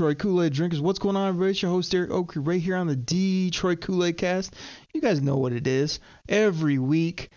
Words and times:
Detroit 0.00 0.18
Kool-Aid 0.18 0.54
drinkers. 0.54 0.80
What's 0.80 0.98
going 0.98 1.14
on, 1.14 1.28
everybody? 1.28 1.50
It's 1.50 1.60
your 1.60 1.70
host, 1.70 1.92
Derek 1.92 2.08
Okrie, 2.08 2.46
right 2.46 2.58
here 2.58 2.76
on 2.76 2.86
the 2.86 2.96
Detroit 2.96 3.82
Kool-Aid 3.82 4.16
cast. 4.16 4.54
You 4.94 5.02
guys 5.02 5.20
know 5.20 5.36
what 5.36 5.52
it 5.52 5.66
is. 5.66 6.00
Every 6.26 6.78
week, 6.78 7.28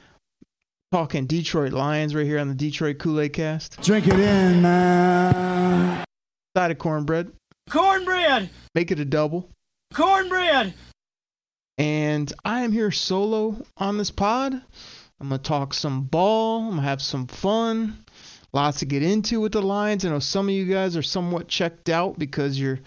talking 0.90 1.26
Detroit 1.26 1.74
Lions 1.74 2.16
right 2.16 2.26
here 2.26 2.40
on 2.40 2.48
the 2.48 2.56
Detroit 2.56 3.00
Kool-Aid 3.00 3.34
cast. 3.34 3.82
Drink 3.82 4.08
it 4.08 4.18
in, 4.18 4.62
man. 4.62 6.06
Side 6.56 6.72
of 6.72 6.78
cornbread. 6.78 7.34
Cornbread! 7.70 8.50
Make 8.74 8.92
it 8.92 9.00
a 9.02 9.04
double. 9.04 9.50
Cornbread! 9.94 10.74
And 11.78 12.32
I 12.46 12.62
am 12.62 12.72
here 12.72 12.92
solo 12.92 13.58
on 13.76 13.98
this 13.98 14.10
pod. 14.10 14.54
I'm 15.20 15.28
going 15.28 15.42
to 15.42 15.46
talk 15.46 15.74
some 15.74 16.04
ball. 16.04 16.60
I'm 16.60 16.70
going 16.70 16.78
to 16.78 16.84
have 16.84 17.02
some 17.02 17.28
fun. 17.28 18.03
Lots 18.54 18.80
to 18.80 18.86
get 18.86 19.02
into 19.02 19.42
with 19.42 19.54
the 19.54 19.64
Lions. 19.64 20.06
I 20.06 20.10
know 20.10 20.20
some 20.20 20.48
of 20.48 20.54
you 20.54 20.66
guys 20.66 20.96
are 20.96 21.02
somewhat 21.02 21.48
checked 21.48 21.90
out 21.90 22.20
because 22.20 22.60
you're 22.60 22.80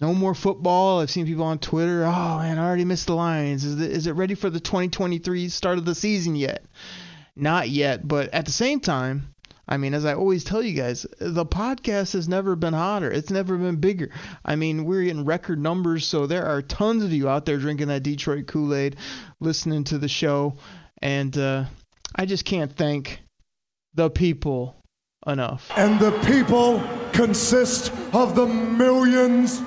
no 0.00 0.14
more 0.14 0.34
football. 0.34 1.00
I've 1.00 1.10
seen 1.10 1.26
people 1.26 1.44
on 1.44 1.58
Twitter, 1.58 2.04
oh 2.04 2.38
man, 2.38 2.58
I 2.58 2.66
already 2.66 2.86
missed 2.86 3.06
the 3.06 3.14
Lions. 3.14 3.64
Is 3.64 3.78
it, 3.78 3.90
is 3.90 4.06
it 4.06 4.12
ready 4.12 4.34
for 4.34 4.48
the 4.48 4.60
2023 4.60 5.50
start 5.50 5.76
of 5.76 5.84
the 5.84 5.94
season 5.94 6.36
yet? 6.36 6.64
Not 7.36 7.68
yet, 7.68 8.06
but 8.06 8.32
at 8.32 8.46
the 8.46 8.50
same 8.50 8.80
time, 8.80 9.34
I 9.68 9.76
mean, 9.76 9.92
as 9.92 10.06
I 10.06 10.14
always 10.14 10.44
tell 10.44 10.62
you 10.62 10.74
guys, 10.74 11.06
the 11.18 11.44
podcast 11.44 12.14
has 12.14 12.26
never 12.26 12.56
been 12.56 12.72
hotter. 12.72 13.10
It's 13.10 13.30
never 13.30 13.58
been 13.58 13.76
bigger. 13.76 14.10
I 14.42 14.56
mean, 14.56 14.86
we're 14.86 15.02
in 15.02 15.26
record 15.26 15.58
numbers, 15.60 16.06
so 16.06 16.26
there 16.26 16.46
are 16.46 16.62
tons 16.62 17.04
of 17.04 17.12
you 17.12 17.28
out 17.28 17.44
there 17.44 17.58
drinking 17.58 17.88
that 17.88 18.02
Detroit 18.02 18.46
Kool 18.46 18.74
Aid, 18.74 18.96
listening 19.40 19.84
to 19.84 19.98
the 19.98 20.08
show, 20.08 20.56
and 21.02 21.36
uh, 21.36 21.64
I 22.14 22.24
just 22.24 22.46
can't 22.46 22.74
thank 22.74 23.20
the 23.94 24.08
people 24.08 24.77
enough. 25.26 25.70
And 25.76 25.98
the 25.98 26.12
people 26.26 26.82
consist 27.12 27.92
of 28.12 28.34
the 28.34 28.46
millions. 28.46 29.60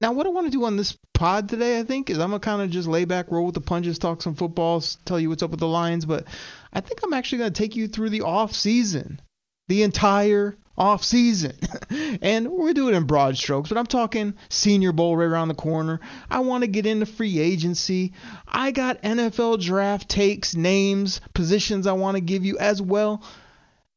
Now, 0.00 0.12
what 0.12 0.26
I 0.26 0.30
want 0.30 0.46
to 0.46 0.50
do 0.50 0.64
on 0.64 0.76
this 0.76 0.98
pod 1.14 1.48
today, 1.48 1.78
I 1.78 1.82
think, 1.82 2.10
is 2.10 2.18
I'm 2.18 2.30
gonna 2.30 2.40
kind 2.40 2.60
of 2.60 2.70
just 2.70 2.88
lay 2.88 3.04
back, 3.04 3.30
roll 3.30 3.46
with 3.46 3.54
the 3.54 3.60
punches, 3.60 3.98
talk 3.98 4.20
some 4.20 4.34
football, 4.34 4.82
tell 5.04 5.18
you 5.18 5.30
what's 5.30 5.42
up 5.42 5.50
with 5.50 5.60
the 5.60 5.68
Lions. 5.68 6.04
But 6.04 6.26
I 6.72 6.80
think 6.80 7.00
I'm 7.02 7.14
actually 7.14 7.38
gonna 7.38 7.50
take 7.52 7.76
you 7.76 7.88
through 7.88 8.10
the 8.10 8.22
off 8.22 8.52
season, 8.54 9.20
the 9.68 9.82
entire 9.82 10.56
off 10.76 11.04
season, 11.04 11.56
and 12.22 12.48
gonna 12.48 12.74
do 12.74 12.88
it 12.88 12.94
in 12.94 13.04
broad 13.04 13.36
strokes. 13.36 13.68
But 13.68 13.78
I'm 13.78 13.86
talking 13.86 14.34
Senior 14.48 14.92
Bowl 14.92 15.16
right 15.16 15.26
around 15.26 15.48
the 15.48 15.54
corner. 15.54 16.00
I 16.30 16.40
want 16.40 16.62
to 16.62 16.68
get 16.68 16.86
into 16.86 17.06
free 17.06 17.38
agency. 17.38 18.12
I 18.46 18.70
got 18.70 19.02
NFL 19.02 19.62
draft 19.62 20.08
takes, 20.08 20.54
names, 20.54 21.20
positions 21.34 21.86
I 21.86 21.92
want 21.92 22.16
to 22.16 22.20
give 22.20 22.44
you 22.44 22.58
as 22.58 22.82
well 22.82 23.22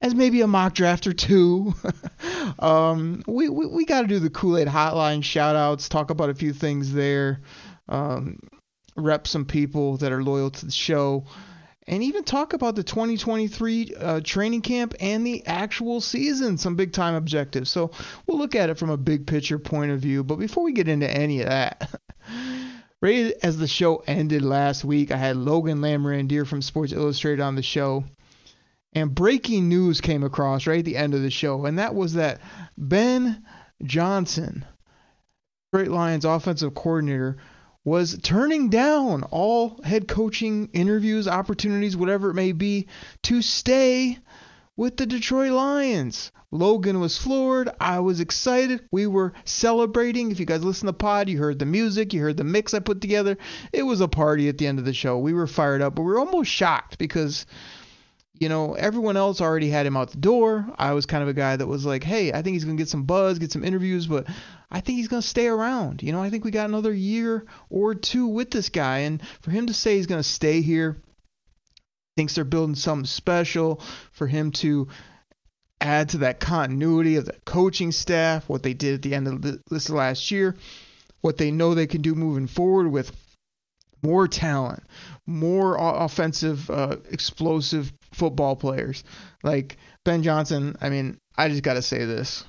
as 0.01 0.13
maybe 0.13 0.41
a 0.41 0.47
mock 0.47 0.73
draft 0.73 1.07
or 1.07 1.13
two. 1.13 1.73
um, 2.59 3.23
we 3.27 3.49
we, 3.49 3.65
we 3.65 3.85
got 3.85 4.01
to 4.01 4.07
do 4.07 4.19
the 4.19 4.29
Kool 4.29 4.57
Aid 4.57 4.67
Hotline 4.67 5.23
shout 5.23 5.55
outs, 5.55 5.89
talk 5.89 6.09
about 6.09 6.29
a 6.29 6.35
few 6.35 6.53
things 6.53 6.93
there, 6.93 7.41
um, 7.89 8.39
rep 8.95 9.27
some 9.27 9.45
people 9.45 9.97
that 9.97 10.11
are 10.11 10.23
loyal 10.23 10.51
to 10.51 10.65
the 10.65 10.71
show, 10.71 11.25
and 11.87 12.03
even 12.03 12.23
talk 12.23 12.53
about 12.53 12.75
the 12.75 12.83
2023 12.83 13.93
uh, 13.97 14.21
training 14.21 14.61
camp 14.61 14.93
and 14.99 15.25
the 15.25 15.45
actual 15.47 16.01
season, 16.01 16.57
some 16.57 16.75
big 16.75 16.91
time 16.91 17.15
objectives. 17.15 17.69
So 17.69 17.91
we'll 18.25 18.37
look 18.37 18.55
at 18.55 18.69
it 18.69 18.77
from 18.77 18.89
a 18.89 18.97
big 18.97 19.25
picture 19.25 19.57
point 19.57 19.91
of 19.91 19.99
view. 19.99 20.23
But 20.23 20.35
before 20.35 20.63
we 20.63 20.73
get 20.73 20.89
into 20.89 21.09
any 21.09 21.41
of 21.41 21.47
that, 21.47 21.99
right 23.01 23.33
as 23.41 23.57
the 23.57 23.67
show 23.67 24.03
ended 24.05 24.41
last 24.41 24.83
week, 24.83 25.11
I 25.11 25.17
had 25.17 25.37
Logan 25.37 25.79
Lamorandier 25.79 26.45
from 26.45 26.61
Sports 26.61 26.91
Illustrated 26.91 27.41
on 27.41 27.55
the 27.55 27.63
show. 27.63 28.03
And 28.93 29.13
breaking 29.13 29.69
news 29.69 30.01
came 30.01 30.23
across 30.23 30.67
right 30.67 30.79
at 30.79 30.85
the 30.85 30.97
end 30.97 31.13
of 31.13 31.21
the 31.21 31.29
show, 31.29 31.65
and 31.65 31.77
that 31.77 31.93
was 31.93 32.13
that 32.13 32.41
Ben 32.77 33.45
Johnson, 33.83 34.65
Detroit 35.71 35.91
Lions 35.91 36.25
offensive 36.25 36.73
coordinator, 36.73 37.37
was 37.87 38.19
turning 38.21 38.69
down 38.69 39.23
all 39.31 39.79
head 39.81 40.09
coaching 40.09 40.69
interviews, 40.73 41.25
opportunities, 41.25 41.95
whatever 41.95 42.29
it 42.29 42.33
may 42.33 42.51
be, 42.51 42.85
to 43.21 43.41
stay 43.41 44.17
with 44.75 44.97
the 44.97 45.05
Detroit 45.05 45.53
Lions. 45.53 46.33
Logan 46.51 46.99
was 46.99 47.17
floored. 47.17 47.69
I 47.79 48.01
was 48.01 48.19
excited. 48.19 48.81
We 48.91 49.07
were 49.07 49.31
celebrating. 49.45 50.31
If 50.31 50.39
you 50.41 50.45
guys 50.45 50.65
listen 50.65 50.87
to 50.87 50.91
the 50.91 50.97
pod, 50.97 51.29
you 51.29 51.37
heard 51.37 51.59
the 51.59 51.65
music, 51.65 52.13
you 52.13 52.19
heard 52.19 52.35
the 52.35 52.43
mix 52.43 52.73
I 52.73 52.79
put 52.79 52.99
together. 52.99 53.37
It 53.71 53.83
was 53.83 54.01
a 54.01 54.09
party 54.09 54.49
at 54.49 54.57
the 54.57 54.67
end 54.67 54.79
of 54.79 54.85
the 54.85 54.93
show. 54.93 55.17
We 55.17 55.33
were 55.33 55.47
fired 55.47 55.81
up, 55.81 55.95
but 55.95 56.01
we 56.01 56.11
were 56.11 56.19
almost 56.19 56.51
shocked 56.51 56.97
because 56.97 57.45
you 58.39 58.49
know, 58.49 58.73
everyone 58.73 59.17
else 59.17 59.41
already 59.41 59.69
had 59.69 59.85
him 59.85 59.97
out 59.97 60.11
the 60.11 60.17
door. 60.17 60.67
I 60.77 60.93
was 60.93 61.05
kind 61.05 61.23
of 61.23 61.29
a 61.29 61.33
guy 61.33 61.55
that 61.55 61.67
was 61.67 61.85
like, 61.85 62.03
hey, 62.03 62.31
I 62.31 62.41
think 62.41 62.53
he's 62.53 62.65
going 62.65 62.77
to 62.77 62.81
get 62.81 62.89
some 62.89 63.03
buzz, 63.03 63.39
get 63.39 63.51
some 63.51 63.63
interviews, 63.63 64.07
but 64.07 64.27
I 64.69 64.81
think 64.81 64.97
he's 64.97 65.07
going 65.07 65.21
to 65.21 65.27
stay 65.27 65.47
around. 65.47 66.03
You 66.03 66.11
know, 66.11 66.21
I 66.21 66.29
think 66.29 66.43
we 66.43 66.51
got 66.51 66.69
another 66.69 66.93
year 66.93 67.45
or 67.69 67.95
two 67.95 68.27
with 68.27 68.51
this 68.51 68.69
guy. 68.69 68.99
And 68.99 69.21
for 69.41 69.51
him 69.51 69.67
to 69.67 69.73
say 69.73 69.95
he's 69.95 70.07
going 70.07 70.21
to 70.21 70.27
stay 70.27 70.61
here, 70.61 70.97
thinks 72.15 72.35
they're 72.35 72.43
building 72.43 72.75
something 72.75 73.05
special, 73.05 73.81
for 74.11 74.27
him 74.27 74.51
to 74.51 74.87
add 75.79 76.09
to 76.09 76.19
that 76.19 76.39
continuity 76.39 77.15
of 77.15 77.25
the 77.25 77.35
coaching 77.45 77.91
staff, 77.91 78.49
what 78.49 78.63
they 78.63 78.73
did 78.73 78.95
at 78.95 79.01
the 79.03 79.13
end 79.13 79.27
of 79.27 79.63
this 79.69 79.89
last 79.89 80.31
year, 80.31 80.55
what 81.21 81.37
they 81.37 81.51
know 81.51 81.73
they 81.73 81.87
can 81.87 82.01
do 82.01 82.15
moving 82.15 82.47
forward 82.47 82.87
with 82.87 83.11
more 84.03 84.27
talent, 84.27 84.83
more 85.25 85.77
offensive, 85.79 86.69
uh, 86.69 86.97
explosive 87.09 87.91
football 88.11 88.55
players 88.55 89.03
like 89.43 89.77
Ben 90.03 90.23
Johnson. 90.23 90.75
I 90.81 90.89
mean, 90.89 91.17
I 91.37 91.49
just 91.49 91.63
got 91.63 91.73
to 91.73 91.81
say 91.81 92.05
this. 92.05 92.43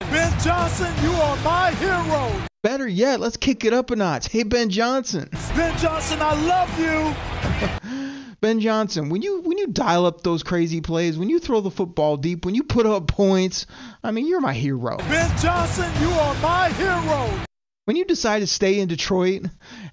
Ben 0.00 0.38
Johnson, 0.40 0.92
you 1.02 1.10
are 1.12 1.36
my 1.38 1.72
hero. 1.72 2.46
Better 2.62 2.88
yet, 2.88 3.20
let's 3.20 3.36
kick 3.36 3.64
it 3.64 3.72
up 3.72 3.90
a 3.90 3.96
notch. 3.96 4.30
Hey, 4.30 4.42
Ben 4.42 4.70
Johnson. 4.70 5.28
Ben 5.56 5.76
Johnson, 5.78 6.18
I 6.20 6.34
love 6.46 6.80
you. 6.80 8.10
Ben 8.40 8.60
Johnson, 8.60 9.08
when 9.08 9.22
you 9.22 9.40
when 9.40 9.56
you 9.56 9.68
dial 9.68 10.04
up 10.04 10.22
those 10.22 10.42
crazy 10.42 10.82
plays, 10.82 11.16
when 11.16 11.30
you 11.30 11.38
throw 11.38 11.62
the 11.62 11.70
football 11.70 12.18
deep, 12.18 12.44
when 12.44 12.54
you 12.54 12.62
put 12.62 12.84
up 12.84 13.06
points, 13.06 13.64
I 14.02 14.10
mean, 14.10 14.26
you're 14.26 14.42
my 14.42 14.52
hero. 14.52 14.98
Ben 14.98 15.38
Johnson, 15.38 15.90
you 16.02 16.10
are 16.10 16.34
my 16.42 16.68
hero. 16.72 17.44
When 17.86 17.96
you 17.96 18.04
decide 18.04 18.40
to 18.40 18.46
stay 18.46 18.80
in 18.80 18.88
Detroit 18.88 19.44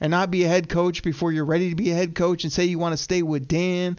and 0.01 0.11
not 0.11 0.31
be 0.31 0.43
a 0.43 0.49
head 0.49 0.67
coach 0.67 1.01
before 1.01 1.31
you're 1.31 1.45
ready 1.45 1.69
to 1.69 1.75
be 1.75 1.91
a 1.91 1.95
head 1.95 2.13
coach 2.13 2.43
and 2.43 2.51
say 2.51 2.65
you 2.65 2.77
want 2.77 2.91
to 2.91 2.97
stay 2.97 3.21
with 3.21 3.47
Dan 3.47 3.97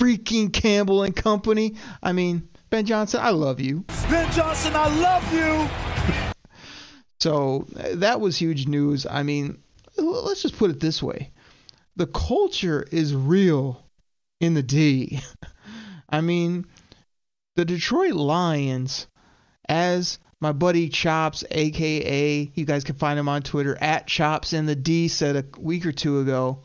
freaking 0.00 0.52
Campbell 0.52 1.02
and 1.02 1.14
company, 1.14 1.76
I 2.02 2.12
mean, 2.12 2.48
Ben 2.70 2.86
Johnson, 2.86 3.20
I 3.22 3.30
love 3.30 3.60
you. 3.60 3.84
Ben 4.08 4.32
Johnson, 4.32 4.72
I 4.74 4.88
love 5.00 5.32
you. 5.32 5.68
So 7.22 7.66
that 7.74 8.18
was 8.18 8.38
huge 8.38 8.66
news. 8.66 9.04
I 9.04 9.24
mean, 9.24 9.62
let's 9.98 10.40
just 10.40 10.56
put 10.56 10.70
it 10.70 10.80
this 10.80 11.02
way 11.02 11.30
the 11.96 12.06
culture 12.06 12.82
is 12.90 13.14
real 13.14 13.84
in 14.40 14.54
the 14.54 14.62
D. 14.62 15.20
I 16.08 16.22
mean, 16.22 16.64
the 17.56 17.66
Detroit 17.66 18.14
Lions, 18.14 19.06
as 19.68 20.18
my 20.40 20.52
buddy 20.52 20.88
Chops, 20.88 21.44
aka 21.50 22.50
you 22.54 22.64
guys 22.64 22.84
can 22.84 22.94
find 22.94 23.18
him 23.18 23.28
on 23.28 23.42
Twitter 23.42 23.76
at 23.78 24.06
Chops 24.06 24.54
in 24.54 24.64
the 24.64 24.74
D, 24.74 25.08
said 25.08 25.36
a 25.36 25.44
week 25.58 25.84
or 25.84 25.92
two 25.92 26.20
ago. 26.20 26.62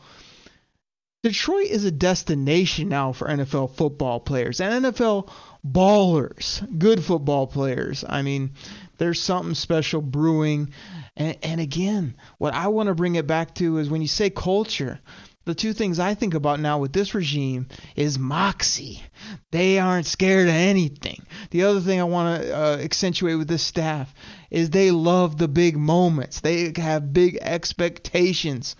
Detroit 1.26 1.66
is 1.66 1.84
a 1.84 1.90
destination 1.90 2.88
now 2.88 3.10
for 3.10 3.26
NFL 3.26 3.74
football 3.74 4.20
players 4.20 4.60
and 4.60 4.84
NFL 4.84 5.28
ballers, 5.66 6.62
good 6.78 7.02
football 7.02 7.48
players. 7.48 8.04
I 8.08 8.22
mean, 8.22 8.52
there's 8.98 9.20
something 9.20 9.54
special 9.54 10.00
brewing. 10.00 10.70
And, 11.16 11.36
and 11.42 11.60
again, 11.60 12.14
what 12.38 12.54
I 12.54 12.68
want 12.68 12.90
to 12.90 12.94
bring 12.94 13.16
it 13.16 13.26
back 13.26 13.56
to 13.56 13.78
is 13.78 13.90
when 13.90 14.02
you 14.02 14.06
say 14.06 14.30
culture, 14.30 15.00
the 15.46 15.54
two 15.56 15.72
things 15.72 15.98
I 15.98 16.14
think 16.14 16.34
about 16.34 16.60
now 16.60 16.78
with 16.78 16.92
this 16.92 17.12
regime 17.12 17.66
is 17.96 18.20
moxie. 18.20 19.02
They 19.50 19.80
aren't 19.80 20.06
scared 20.06 20.46
of 20.46 20.54
anything. 20.54 21.26
The 21.50 21.64
other 21.64 21.80
thing 21.80 21.98
I 21.98 22.04
want 22.04 22.40
to 22.40 22.56
uh, 22.56 22.76
accentuate 22.76 23.36
with 23.36 23.48
this 23.48 23.64
staff 23.64 24.14
is 24.48 24.70
they 24.70 24.92
love 24.92 25.38
the 25.38 25.48
big 25.48 25.76
moments. 25.76 26.38
They 26.38 26.72
have 26.76 27.12
big 27.12 27.38
expectations 27.42 28.76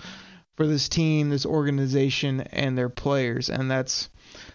for 0.56 0.66
this 0.66 0.88
team, 0.88 1.28
this 1.30 1.46
organization, 1.46 2.40
and 2.40 2.76
their 2.76 2.88
players, 2.88 3.50
and 3.50 3.70
that's 3.70 4.08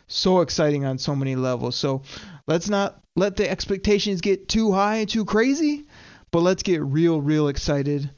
so 0.08 0.42
exciting 0.42 0.86
on 0.86 0.98
so 0.98 1.16
many 1.16 1.36
levels. 1.36 1.76
So 1.76 2.02
let's 2.48 2.70
not 2.70 3.02
let 3.16 3.36
the 3.36 3.50
expectations 3.50 4.22
get 4.22 4.48
too 4.48 4.72
high 4.72 4.98
and 4.98 5.10
too 5.10 5.26
crazy, 5.26 5.86
but 6.32 6.42
let's 6.42 6.64
get 6.64 6.82
real, 6.84 7.22
real 7.22 7.48
excited 7.48 8.10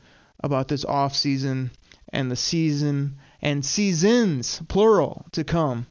about 0.42 0.68
this 0.68 0.86
off 0.86 1.16
season 1.16 1.72
and 2.12 2.32
the 2.32 2.36
season 2.36 3.18
and 3.42 3.66
seasons, 3.66 4.62
plural, 4.68 5.26
to 5.34 5.44
come 5.44 5.86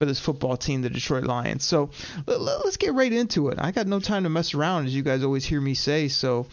for 0.00 0.06
this 0.06 0.20
football 0.20 0.56
team, 0.56 0.82
the 0.82 0.90
Detroit 0.90 1.24
Lions. 1.24 1.64
So 1.64 1.90
let's 2.26 2.76
get 2.76 2.94
right 2.94 3.12
into 3.12 3.48
it. 3.48 3.58
I 3.60 3.72
got 3.72 3.86
no 3.86 4.00
time 4.00 4.24
to 4.24 4.28
mess 4.28 4.54
around, 4.54 4.86
as 4.86 4.94
you 4.94 5.02
guys 5.02 5.24
always 5.24 5.44
hear 5.44 5.60
me 5.60 5.74
say. 5.74 6.08
So 6.08 6.46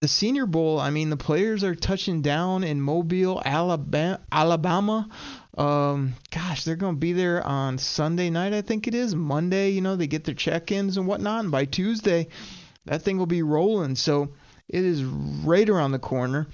the 0.00 0.08
Senior 0.08 0.46
Bowl, 0.46 0.78
I 0.78 0.90
mean, 0.90 1.08
the 1.08 1.16
players 1.16 1.64
are 1.64 1.74
touching 1.74 2.20
down 2.20 2.64
in 2.64 2.80
Mobile, 2.80 3.42
Alabama. 3.44 5.08
Um, 5.56 6.14
gosh, 6.30 6.64
they're 6.64 6.76
going 6.76 6.96
to 6.96 7.00
be 7.00 7.14
there 7.14 7.42
on 7.42 7.78
Sunday 7.78 8.28
night, 8.28 8.52
I 8.52 8.60
think 8.60 8.86
it 8.86 8.94
is. 8.94 9.14
Monday, 9.14 9.70
you 9.70 9.80
know, 9.80 9.96
they 9.96 10.06
get 10.06 10.24
their 10.24 10.34
check 10.34 10.70
ins 10.70 10.98
and 10.98 11.06
whatnot. 11.06 11.44
And 11.44 11.50
by 11.50 11.64
Tuesday, 11.64 12.28
that 12.84 13.02
thing 13.02 13.16
will 13.16 13.26
be 13.26 13.42
rolling. 13.42 13.96
So 13.96 14.34
it 14.68 14.84
is 14.84 15.02
right 15.02 15.68
around 15.68 15.92
the 15.92 15.98
corner. 15.98 16.46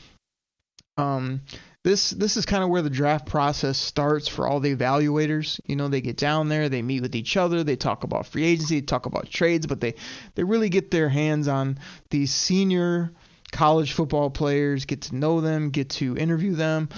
Um, 0.96 1.42
this 1.84 2.10
this 2.10 2.36
is 2.36 2.46
kind 2.46 2.62
of 2.62 2.70
where 2.70 2.82
the 2.82 2.90
draft 2.90 3.26
process 3.26 3.76
starts 3.76 4.28
for 4.28 4.46
all 4.46 4.60
the 4.60 4.76
evaluators. 4.76 5.58
You 5.66 5.74
know, 5.74 5.88
they 5.88 6.00
get 6.00 6.16
down 6.16 6.48
there, 6.48 6.68
they 6.68 6.80
meet 6.80 7.02
with 7.02 7.16
each 7.16 7.36
other, 7.36 7.64
they 7.64 7.74
talk 7.74 8.04
about 8.04 8.26
free 8.26 8.44
agency, 8.44 8.82
talk 8.82 9.06
about 9.06 9.28
trades, 9.28 9.66
but 9.66 9.80
they 9.80 9.94
they 10.36 10.44
really 10.44 10.68
get 10.68 10.92
their 10.92 11.08
hands 11.08 11.48
on 11.48 11.78
these 12.10 12.32
senior 12.32 13.12
college 13.52 13.92
football 13.92 14.30
players, 14.30 14.86
get 14.86 15.02
to 15.02 15.14
know 15.14 15.40
them, 15.40 15.70
get 15.70 15.90
to 15.90 16.16
interview 16.16 16.54
them, 16.54 16.88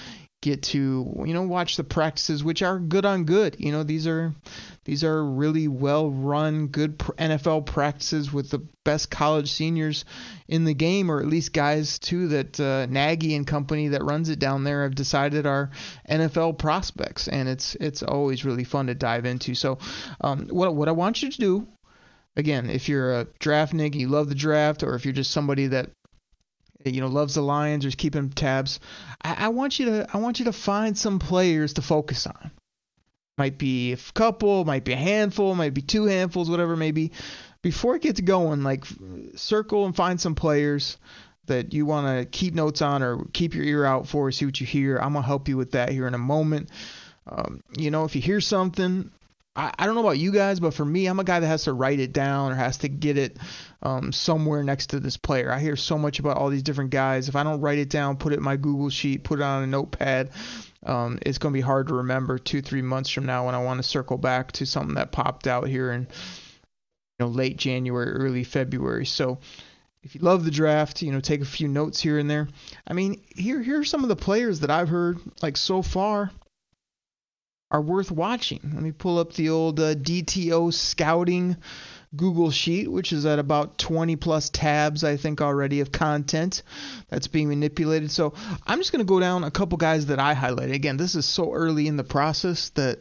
get 0.44 0.62
to 0.62 1.24
you 1.24 1.32
know 1.32 1.40
watch 1.42 1.78
the 1.78 1.82
practices 1.84 2.44
which 2.44 2.62
are 2.62 2.78
good 2.78 3.04
on 3.04 3.24
good. 3.24 3.56
You 3.58 3.72
know, 3.72 3.82
these 3.82 4.06
are 4.06 4.34
these 4.84 5.02
are 5.02 5.24
really 5.24 5.68
well 5.68 6.10
run 6.10 6.68
good 6.68 6.98
NFL 6.98 7.66
practices 7.66 8.32
with 8.32 8.50
the 8.50 8.58
best 8.84 9.10
college 9.10 9.50
seniors 9.50 10.04
in 10.46 10.64
the 10.64 10.74
game 10.74 11.10
or 11.10 11.20
at 11.20 11.26
least 11.26 11.54
guys 11.54 11.98
too 11.98 12.28
that 12.28 12.60
uh, 12.60 12.86
Nagy 12.86 13.34
and 13.34 13.46
company 13.46 13.88
that 13.88 14.04
runs 14.04 14.28
it 14.28 14.38
down 14.38 14.64
there 14.64 14.82
have 14.82 14.94
decided 14.94 15.46
are 15.46 15.70
NFL 16.08 16.58
prospects 16.58 17.26
and 17.26 17.48
it's 17.48 17.74
it's 17.76 18.02
always 18.02 18.44
really 18.44 18.64
fun 18.64 18.88
to 18.88 18.94
dive 18.94 19.24
into. 19.24 19.54
So 19.54 19.78
um, 20.20 20.48
what 20.48 20.74
what 20.74 20.88
I 20.88 20.92
want 20.92 21.22
you 21.22 21.30
to 21.30 21.38
do 21.38 21.66
again, 22.36 22.68
if 22.68 22.88
you're 22.88 23.20
a 23.20 23.26
draft 23.38 23.72
nig, 23.72 23.94
you 23.94 24.08
love 24.08 24.28
the 24.28 24.34
draft, 24.34 24.82
or 24.82 24.94
if 24.94 25.04
you're 25.04 25.14
just 25.14 25.30
somebody 25.30 25.68
that 25.68 25.90
you 26.84 27.00
know 27.00 27.08
loves 27.08 27.34
the 27.34 27.42
Lions 27.42 27.84
or 27.84 27.88
is 27.88 27.94
keeping 27.94 28.30
tabs, 28.30 28.80
I, 29.22 29.46
I 29.46 29.48
want 29.48 29.78
you 29.78 29.86
to 29.86 30.06
I 30.12 30.18
want 30.18 30.38
you 30.38 30.46
to 30.46 30.52
find 30.52 30.96
some 30.96 31.18
players 31.18 31.74
to 31.74 31.82
focus 31.82 32.26
on. 32.26 32.50
Might 33.36 33.58
be 33.58 33.92
a 33.92 33.96
couple, 34.14 34.64
might 34.64 34.84
be 34.84 34.92
a 34.92 34.96
handful, 34.96 35.54
might 35.54 35.74
be 35.74 35.82
two 35.82 36.04
handfuls, 36.04 36.48
whatever 36.48 36.76
maybe. 36.76 37.12
Before 37.62 37.96
it 37.96 38.02
gets 38.02 38.20
going, 38.20 38.62
like 38.62 38.84
circle 39.34 39.86
and 39.86 39.96
find 39.96 40.20
some 40.20 40.34
players 40.34 40.98
that 41.46 41.72
you 41.72 41.86
want 41.86 42.06
to 42.06 42.26
keep 42.26 42.54
notes 42.54 42.80
on 42.82 43.02
or 43.02 43.24
keep 43.32 43.54
your 43.54 43.64
ear 43.64 43.84
out 43.84 44.06
for, 44.06 44.30
see 44.30 44.44
what 44.44 44.60
you 44.60 44.66
hear. 44.66 44.98
I'm 44.98 45.14
gonna 45.14 45.26
help 45.26 45.48
you 45.48 45.56
with 45.56 45.72
that 45.72 45.90
here 45.90 46.06
in 46.06 46.14
a 46.14 46.18
moment. 46.18 46.70
Um, 47.26 47.62
you 47.76 47.90
know, 47.90 48.04
if 48.04 48.14
you 48.14 48.22
hear 48.22 48.40
something, 48.40 49.10
I, 49.56 49.72
I 49.78 49.86
don't 49.86 49.94
know 49.94 50.00
about 50.00 50.18
you 50.18 50.32
guys, 50.32 50.60
but 50.60 50.74
for 50.74 50.84
me, 50.84 51.06
I'm 51.06 51.20
a 51.20 51.24
guy 51.24 51.40
that 51.40 51.46
has 51.46 51.64
to 51.64 51.72
write 51.72 52.00
it 52.00 52.12
down 52.12 52.52
or 52.52 52.54
has 52.56 52.78
to 52.78 52.88
get 52.88 53.16
it 53.16 53.38
um, 53.82 54.12
somewhere 54.12 54.64
next 54.64 54.88
to 54.90 55.00
this 55.00 55.16
player. 55.16 55.52
I 55.52 55.60
hear 55.60 55.76
so 55.76 55.96
much 55.96 56.18
about 56.18 56.36
all 56.36 56.50
these 56.50 56.62
different 56.62 56.90
guys. 56.90 57.28
If 57.28 57.36
I 57.36 57.42
don't 57.42 57.60
write 57.60 57.78
it 57.78 57.88
down, 57.88 58.16
put 58.16 58.32
it 58.32 58.38
in 58.38 58.42
my 58.42 58.56
Google 58.56 58.90
sheet, 58.90 59.22
put 59.22 59.38
it 59.38 59.42
on 59.42 59.62
a 59.62 59.66
notepad, 59.66 60.30
um, 60.84 61.18
it's 61.22 61.38
going 61.38 61.52
to 61.52 61.56
be 61.56 61.62
hard 61.62 61.88
to 61.88 61.94
remember 61.94 62.38
two, 62.38 62.60
three 62.60 62.82
months 62.82 63.10
from 63.10 63.26
now 63.26 63.46
when 63.46 63.54
I 63.54 63.62
want 63.62 63.78
to 63.78 63.82
circle 63.82 64.18
back 64.18 64.52
to 64.52 64.66
something 64.66 64.96
that 64.96 65.12
popped 65.12 65.46
out 65.46 65.66
here 65.66 65.92
in 65.92 66.02
you 66.02 66.06
know 67.20 67.28
late 67.28 67.56
January, 67.56 68.10
early 68.10 68.44
February. 68.44 69.06
So 69.06 69.38
if 70.02 70.14
you 70.14 70.20
love 70.20 70.44
the 70.44 70.50
draft, 70.50 71.00
you 71.00 71.12
know, 71.12 71.20
take 71.20 71.40
a 71.40 71.46
few 71.46 71.68
notes 71.68 72.00
here 72.00 72.18
and 72.18 72.28
there. 72.28 72.48
I 72.86 72.92
mean, 72.92 73.22
here 73.34 73.62
here 73.62 73.80
are 73.80 73.84
some 73.84 74.02
of 74.02 74.08
the 74.08 74.16
players 74.16 74.60
that 74.60 74.70
I've 74.70 74.88
heard 74.88 75.18
like 75.42 75.56
so 75.56 75.80
far 75.80 76.30
are 77.70 77.80
worth 77.80 78.10
watching. 78.10 78.60
Let 78.62 78.82
me 78.82 78.92
pull 78.92 79.18
up 79.18 79.32
the 79.32 79.50
old 79.50 79.80
uh, 79.80 79.94
DTO 79.94 80.72
scouting 80.72 81.56
Google 82.16 82.50
Sheet, 82.50 82.90
which 82.90 83.12
is 83.12 83.26
at 83.26 83.38
about 83.38 83.78
20 83.78 84.16
plus 84.16 84.50
tabs, 84.50 85.02
I 85.02 85.16
think, 85.16 85.40
already 85.40 85.80
of 85.80 85.90
content 85.90 86.62
that's 87.08 87.26
being 87.26 87.48
manipulated. 87.48 88.10
So 88.10 88.34
I'm 88.66 88.78
just 88.78 88.92
going 88.92 89.04
to 89.04 89.08
go 89.08 89.20
down 89.20 89.44
a 89.44 89.50
couple 89.50 89.78
guys 89.78 90.06
that 90.06 90.20
I 90.20 90.34
highlighted. 90.34 90.74
Again, 90.74 90.96
this 90.96 91.14
is 91.14 91.26
so 91.26 91.52
early 91.52 91.86
in 91.88 91.96
the 91.96 92.04
process 92.04 92.70
that 92.70 93.00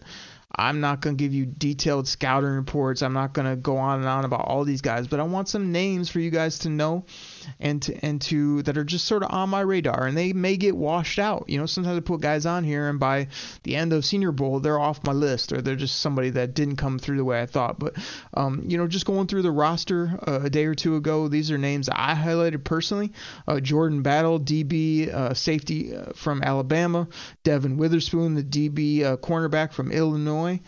I'm 0.55 0.81
not 0.81 1.01
going 1.01 1.17
to 1.17 1.23
give 1.23 1.33
you 1.33 1.47
detailed 1.47 2.07
scouting 2.07 2.51
reports. 2.51 3.01
I'm 3.01 3.13
not 3.13 3.33
going 3.33 3.49
to 3.49 3.55
go 3.55 3.77
on 3.77 3.99
and 3.99 4.07
on 4.07 4.23
about 4.23 4.45
all 4.45 4.63
these 4.65 4.81
guys, 4.81 5.07
but 5.07 5.19
I 5.19 5.23
want 5.23 5.49
some 5.49 5.71
names 5.71 6.09
for 6.09 6.19
you 6.19 6.29
guys 6.29 6.59
to 6.59 6.69
know 6.69 7.05
and 7.59 7.81
to, 7.81 8.05
and 8.05 8.21
to 8.21 8.61
that 8.63 8.77
are 8.77 8.83
just 8.83 9.05
sort 9.05 9.23
of 9.23 9.31
on 9.31 9.49
my 9.49 9.61
radar 9.61 10.05
and 10.05 10.15
they 10.15 10.31
may 10.31 10.55
get 10.57 10.77
washed 10.77 11.17
out. 11.17 11.45
You 11.47 11.57
know, 11.57 11.65
sometimes 11.65 11.97
I 11.97 12.01
put 12.01 12.21
guys 12.21 12.45
on 12.45 12.63
here 12.63 12.87
and 12.87 12.99
by 12.99 13.29
the 13.63 13.75
end 13.75 13.93
of 13.93 14.05
Senior 14.05 14.31
Bowl, 14.31 14.59
they're 14.59 14.79
off 14.79 15.03
my 15.03 15.11
list 15.11 15.51
or 15.53 15.61
they're 15.61 15.75
just 15.75 15.99
somebody 15.99 16.29
that 16.31 16.53
didn't 16.53 16.75
come 16.75 16.99
through 16.99 17.17
the 17.17 17.25
way 17.25 17.41
I 17.41 17.47
thought. 17.47 17.79
But 17.79 17.95
um, 18.35 18.63
you 18.67 18.77
know, 18.77 18.85
just 18.85 19.07
going 19.07 19.25
through 19.25 19.41
the 19.41 19.51
roster 19.51 20.19
uh, 20.27 20.41
a 20.43 20.49
day 20.51 20.65
or 20.65 20.75
two 20.75 20.97
ago, 20.97 21.29
these 21.29 21.49
are 21.49 21.57
names 21.57 21.89
I 21.89 22.13
highlighted 22.13 22.63
personally. 22.63 23.11
Uh, 23.47 23.59
Jordan 23.59 24.03
Battle, 24.03 24.39
DB 24.39 25.11
uh, 25.11 25.33
safety 25.33 25.95
uh, 25.95 26.13
from 26.13 26.43
Alabama, 26.43 27.07
Devon 27.43 27.77
Witherspoon, 27.77 28.35
the 28.35 28.43
DB 28.43 29.03
uh, 29.03 29.17
cornerback 29.17 29.73
from 29.73 29.91
Illinois. 29.91 30.42
Illinois. 30.43 30.61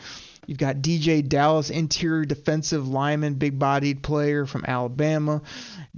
You've 0.47 0.59
got 0.59 0.77
DJ 0.77 1.27
Dallas, 1.27 1.71
interior 1.71 2.23
defensive 2.23 2.87
lineman, 2.87 3.33
big 3.35 3.57
bodied 3.57 4.03
player 4.03 4.45
from 4.45 4.63
Alabama. 4.67 5.41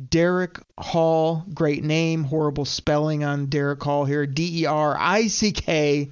Derick 0.10 0.62
Hall, 0.78 1.44
great 1.54 1.84
name, 1.84 2.24
horrible 2.24 2.64
spelling 2.64 3.26
on 3.26 3.48
Derick 3.48 3.84
Hall 3.84 4.06
here. 4.06 4.26
D 4.26 4.62
E 4.62 4.66
R 4.66 4.96
I 4.98 5.28
C 5.28 5.52
K. 5.52 6.10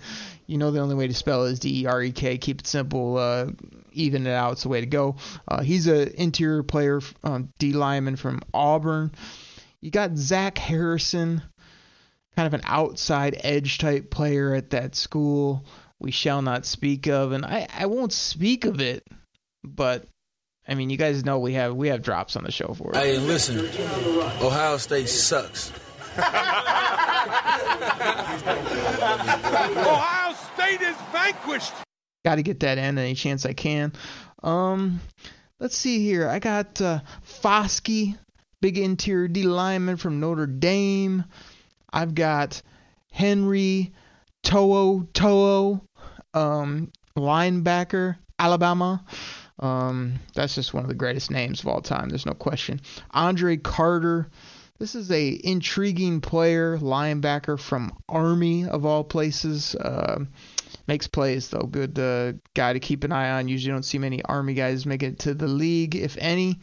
You 0.47 0.57
know 0.57 0.71
the 0.71 0.81
only 0.81 0.95
way 0.95 1.07
to 1.07 1.13
spell 1.13 1.45
is 1.45 1.59
D 1.59 1.83
E 1.83 1.85
R 1.85 2.03
E 2.03 2.11
K. 2.11 2.37
Keep 2.37 2.61
it 2.61 2.67
simple. 2.67 3.17
Uh, 3.17 3.51
even 3.93 4.27
it 4.27 4.31
out. 4.31 4.53
It's 4.53 4.63
the 4.63 4.69
way 4.69 4.81
to 4.81 4.87
go. 4.87 5.15
Uh, 5.47 5.61
he's 5.61 5.87
an 5.87 6.09
interior 6.17 6.63
player, 6.63 6.99
um, 7.23 7.53
D 7.57 7.71
lineman 7.71 8.17
from 8.17 8.41
Auburn. 8.53 9.13
You 9.79 9.91
got 9.91 10.17
Zach 10.17 10.57
Harrison, 10.57 11.41
kind 12.35 12.47
of 12.47 12.53
an 12.53 12.61
outside 12.65 13.39
edge 13.45 13.77
type 13.77 14.09
player 14.09 14.53
at 14.53 14.71
that 14.71 14.95
school 14.95 15.63
we 16.05 16.11
shall 16.11 16.43
not 16.43 16.67
speak 16.67 17.07
of, 17.07 17.31
and 17.31 17.43
I, 17.43 17.65
I 17.75 17.87
won't 17.87 18.13
speak 18.13 18.65
of 18.65 18.79
it, 18.79 19.07
but 19.63 20.05
I 20.67 20.75
mean, 20.75 20.91
you 20.91 20.97
guys 20.97 21.25
know 21.25 21.39
we 21.39 21.53
have 21.53 21.73
we 21.73 21.87
have 21.87 22.03
drops 22.03 22.35
on 22.35 22.43
the 22.43 22.51
show 22.51 22.75
for 22.77 22.91
it. 22.91 22.95
Hey, 22.95 23.17
listen, 23.17 23.57
Ohio 24.39 24.77
State 24.77 25.09
sucks. 25.09 25.71
Ohio 29.77 30.35
State 30.53 30.81
is 30.81 30.95
vanquished. 31.11 31.73
Got 32.23 32.35
to 32.35 32.43
get 32.43 32.59
that 32.59 32.77
in 32.77 32.99
any 32.99 33.15
chance 33.15 33.43
I 33.43 33.53
can. 33.53 33.91
Um, 34.43 35.01
let's 35.59 35.75
see 35.75 36.05
here. 36.05 36.29
I 36.29 36.37
got 36.37 36.79
uh, 36.81 36.99
Foskey, 37.25 38.15
big 38.61 38.77
interior 38.77 39.27
D 39.27 39.41
lineman 39.41 39.97
from 39.97 40.19
Notre 40.19 40.45
Dame. 40.45 41.25
I've 41.91 42.13
got 42.13 42.61
Henry 43.11 43.91
To'o 44.45 45.07
To'o, 45.11 45.81
um, 46.35 46.91
linebacker, 47.17 48.17
Alabama. 48.37 49.03
Um, 49.59 50.15
that's 50.33 50.55
just 50.55 50.73
one 50.73 50.83
of 50.83 50.89
the 50.89 50.95
greatest 50.95 51.31
names 51.31 51.61
of 51.61 51.67
all 51.67 51.81
time. 51.81 52.09
There's 52.09 52.25
no 52.25 52.33
question. 52.33 52.81
Andre 53.11 53.57
Carter. 53.57 54.29
This 54.77 54.93
is 54.93 55.09
a 55.09 55.39
intriguing 55.41 56.19
player, 56.19 56.77
linebacker 56.77 57.57
from 57.57 57.97
Army 58.09 58.67
of 58.67 58.85
all 58.85 59.05
places. 59.05 59.73
Uh, 59.73 60.25
makes 60.85 61.07
plays 61.07 61.49
though. 61.49 61.65
Good 61.65 61.97
uh, 61.97 62.33
guy 62.53 62.73
to 62.73 62.81
keep 62.81 63.05
an 63.05 63.13
eye 63.13 63.31
on. 63.31 63.47
Usually 63.47 63.71
don't 63.71 63.83
see 63.83 63.97
many 63.97 64.21
Army 64.25 64.53
guys 64.53 64.85
make 64.85 65.01
it 65.01 65.19
to 65.19 65.33
the 65.33 65.47
league, 65.47 65.95
if 65.95 66.17
any. 66.19 66.59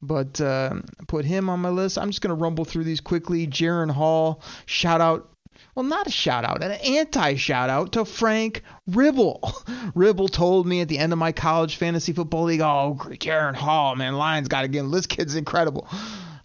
But 0.00 0.40
uh, 0.40 0.74
put 1.08 1.24
him 1.24 1.50
on 1.50 1.58
my 1.58 1.70
list. 1.70 1.98
I'm 1.98 2.10
just 2.10 2.20
gonna 2.20 2.34
rumble 2.34 2.64
through 2.64 2.84
these 2.84 3.00
quickly. 3.00 3.48
Jaren 3.48 3.90
Hall, 3.90 4.42
shout 4.66 5.00
out 5.00 5.28
Well, 5.74 5.84
not 5.84 6.06
a 6.06 6.10
shout 6.10 6.44
out, 6.44 6.62
an 6.62 6.72
anti 6.72 7.36
shout 7.36 7.70
out 7.70 7.92
to 7.92 8.04
Frank 8.04 8.62
Ribble. 8.86 9.52
Ribble 9.94 10.28
told 10.28 10.66
me 10.66 10.80
at 10.80 10.88
the 10.88 10.98
end 10.98 11.12
of 11.12 11.18
my 11.18 11.32
college 11.32 11.76
fantasy 11.76 12.12
football 12.12 12.44
league, 12.44 12.60
oh, 12.60 12.98
Jaren 13.00 13.54
Hall, 13.54 13.94
man, 13.96 14.14
Lions 14.14 14.48
got 14.48 14.62
to 14.62 14.68
get 14.68 14.80
him. 14.80 14.90
This 14.90 15.06
kid's 15.06 15.34
incredible. 15.34 15.88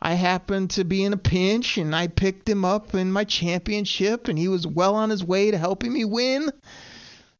I 0.01 0.13
happened 0.13 0.71
to 0.71 0.83
be 0.83 1.03
in 1.03 1.13
a 1.13 1.17
pinch 1.17 1.77
and 1.77 1.95
I 1.95 2.07
picked 2.07 2.49
him 2.49 2.65
up 2.65 2.95
in 2.95 3.11
my 3.11 3.23
championship, 3.23 4.27
and 4.27 4.37
he 4.37 4.47
was 4.47 4.65
well 4.65 4.95
on 4.95 5.09
his 5.09 5.23
way 5.23 5.51
to 5.51 5.57
helping 5.57 5.93
me 5.93 6.05
win 6.05 6.51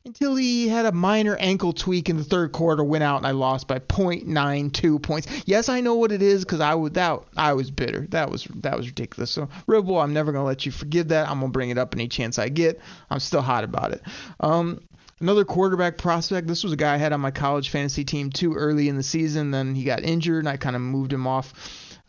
until 0.06 0.36
he 0.36 0.68
had 0.68 0.86
a 0.86 0.92
minor 0.92 1.36
ankle 1.36 1.74
tweak 1.74 2.10
in 2.10 2.18
the 2.18 2.24
third 2.24 2.52
quarter, 2.52 2.84
went 2.84 3.04
out, 3.04 3.18
and 3.18 3.28
I 3.28 3.32
lost 3.32 3.68
by 3.68 3.80
.92 3.80 5.02
points. 5.02 5.28
Yes, 5.46 5.70
I 5.70 5.82
know 5.82 5.96
what 5.96 6.12
it 6.12 6.22
is 6.22 6.44
because 6.44 6.60
I 6.60 6.76
was 6.76 6.94
that 6.94 7.22
I 7.38 7.54
was 7.54 7.72
bitter. 7.72 8.08
That 8.10 8.30
was 8.30 8.46
that 8.56 8.78
was 8.78 8.88
ridiculous. 8.88 9.32
So 9.32 9.50
Ribble, 9.68 10.00
I'm 10.00 10.14
never 10.14 10.32
gonna 10.32 10.46
let 10.46 10.66
you 10.66 10.72
forgive 10.72 11.10
that. 11.10 11.30
I'm 11.30 11.40
gonna 11.40 11.52
bring 11.52 11.70
it 11.70 11.78
up 11.78 11.94
any 11.94 12.08
chance 12.08 12.40
I 12.40 12.50
get. 12.50 12.80
I'm 13.10 13.20
still 13.20 13.42
hot 13.42 13.64
about 13.64 13.92
it. 13.92 14.02
Um, 14.40 14.82
Another 15.20 15.46
quarterback 15.46 16.00
prospect. 16.00 16.48
This 16.48 16.64
was 16.64 16.74
a 16.74 16.76
guy 16.76 16.96
I 16.96 16.98
had 16.98 17.14
on 17.14 17.22
my 17.22 17.30
college 17.30 17.70
fantasy 17.70 18.04
team 18.04 18.32
too 18.32 18.56
early 18.56 18.90
in 18.90 18.98
the 18.98 19.04
season. 19.04 19.52
Then 19.52 19.76
he 19.76 19.84
got 19.84 20.04
injured, 20.04 20.40
and 20.40 20.50
I 20.50 20.58
kind 20.58 20.76
of 20.76 20.82
moved 20.82 21.14
him 21.14 21.28
off 21.28 21.54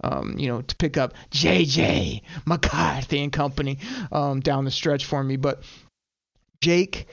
um, 0.03 0.39
you 0.39 0.49
know, 0.49 0.63
to 0.63 0.77
pick 0.77 0.97
up 0.97 1.15
JJ 1.31 2.23
McCarthy 2.47 3.23
and 3.23 3.33
company 3.33 3.79
um, 4.11 4.41
down 4.41 4.65
the 4.65 4.71
stretch 4.71 5.05
for 5.05 5.23
me. 5.23 5.37
But 5.37 5.63
Jake 6.61 7.07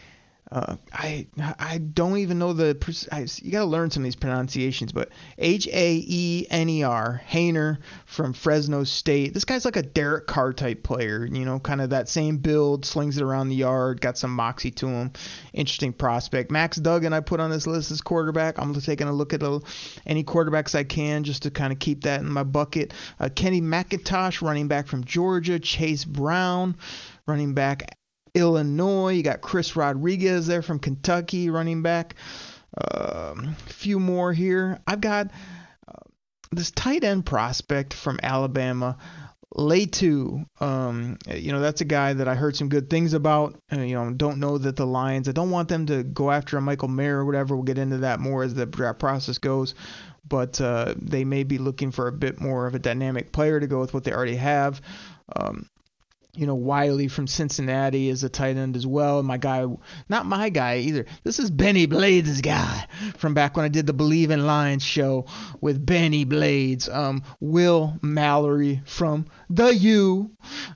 uh, 0.51 0.77
I 0.91 1.27
I 1.39 1.77
don't 1.77 2.17
even 2.17 2.39
know 2.39 2.53
the 2.53 2.75
I, 3.11 3.27
you 3.43 3.51
got 3.51 3.59
to 3.59 3.65
learn 3.65 3.91
some 3.91 4.01
of 4.01 4.05
these 4.05 4.15
pronunciations, 4.15 4.91
but 4.91 5.09
H 5.37 5.67
A 5.67 6.03
E 6.05 6.47
N 6.49 6.69
E 6.69 6.81
R 6.81 7.21
Haener 7.29 7.77
from 8.07 8.33
Fresno 8.33 8.83
State. 8.83 9.35
This 9.35 9.45
guy's 9.45 9.63
like 9.63 9.75
a 9.75 9.83
Derek 9.83 10.25
Carr 10.25 10.53
type 10.53 10.81
player, 10.81 11.23
you 11.23 11.45
know, 11.45 11.59
kind 11.59 11.81
of 11.81 11.91
that 11.91 12.09
same 12.09 12.37
build, 12.37 12.83
slings 12.83 13.17
it 13.17 13.23
around 13.23 13.49
the 13.49 13.55
yard, 13.55 14.01
got 14.01 14.17
some 14.17 14.33
moxie 14.33 14.71
to 14.71 14.87
him. 14.87 15.11
Interesting 15.53 15.93
prospect. 15.93 16.49
Max 16.49 16.77
Duggan 16.77 17.13
I 17.13 17.19
put 17.19 17.39
on 17.39 17.51
this 17.51 17.67
list 17.67 17.91
as 17.91 18.01
quarterback. 18.01 18.57
I'm 18.57 18.73
taking 18.73 19.07
a 19.07 19.13
look 19.13 19.33
at 19.33 19.43
a, 19.43 19.61
any 20.07 20.23
quarterbacks 20.23 20.73
I 20.73 20.83
can 20.83 21.23
just 21.23 21.43
to 21.43 21.51
kind 21.51 21.71
of 21.71 21.77
keep 21.77 22.03
that 22.05 22.21
in 22.21 22.29
my 22.31 22.43
bucket. 22.43 22.95
Uh, 23.19 23.29
Kenny 23.33 23.61
McIntosh, 23.61 24.41
running 24.41 24.67
back 24.67 24.87
from 24.87 25.03
Georgia. 25.03 25.59
Chase 25.59 26.05
Brown 26.05 26.75
running 27.27 27.53
back 27.53 27.98
Illinois. 28.33 29.13
You 29.13 29.23
got 29.23 29.41
Chris 29.41 29.75
Rodriguez 29.75 30.47
there 30.47 30.61
from 30.61 30.79
Kentucky, 30.79 31.49
running 31.49 31.81
back. 31.81 32.15
Um, 32.77 33.55
a 33.67 33.73
few 33.73 33.99
more 33.99 34.31
here. 34.31 34.79
I've 34.85 35.01
got 35.01 35.31
uh, 35.87 36.09
this 36.51 36.71
tight 36.71 37.03
end 37.03 37.25
prospect 37.25 37.93
from 37.93 38.19
Alabama, 38.21 38.97
Latu. 39.55 40.45
Um, 40.61 41.17
you 41.27 41.51
know, 41.51 41.59
that's 41.59 41.81
a 41.81 41.85
guy 41.85 42.13
that 42.13 42.27
I 42.27 42.35
heard 42.35 42.55
some 42.55 42.69
good 42.69 42.89
things 42.89 43.13
about. 43.13 43.59
Uh, 43.71 43.81
you 43.81 43.95
know, 43.95 44.11
don't 44.13 44.39
know 44.39 44.57
that 44.57 44.75
the 44.75 44.85
Lions. 44.85 45.27
I 45.27 45.31
don't 45.31 45.49
want 45.49 45.69
them 45.69 45.87
to 45.87 46.03
go 46.03 46.29
after 46.31 46.57
a 46.57 46.61
Michael 46.61 46.87
Mayer 46.87 47.17
or 47.17 47.25
whatever. 47.25 47.55
We'll 47.55 47.63
get 47.63 47.79
into 47.79 47.97
that 47.99 48.19
more 48.19 48.43
as 48.43 48.53
the 48.53 48.65
draft 48.65 48.99
process 48.99 49.39
goes. 49.39 49.73
But 50.27 50.61
uh, 50.61 50.93
they 50.95 51.25
may 51.25 51.43
be 51.43 51.57
looking 51.57 51.91
for 51.91 52.07
a 52.07 52.11
bit 52.11 52.39
more 52.39 52.67
of 52.67 52.75
a 52.75 52.79
dynamic 52.79 53.31
player 53.31 53.59
to 53.59 53.65
go 53.65 53.79
with 53.79 53.95
what 53.95 54.03
they 54.03 54.13
already 54.13 54.35
have. 54.35 54.79
Um, 55.35 55.67
you 56.35 56.45
know, 56.45 56.55
Whyle 56.55 57.09
from 57.09 57.25
Cincinnati 57.25 58.07
is 58.07 58.23
a 58.23 58.29
tight 58.29 58.55
end 58.55 58.75
as 58.75 58.85
well. 58.85 59.23
My 59.23 59.37
guy, 59.37 59.65
not 60.09 60.27
my 60.27 60.49
guy 60.49 60.77
either. 60.77 61.05
This 61.23 61.39
is 61.39 61.49
Benny 61.49 61.87
Blades' 61.87 62.41
guy 62.41 62.87
from 63.17 63.33
back 63.33 63.55
when 63.55 63.65
I 63.65 63.69
did 63.69 63.87
the 63.87 63.93
Believe 63.93 64.29
in 64.29 64.45
Lions 64.45 64.83
show 64.83 65.25
with 65.59 65.83
Benny 65.83 66.25
Blades. 66.25 66.87
Um, 66.87 67.23
Will 67.39 67.97
Mallory 68.03 68.81
from 68.85 69.25
the 69.49 69.73
U. 69.75 70.29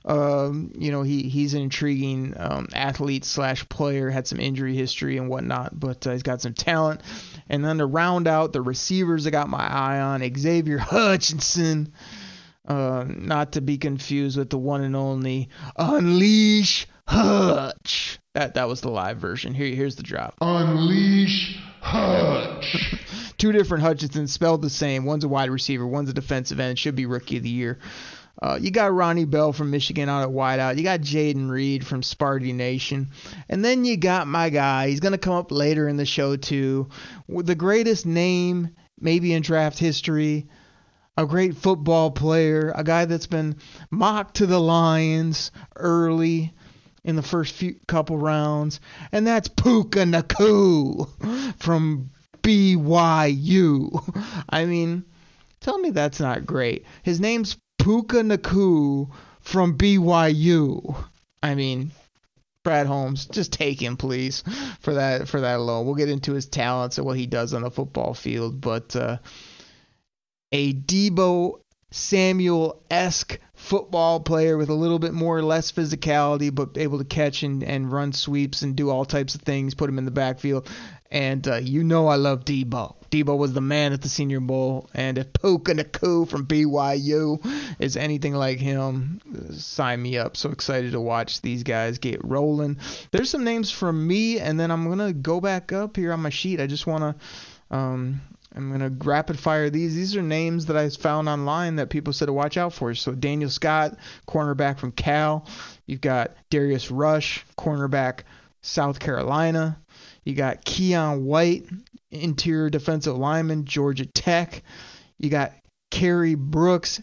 Um, 0.04 0.72
you 0.76 0.90
know, 0.90 1.02
he 1.02 1.22
he's 1.28 1.54
an 1.54 1.62
intriguing 1.62 2.34
um, 2.36 2.68
athlete 2.74 3.24
slash 3.24 3.68
player. 3.68 4.10
Had 4.10 4.26
some 4.26 4.40
injury 4.40 4.74
history 4.74 5.18
and 5.18 5.28
whatnot, 5.28 5.78
but 5.78 6.04
uh, 6.04 6.12
he's 6.12 6.24
got 6.24 6.42
some 6.42 6.54
talent. 6.54 7.00
And 7.48 7.64
then 7.64 7.78
to 7.78 7.86
round 7.86 8.26
out 8.26 8.52
the 8.52 8.62
receivers, 8.62 9.24
I 9.24 9.30
got 9.30 9.48
my 9.48 9.64
eye 9.64 10.00
on 10.00 10.34
Xavier 10.36 10.78
Hutchinson. 10.78 11.92
Uh, 12.66 13.04
not 13.06 13.52
to 13.52 13.60
be 13.60 13.76
confused 13.76 14.38
with 14.38 14.48
the 14.48 14.58
one 14.58 14.82
and 14.82 14.96
only 14.96 15.50
Unleash 15.76 16.86
Hutch. 17.06 18.18
That 18.32 18.54
that 18.54 18.68
was 18.68 18.80
the 18.80 18.90
live 18.90 19.18
version. 19.18 19.52
Here 19.52 19.74
here's 19.74 19.96
the 19.96 20.02
drop. 20.02 20.34
Unleash 20.40 21.60
Hutch. 21.80 22.96
Two 23.38 23.52
different 23.52 23.84
Hutchinsons 23.84 24.32
spelled 24.32 24.62
the 24.62 24.70
same. 24.70 25.04
One's 25.04 25.24
a 25.24 25.28
wide 25.28 25.50
receiver, 25.50 25.86
one's 25.86 26.08
a 26.08 26.14
defensive 26.14 26.58
end. 26.58 26.78
Should 26.78 26.96
be 26.96 27.04
rookie 27.04 27.36
of 27.36 27.42
the 27.42 27.50
year. 27.50 27.78
Uh, 28.42 28.58
you 28.60 28.70
got 28.70 28.92
Ronnie 28.92 29.26
Bell 29.26 29.52
from 29.52 29.70
Michigan 29.70 30.08
out 30.08 30.22
at 30.22 30.28
wideout. 30.28 30.76
You 30.76 30.82
got 30.82 31.00
Jayden 31.00 31.48
Reed 31.48 31.86
from 31.86 32.00
Sparty 32.00 32.52
Nation. 32.52 33.10
And 33.48 33.64
then 33.64 33.84
you 33.84 33.96
got 33.96 34.26
my 34.26 34.50
guy. 34.50 34.88
He's 34.88 35.00
going 35.00 35.12
to 35.12 35.18
come 35.18 35.34
up 35.34 35.52
later 35.52 35.88
in 35.88 35.96
the 35.96 36.04
show, 36.04 36.36
too. 36.36 36.88
With 37.28 37.46
the 37.46 37.54
greatest 37.54 38.06
name, 38.06 38.70
maybe 38.98 39.32
in 39.32 39.42
draft 39.42 39.78
history, 39.78 40.48
a 41.16 41.26
great 41.26 41.56
football 41.56 42.10
player, 42.10 42.72
a 42.74 42.84
guy 42.84 43.04
that's 43.04 43.26
been 43.26 43.56
mocked 43.90 44.36
to 44.36 44.46
the 44.46 44.60
Lions 44.60 45.52
early 45.76 46.52
in 47.04 47.16
the 47.16 47.22
first 47.22 47.54
few 47.54 47.76
couple 47.86 48.18
rounds, 48.18 48.80
and 49.12 49.26
that's 49.26 49.48
Puka 49.48 50.00
Nacua 50.00 51.54
from 51.58 52.10
BYU. 52.42 54.24
I 54.48 54.64
mean, 54.64 55.04
tell 55.60 55.78
me 55.78 55.90
that's 55.90 56.20
not 56.20 56.46
great. 56.46 56.84
His 57.02 57.20
name's 57.20 57.56
Puka 57.78 58.22
Nacua 58.22 59.10
from 59.40 59.76
BYU. 59.76 60.96
I 61.42 61.54
mean, 61.54 61.90
Brad 62.64 62.86
Holmes, 62.86 63.26
just 63.26 63.52
take 63.52 63.80
him, 63.80 63.98
please, 63.98 64.42
for 64.80 64.94
that 64.94 65.28
for 65.28 65.42
that 65.42 65.58
alone. 65.58 65.84
We'll 65.84 65.94
get 65.94 66.08
into 66.08 66.32
his 66.32 66.46
talents 66.46 66.96
and 66.96 67.06
what 67.06 67.18
he 67.18 67.26
does 67.26 67.52
on 67.54 67.62
the 67.62 67.70
football 67.70 68.14
field, 68.14 68.60
but. 68.60 68.96
Uh, 68.96 69.18
a 70.54 70.72
Deebo 70.72 71.58
Samuel 71.90 72.80
esque 72.88 73.40
football 73.54 74.20
player 74.20 74.56
with 74.56 74.68
a 74.68 74.74
little 74.74 75.00
bit 75.00 75.12
more 75.12 75.42
less 75.42 75.72
physicality, 75.72 76.54
but 76.54 76.78
able 76.78 76.98
to 76.98 77.04
catch 77.04 77.42
and, 77.42 77.64
and 77.64 77.90
run 77.90 78.12
sweeps 78.12 78.62
and 78.62 78.76
do 78.76 78.88
all 78.88 79.04
types 79.04 79.34
of 79.34 79.42
things, 79.42 79.74
put 79.74 79.90
him 79.90 79.98
in 79.98 80.04
the 80.04 80.12
backfield. 80.12 80.68
And 81.10 81.46
uh, 81.48 81.56
you 81.56 81.82
know 81.82 82.06
I 82.06 82.14
love 82.14 82.44
Deebo. 82.44 82.94
Deebo 83.10 83.36
was 83.36 83.52
the 83.52 83.60
man 83.60 83.92
at 83.92 84.02
the 84.02 84.08
Senior 84.08 84.38
Bowl, 84.38 84.88
and 84.94 85.18
if 85.18 85.32
Puka 85.32 85.74
Nacua 85.74 86.28
from 86.28 86.46
BYU 86.46 87.74
is 87.80 87.96
anything 87.96 88.34
like 88.34 88.58
him, 88.58 89.20
sign 89.50 90.02
me 90.02 90.18
up. 90.18 90.36
So 90.36 90.50
excited 90.50 90.92
to 90.92 91.00
watch 91.00 91.40
these 91.40 91.64
guys 91.64 91.98
get 91.98 92.24
rolling. 92.24 92.78
There's 93.10 93.30
some 93.30 93.42
names 93.42 93.72
from 93.72 94.06
me, 94.06 94.38
and 94.38 94.58
then 94.58 94.70
I'm 94.70 94.88
gonna 94.88 95.12
go 95.12 95.40
back 95.40 95.72
up 95.72 95.96
here 95.96 96.12
on 96.12 96.20
my 96.20 96.30
sheet. 96.30 96.60
I 96.60 96.68
just 96.68 96.86
wanna 96.86 97.16
um, 97.70 98.20
I'm 98.54 98.70
gonna 98.70 98.90
rapid 98.90 99.38
fire 99.38 99.68
these. 99.68 99.94
These 99.94 100.16
are 100.16 100.22
names 100.22 100.66
that 100.66 100.76
I 100.76 100.88
found 100.88 101.28
online 101.28 101.76
that 101.76 101.90
people 101.90 102.12
said 102.12 102.26
to 102.26 102.32
watch 102.32 102.56
out 102.56 102.72
for. 102.72 102.94
So 102.94 103.12
Daniel 103.12 103.50
Scott, 103.50 103.96
cornerback 104.28 104.78
from 104.78 104.92
Cal. 104.92 105.46
You've 105.86 106.00
got 106.00 106.32
Darius 106.50 106.90
Rush, 106.90 107.44
cornerback 107.58 108.20
South 108.62 109.00
Carolina. 109.00 109.78
You 110.24 110.34
got 110.34 110.64
Keion 110.64 111.22
White, 111.22 111.66
interior 112.10 112.70
defensive 112.70 113.16
lineman, 113.16 113.64
Georgia 113.64 114.06
Tech. 114.06 114.62
You 115.18 115.30
got 115.30 115.52
Kerry 115.90 116.36
Brooks, 116.36 117.02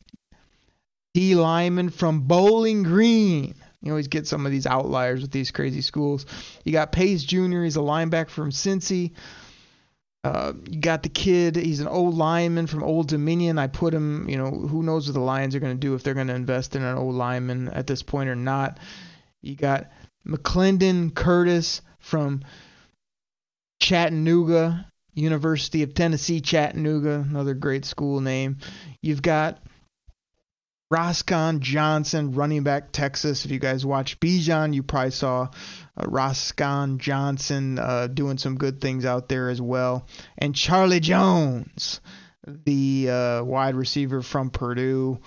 D 1.13 1.35
lineman 1.35 1.89
from 1.89 2.21
Bowling 2.21 2.83
Green. 2.83 3.55
You 3.81 3.91
always 3.91 4.07
get 4.07 4.27
some 4.27 4.45
of 4.45 4.51
these 4.51 4.67
outliers 4.67 5.21
with 5.21 5.31
these 5.31 5.51
crazy 5.51 5.81
schools. 5.81 6.25
You 6.63 6.71
got 6.71 6.91
Pace 6.91 7.23
Jr. 7.23 7.63
He's 7.63 7.77
a 7.77 7.81
linebacker 7.81 8.29
from 8.29 8.51
Cincy. 8.51 9.11
Uh, 10.23 10.53
you 10.69 10.79
got 10.79 11.01
the 11.01 11.09
kid. 11.09 11.55
He's 11.55 11.79
an 11.79 11.87
old 11.87 12.15
lineman 12.15 12.67
from 12.67 12.83
Old 12.83 13.07
Dominion. 13.07 13.57
I 13.57 13.67
put 13.67 13.93
him. 13.93 14.29
You 14.29 14.37
know, 14.37 14.51
who 14.51 14.83
knows 14.83 15.07
what 15.07 15.13
the 15.13 15.19
Lions 15.19 15.55
are 15.55 15.59
going 15.59 15.73
to 15.73 15.79
do 15.79 15.95
if 15.95 16.03
they're 16.03 16.13
going 16.13 16.27
to 16.27 16.35
invest 16.35 16.75
in 16.75 16.83
an 16.83 16.97
old 16.97 17.15
lineman 17.15 17.69
at 17.69 17.87
this 17.87 18.03
point 18.03 18.29
or 18.29 18.35
not. 18.35 18.79
You 19.41 19.55
got 19.55 19.89
McClendon 20.27 21.15
Curtis 21.15 21.81
from 21.99 22.43
Chattanooga, 23.79 24.85
University 25.15 25.81
of 25.81 25.95
Tennessee, 25.95 26.39
Chattanooga, 26.39 27.25
another 27.27 27.55
great 27.55 27.85
school 27.85 28.21
name. 28.21 28.57
You've 29.01 29.23
got 29.23 29.59
Roschon 30.91 31.61
Johnson, 31.61 32.33
running 32.33 32.63
back 32.63 32.91
Texas. 32.91 33.45
If 33.45 33.51
you 33.51 33.59
guys 33.59 33.85
watch 33.85 34.19
Bijan, 34.19 34.73
you 34.73 34.83
probably 34.83 35.11
saw 35.11 35.47
uh, 35.95 36.03
Roschon 36.03 36.97
Johnson 36.97 37.79
uh, 37.79 38.07
doing 38.07 38.37
some 38.37 38.57
good 38.57 38.81
things 38.81 39.05
out 39.05 39.29
there 39.29 39.49
as 39.49 39.61
well. 39.61 40.05
And 40.37 40.53
Charlie 40.53 40.99
Jones, 40.99 42.01
the 42.45 43.09
uh, 43.09 43.43
wide 43.43 43.75
receiver 43.75 44.21
from 44.21 44.49
Purdue. 44.49 45.19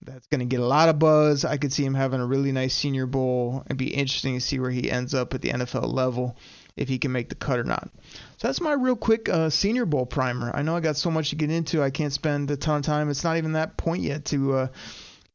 That's 0.00 0.26
going 0.26 0.40
to 0.40 0.46
get 0.46 0.60
a 0.60 0.66
lot 0.66 0.90
of 0.90 0.98
buzz. 0.98 1.44
I 1.44 1.56
could 1.56 1.72
see 1.72 1.84
him 1.84 1.94
having 1.94 2.20
a 2.20 2.26
really 2.26 2.52
nice 2.52 2.74
senior 2.74 3.06
bowl. 3.06 3.62
It'd 3.66 3.78
be 3.78 3.94
interesting 3.94 4.34
to 4.34 4.40
see 4.40 4.58
where 4.58 4.70
he 4.70 4.90
ends 4.90 5.14
up 5.14 5.32
at 5.32 5.40
the 5.40 5.48
NFL 5.50 5.90
level, 5.92 6.36
if 6.76 6.88
he 6.88 6.98
can 6.98 7.12
make 7.12 7.28
the 7.28 7.34
cut 7.34 7.58
or 7.58 7.64
not. 7.64 7.88
So 8.36 8.48
that's 8.48 8.60
my 8.60 8.72
real 8.72 8.96
quick 8.96 9.28
uh, 9.28 9.50
senior 9.50 9.86
bowl 9.86 10.06
primer. 10.06 10.50
I 10.54 10.62
know 10.62 10.76
I 10.76 10.80
got 10.80 10.96
so 10.96 11.10
much 11.10 11.30
to 11.30 11.36
get 11.36 11.50
into, 11.50 11.82
I 11.82 11.90
can't 11.90 12.12
spend 12.12 12.50
a 12.50 12.56
ton 12.56 12.78
of 12.78 12.82
time. 12.84 13.10
It's 13.10 13.24
not 13.24 13.36
even 13.36 13.52
that 13.52 13.76
point 13.76 14.02
yet 14.02 14.24
to 14.26 14.54
uh, 14.54 14.66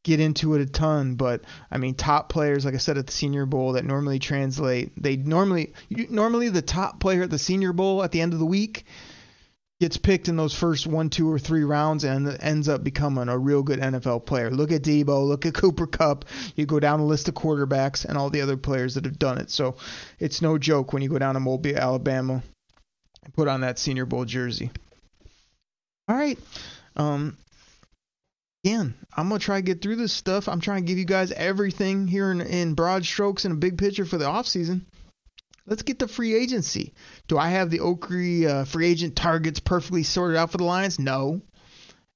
get 0.02 0.20
into 0.20 0.54
it 0.54 0.60
a 0.60 0.66
ton, 0.66 1.14
but 1.14 1.42
I 1.70 1.78
mean, 1.78 1.94
top 1.94 2.28
players, 2.28 2.64
like 2.64 2.74
I 2.74 2.78
said 2.78 2.98
at 2.98 3.06
the 3.06 3.12
Senior 3.12 3.46
Bowl, 3.46 3.72
that 3.72 3.84
normally 3.84 4.18
translate. 4.18 4.92
They 5.00 5.16
normally, 5.16 5.72
normally 5.88 6.48
the 6.48 6.62
top 6.62 7.00
player 7.00 7.22
at 7.22 7.30
the 7.30 7.38
Senior 7.38 7.72
Bowl 7.72 8.02
at 8.02 8.12
the 8.12 8.20
end 8.20 8.32
of 8.32 8.38
the 8.38 8.46
week 8.46 8.84
gets 9.80 9.96
picked 9.96 10.28
in 10.28 10.36
those 10.36 10.54
first 10.54 10.86
one, 10.86 11.08
two, 11.08 11.30
or 11.30 11.38
three 11.38 11.64
rounds 11.64 12.04
and 12.04 12.36
ends 12.40 12.68
up 12.68 12.84
becoming 12.84 13.28
a 13.28 13.38
real 13.38 13.62
good 13.62 13.80
NFL 13.80 14.26
player. 14.26 14.50
Look 14.50 14.72
at 14.72 14.82
Deebo, 14.82 15.26
look 15.26 15.46
at 15.46 15.54
Cooper 15.54 15.86
Kupp. 15.86 16.26
You 16.54 16.66
go 16.66 16.78
down 16.78 17.00
the 17.00 17.06
list 17.06 17.28
of 17.28 17.34
quarterbacks 17.34 18.04
and 18.04 18.18
all 18.18 18.28
the 18.28 18.42
other 18.42 18.58
players 18.58 18.94
that 18.94 19.06
have 19.06 19.18
done 19.18 19.38
it. 19.38 19.50
So 19.50 19.76
it's 20.18 20.42
no 20.42 20.58
joke 20.58 20.92
when 20.92 21.02
you 21.02 21.08
go 21.08 21.18
down 21.18 21.34
to 21.34 21.40
Mobile, 21.40 21.76
Alabama, 21.76 22.42
and 23.24 23.34
put 23.34 23.48
on 23.48 23.62
that 23.62 23.78
Senior 23.78 24.04
Bowl 24.04 24.26
jersey. 24.26 24.70
All 26.08 26.16
right. 26.16 26.38
Um, 26.96 27.38
again, 28.62 28.94
I'm 29.16 29.28
gonna 29.28 29.38
try 29.38 29.56
to 29.56 29.62
get 29.62 29.80
through 29.80 29.96
this 29.96 30.12
stuff. 30.12 30.46
I'm 30.48 30.60
trying 30.60 30.82
to 30.82 30.86
give 30.86 30.98
you 30.98 31.06
guys 31.06 31.32
everything 31.32 32.06
here 32.06 32.30
in, 32.30 32.42
in 32.42 32.74
broad 32.74 33.06
strokes 33.06 33.46
and 33.46 33.54
a 33.54 33.56
big 33.56 33.78
picture 33.78 34.04
for 34.04 34.18
the 34.18 34.26
off 34.26 34.46
season. 34.46 34.84
Let's 35.70 35.82
get 35.82 36.00
the 36.00 36.08
free 36.08 36.34
agency. 36.34 36.94
Do 37.28 37.38
I 37.38 37.50
have 37.50 37.70
the 37.70 37.78
Okrie 37.78 38.44
uh, 38.44 38.64
free 38.64 38.88
agent 38.88 39.14
targets 39.14 39.60
perfectly 39.60 40.02
sorted 40.02 40.36
out 40.36 40.50
for 40.50 40.58
the 40.58 40.64
Lions? 40.64 40.98
No. 40.98 41.42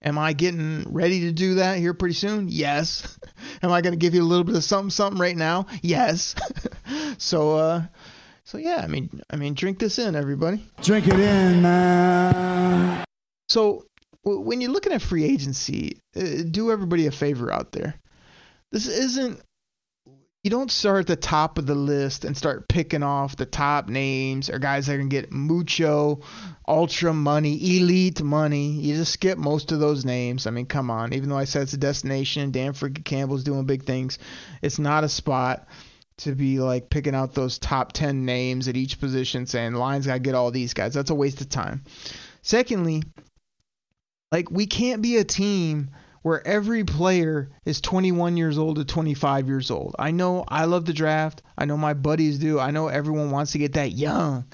Am 0.02 0.18
I 0.18 0.32
getting 0.32 0.92
ready 0.92 1.20
to 1.20 1.32
do 1.32 1.54
that 1.54 1.78
here 1.78 1.94
pretty 1.94 2.16
soon? 2.16 2.48
Yes. 2.48 3.16
Am 3.62 3.70
I 3.70 3.80
going 3.80 3.92
to 3.92 3.98
give 3.98 4.12
you 4.12 4.22
a 4.22 4.26
little 4.26 4.42
bit 4.42 4.56
of 4.56 4.64
something 4.64 4.90
something 4.90 5.20
right 5.20 5.36
now? 5.36 5.66
Yes. 5.82 6.34
so 7.18 7.56
uh 7.56 7.82
so 8.42 8.58
yeah, 8.58 8.80
I 8.82 8.88
mean 8.88 9.22
I 9.30 9.36
mean 9.36 9.54
drink 9.54 9.78
this 9.78 10.00
in 10.00 10.16
everybody. 10.16 10.62
Drink 10.82 11.06
it 11.06 11.14
in, 11.14 11.62
man. 11.62 13.04
So 13.48 13.86
w- 14.24 14.42
when 14.42 14.60
you're 14.60 14.72
looking 14.72 14.92
at 14.92 15.00
free 15.00 15.24
agency, 15.24 16.00
uh, 16.16 16.42
do 16.50 16.72
everybody 16.72 17.06
a 17.06 17.12
favor 17.12 17.52
out 17.52 17.70
there. 17.70 17.94
This 18.72 18.88
isn't 18.88 19.40
you 20.44 20.50
don't 20.50 20.70
start 20.70 21.00
at 21.00 21.06
the 21.06 21.16
top 21.16 21.56
of 21.56 21.64
the 21.64 21.74
list 21.74 22.26
and 22.26 22.36
start 22.36 22.68
picking 22.68 23.02
off 23.02 23.34
the 23.34 23.46
top 23.46 23.88
names 23.88 24.50
or 24.50 24.58
guys 24.58 24.86
that 24.86 24.98
can 24.98 25.08
get 25.08 25.32
mucho, 25.32 26.20
ultra 26.68 27.14
money, 27.14 27.78
elite 27.78 28.22
money. 28.22 28.72
You 28.72 28.94
just 28.94 29.14
skip 29.14 29.38
most 29.38 29.72
of 29.72 29.80
those 29.80 30.04
names. 30.04 30.46
I 30.46 30.50
mean, 30.50 30.66
come 30.66 30.90
on. 30.90 31.14
Even 31.14 31.30
though 31.30 31.38
I 31.38 31.44
said 31.44 31.62
it's 31.62 31.72
a 31.72 31.78
destination, 31.78 32.50
Dan 32.50 32.74
freaking 32.74 33.06
Campbell's 33.06 33.42
doing 33.42 33.64
big 33.64 33.84
things, 33.84 34.18
it's 34.60 34.78
not 34.78 35.02
a 35.02 35.08
spot 35.08 35.66
to 36.18 36.34
be 36.34 36.60
like 36.60 36.90
picking 36.90 37.14
out 37.14 37.32
those 37.32 37.58
top 37.58 37.92
10 37.92 38.26
names 38.26 38.68
at 38.68 38.76
each 38.76 39.00
position 39.00 39.46
saying 39.46 39.72
Lions 39.72 40.06
got 40.06 40.12
to 40.12 40.20
get 40.20 40.34
all 40.34 40.50
these 40.50 40.74
guys. 40.74 40.92
That's 40.92 41.08
a 41.08 41.14
waste 41.14 41.40
of 41.40 41.48
time. 41.48 41.84
Secondly, 42.42 43.02
like 44.30 44.50
we 44.50 44.66
can't 44.66 45.00
be 45.00 45.16
a 45.16 45.24
team 45.24 45.88
where 46.24 46.44
every 46.46 46.84
player 46.84 47.50
is 47.66 47.82
21 47.82 48.38
years 48.38 48.56
old 48.56 48.76
to 48.76 48.84
25 48.86 49.46
years 49.46 49.70
old. 49.70 49.94
I 49.98 50.10
know 50.10 50.42
I 50.48 50.64
love 50.64 50.86
the 50.86 50.94
draft. 50.94 51.42
I 51.58 51.66
know 51.66 51.76
my 51.76 51.92
buddies 51.92 52.38
do. 52.38 52.58
I 52.58 52.70
know 52.70 52.88
everyone 52.88 53.30
wants 53.30 53.52
to 53.52 53.58
get 53.58 53.74
that 53.74 53.92
young 53.92 54.46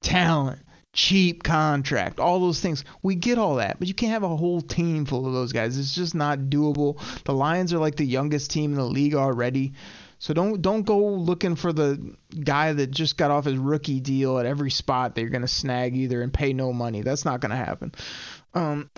talent, 0.00 0.60
cheap 0.92 1.42
contract, 1.42 2.20
all 2.20 2.38
those 2.38 2.60
things. 2.60 2.84
We 3.02 3.16
get 3.16 3.36
all 3.36 3.56
that, 3.56 3.80
but 3.80 3.88
you 3.88 3.94
can't 3.94 4.12
have 4.12 4.22
a 4.22 4.36
whole 4.36 4.60
team 4.60 5.06
full 5.06 5.26
of 5.26 5.32
those 5.32 5.52
guys. 5.52 5.76
It's 5.76 5.92
just 5.92 6.14
not 6.14 6.38
doable. 6.38 7.00
The 7.24 7.34
Lions 7.34 7.72
are 7.72 7.78
like 7.78 7.96
the 7.96 8.06
youngest 8.06 8.52
team 8.52 8.70
in 8.70 8.78
the 8.78 8.84
league 8.84 9.16
already. 9.16 9.72
So 10.20 10.34
don't 10.34 10.62
don't 10.62 10.82
go 10.82 11.04
looking 11.04 11.56
for 11.56 11.72
the 11.72 12.14
guy 12.44 12.74
that 12.74 12.92
just 12.92 13.16
got 13.16 13.32
off 13.32 13.44
his 13.44 13.58
rookie 13.58 13.98
deal 13.98 14.38
at 14.38 14.46
every 14.46 14.70
spot 14.70 15.16
that 15.16 15.20
you're 15.20 15.30
gonna 15.30 15.48
snag 15.48 15.96
either 15.96 16.22
and 16.22 16.32
pay 16.32 16.52
no 16.52 16.72
money. 16.72 17.02
That's 17.02 17.24
not 17.24 17.40
gonna 17.40 17.56
happen. 17.56 17.92
Um, 18.54 18.88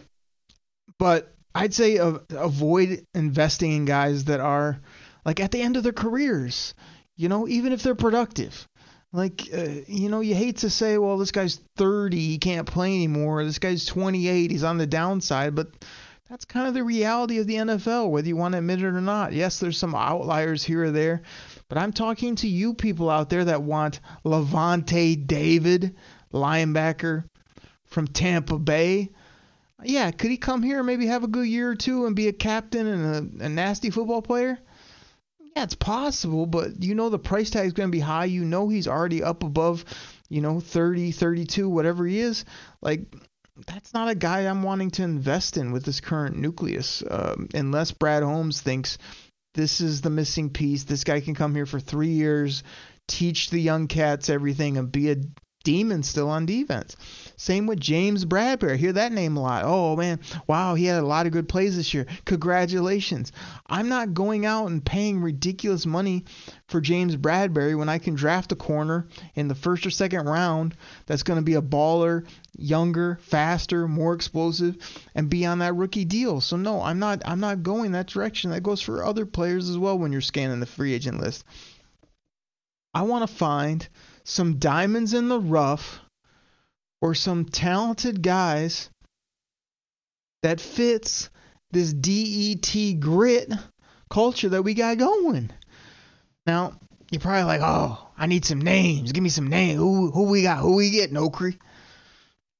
but 0.99 1.35
I'd 1.55 1.75
say 1.75 1.99
uh, 1.99 2.19
avoid 2.31 3.07
investing 3.15 3.73
in 3.73 3.85
guys 3.85 4.25
that 4.25 4.41
are 4.41 4.81
like 5.25 5.41
at 5.41 5.51
the 5.51 5.63
end 5.63 5.77
of 5.77 5.83
their 5.83 5.93
careers. 5.93 6.75
You 7.17 7.29
know, 7.29 7.47
even 7.49 7.73
if 7.73 7.83
they're 7.83 7.95
productive. 7.95 8.67
Like, 9.13 9.49
uh, 9.53 9.67
you 9.89 10.09
know, 10.09 10.21
you 10.21 10.37
hate 10.37 10.59
to 10.59 10.71
say, 10.71 10.97
well, 10.97 11.19
this 11.19 11.33
guy's 11.33 11.61
30, 11.77 12.17
he 12.17 12.39
can't 12.39 12.67
play 12.67 12.95
anymore. 12.95 13.45
This 13.45 13.59
guy's 13.59 13.85
28, 13.85 14.51
he's 14.53 14.63
on 14.63 14.79
the 14.79 14.87
downside. 14.87 15.57
But 15.57 15.85
that's 16.29 16.45
kind 16.45 16.69
of 16.69 16.75
the 16.75 16.85
reality 16.85 17.39
of 17.39 17.49
the 17.49 17.57
NFL, 17.57 18.09
whether 18.11 18.29
you 18.29 18.37
want 18.37 18.53
to 18.53 18.59
admit 18.59 18.83
it 18.83 18.87
or 18.87 19.01
not. 19.01 19.33
Yes, 19.33 19.59
there's 19.59 19.77
some 19.77 19.97
outliers 19.97 20.63
here 20.63 20.85
or 20.85 20.91
there. 20.93 21.23
But 21.69 21.79
I'm 21.79 21.93
talking 21.93 22.37
to 22.37 22.49
you 22.49 22.73
people 22.73 23.11
out 23.11 23.31
there 23.31 23.45
that 23.47 23.63
want 23.63 23.99
Lavonte 24.25 25.27
David, 25.27 25.97
linebacker 26.33 27.25
from 27.87 28.07
Tampa 28.07 28.61
Bay 28.61 29.11
yeah, 29.85 30.11
could 30.11 30.31
he 30.31 30.37
come 30.37 30.63
here 30.63 30.79
and 30.79 30.87
maybe 30.87 31.07
have 31.07 31.25
a 31.25 31.29
good 31.29 31.47
year 31.47 31.71
or 31.71 31.75
two 31.75 32.07
and 32.07 32.17
be 32.17 32.29
a 32.29 32.33
captain 32.33 32.87
and 32.87 33.41
a, 33.41 33.45
a 33.47 33.49
nasty 33.49 33.91
football 33.91 34.23
player? 34.23 34.59
Yeah, 35.57 35.65
it's 35.65 35.75
possible, 35.75 36.47
but 36.47 36.83
you 36.83 36.95
know 36.95 37.09
the 37.09 37.19
price 37.19 37.51
tag 37.51 37.67
is 37.67 37.73
going 37.73 37.89
to 37.89 37.97
be 37.97 38.01
high. 38.01 38.27
You 38.27 38.45
know 38.45 38.69
he's 38.69 38.87
already 38.87 39.23
up 39.23 39.43
above, 39.43 39.85
you 40.29 40.41
know, 40.41 40.61
30, 40.61 41.11
32, 41.13 41.69
whatever 41.69 42.07
he 42.07 42.21
is. 42.21 42.45
Like, 42.81 43.01
that's 43.67 43.93
not 43.93 44.09
a 44.09 44.15
guy 44.15 44.41
I'm 44.41 44.63
wanting 44.63 44.91
to 44.93 45.03
invest 45.03 45.57
in 45.57 45.73
with 45.73 45.85
this 45.85 46.01
current 46.01 46.37
nucleus, 46.37 47.03
um, 47.11 47.49
unless 47.53 47.91
Brad 47.91 48.23
Holmes 48.23 48.61
thinks 48.61 48.99
this 49.55 49.81
is 49.81 50.01
the 50.01 50.11
missing 50.11 50.51
piece. 50.51 50.85
This 50.85 51.05
guy 51.05 51.21
can 51.21 51.35
come 51.35 51.55
here 51.55 51.67
for 51.67 51.81
three 51.81 52.09
years, 52.09 52.63
teach 53.09 53.51
the 53.51 53.61
young 53.61 53.89
cats 53.89 54.31
everything, 54.31 54.79
and 54.79 54.93
be 54.93 55.11
a 55.11 55.17
demon 55.63 56.03
still 56.03 56.29
on 56.31 56.47
defense. 56.47 56.97
Same 57.37 57.67
with 57.67 57.81
James 57.81 58.25
Bradberry. 58.25 58.73
I 58.73 58.77
hear 58.77 58.93
that 58.93 59.13
name 59.13 59.37
a 59.37 59.43
lot. 59.43 59.65
Oh 59.65 59.97
man, 59.97 60.21
wow, 60.47 60.75
he 60.75 60.85
had 60.87 61.03
a 61.03 61.07
lot 61.07 61.27
of 61.27 61.33
good 61.33 61.49
plays 61.49 61.77
this 61.77 61.93
year. 61.93 62.07
Congratulations. 62.25 63.33
I'm 63.67 63.89
not 63.89 64.15
going 64.15 64.47
out 64.47 64.67
and 64.67 64.85
paying 64.85 65.21
ridiculous 65.21 65.87
money 65.87 66.25
for 66.69 66.81
James 66.81 67.17
Bradberry 67.17 67.77
when 67.77 67.89
I 67.89 67.99
can 67.99 68.15
draft 68.15 68.53
a 68.53 68.57
corner 68.57 69.07
in 69.35 69.49
the 69.49 69.55
first 69.55 69.87
or 69.87 69.91
second 69.91 70.27
round 70.27 70.77
that's 71.07 71.23
going 71.23 71.39
to 71.39 71.45
be 71.45 71.55
a 71.55 71.63
baller, 71.63 72.27
younger, 72.57 73.19
faster, 73.23 73.89
more 73.89 74.15
explosive 74.15 74.77
and 75.15 75.31
be 75.31 75.47
on 75.47 75.59
that 75.59 75.77
rookie 75.77 76.05
deal. 76.05 76.41
So 76.41 76.57
no, 76.57 76.83
I'm 76.83 76.99
not 76.99 77.23
I'm 77.25 77.41
not 77.41 77.63
going 77.63 77.93
that 77.93 78.07
direction. 78.07 78.51
That 78.51 78.63
goes 78.63 78.81
for 78.81 79.05
other 79.05 79.27
players 79.27 79.69
as 79.69 79.79
well 79.79 79.99
when 79.99 80.13
you're 80.13 80.21
scanning 80.21 80.61
the 80.61 80.67
free 80.67 80.95
agent 80.95 81.21
list. 81.21 81.45
I 82.93 83.03
want 83.03 83.29
to 83.29 83.35
find 83.35 83.89
some 84.31 84.59
diamonds 84.59 85.13
in 85.13 85.29
the 85.29 85.41
rough 85.41 86.01
or 87.03 87.15
some 87.15 87.45
talented 87.45 88.23
guys 88.23 88.89
that 90.43 90.61
fits 90.61 91.31
this 91.73 91.93
DET 91.93 93.01
grit 93.01 93.53
culture 94.09 94.51
that 94.51 94.63
we 94.63 94.75
got 94.75 94.99
going. 94.99 95.51
Now, 96.47 96.79
you're 97.11 97.21
probably 97.21 97.45
like, 97.45 97.61
oh, 97.63 98.09
I 98.17 98.27
need 98.27 98.45
some 98.45 98.61
names. 98.61 99.13
Give 99.13 99.23
me 99.23 99.31
some 99.31 99.49
names. 99.49 99.79
Who 99.79 100.11
who 100.11 100.25
we 100.25 100.43
got? 100.43 100.59
Who 100.59 100.77
we 100.77 100.91
get? 100.91 101.13
Okrie. 101.13 101.59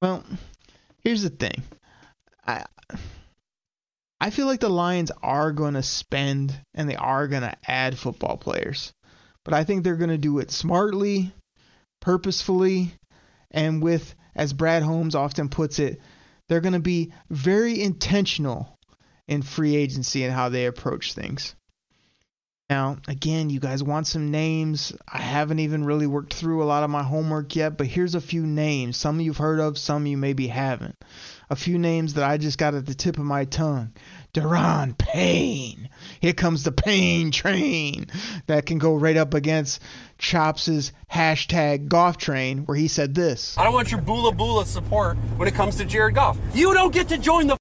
Well, 0.01 0.23
here's 1.03 1.23
the 1.23 1.29
thing. 1.29 1.63
I 2.45 2.65
I 4.19 4.29
feel 4.29 4.45
like 4.45 4.59
the 4.59 4.69
Lions 4.69 5.11
are 5.23 5.51
going 5.51 5.75
to 5.75 5.83
spend 5.83 6.53
and 6.73 6.89
they 6.89 6.95
are 6.95 7.27
going 7.27 7.43
to 7.43 7.57
add 7.65 7.97
football 7.97 8.37
players. 8.37 8.93
But 9.43 9.53
I 9.53 9.63
think 9.63 9.83
they're 9.83 9.95
going 9.95 10.11
to 10.11 10.17
do 10.17 10.37
it 10.39 10.51
smartly, 10.51 11.33
purposefully, 12.01 12.93
and 13.49 13.81
with 13.81 14.13
as 14.35 14.53
Brad 14.53 14.83
Holmes 14.83 15.15
often 15.15 15.47
puts 15.49 15.79
it, 15.79 16.01
they're 16.49 16.61
going 16.61 16.73
to 16.73 16.79
be 16.79 17.13
very 17.29 17.81
intentional 17.81 18.77
in 19.27 19.41
free 19.41 19.75
agency 19.77 20.25
and 20.25 20.33
how 20.33 20.49
they 20.49 20.65
approach 20.65 21.13
things. 21.13 21.55
Now, 22.69 22.97
again, 23.09 23.49
you 23.49 23.59
guys 23.59 23.83
want 23.83 24.07
some 24.07 24.31
names. 24.31 24.93
I 25.05 25.17
haven't 25.17 25.59
even 25.59 25.83
really 25.83 26.07
worked 26.07 26.33
through 26.33 26.63
a 26.63 26.65
lot 26.65 26.83
of 26.83 26.89
my 26.89 27.03
homework 27.03 27.53
yet, 27.53 27.77
but 27.77 27.87
here's 27.87 28.15
a 28.15 28.21
few 28.21 28.45
names. 28.45 28.95
Some 28.95 29.19
you've 29.19 29.35
heard 29.35 29.59
of, 29.59 29.77
some 29.77 30.05
you 30.05 30.15
maybe 30.15 30.47
haven't. 30.47 30.95
A 31.49 31.55
few 31.57 31.77
names 31.77 32.13
that 32.13 32.23
I 32.23 32.37
just 32.37 32.57
got 32.57 32.73
at 32.73 32.85
the 32.85 32.93
tip 32.93 33.17
of 33.17 33.25
my 33.25 33.43
tongue. 33.43 33.91
Daron 34.33 34.97
Payne. 34.97 35.89
Here 36.21 36.33
comes 36.33 36.63
the 36.63 36.71
pain 36.71 37.31
train 37.31 38.05
that 38.45 38.67
can 38.67 38.77
go 38.77 38.95
right 38.95 39.17
up 39.17 39.33
against 39.33 39.81
Chops's 40.19 40.93
hashtag 41.11 41.87
Goff 41.87 42.17
train 42.17 42.59
where 42.59 42.77
he 42.77 42.87
said 42.87 43.15
this. 43.15 43.57
I 43.57 43.63
don't 43.63 43.73
want 43.73 43.89
your 43.89 44.01
bula 44.01 44.31
bula 44.31 44.67
support 44.67 45.17
when 45.37 45.47
it 45.47 45.55
comes 45.55 45.77
to 45.77 45.85
Jared 45.85 46.13
Goff. 46.13 46.37
You 46.53 46.75
don't 46.75 46.93
get 46.93 47.09
to 47.09 47.17
join 47.17 47.47
the 47.47 47.57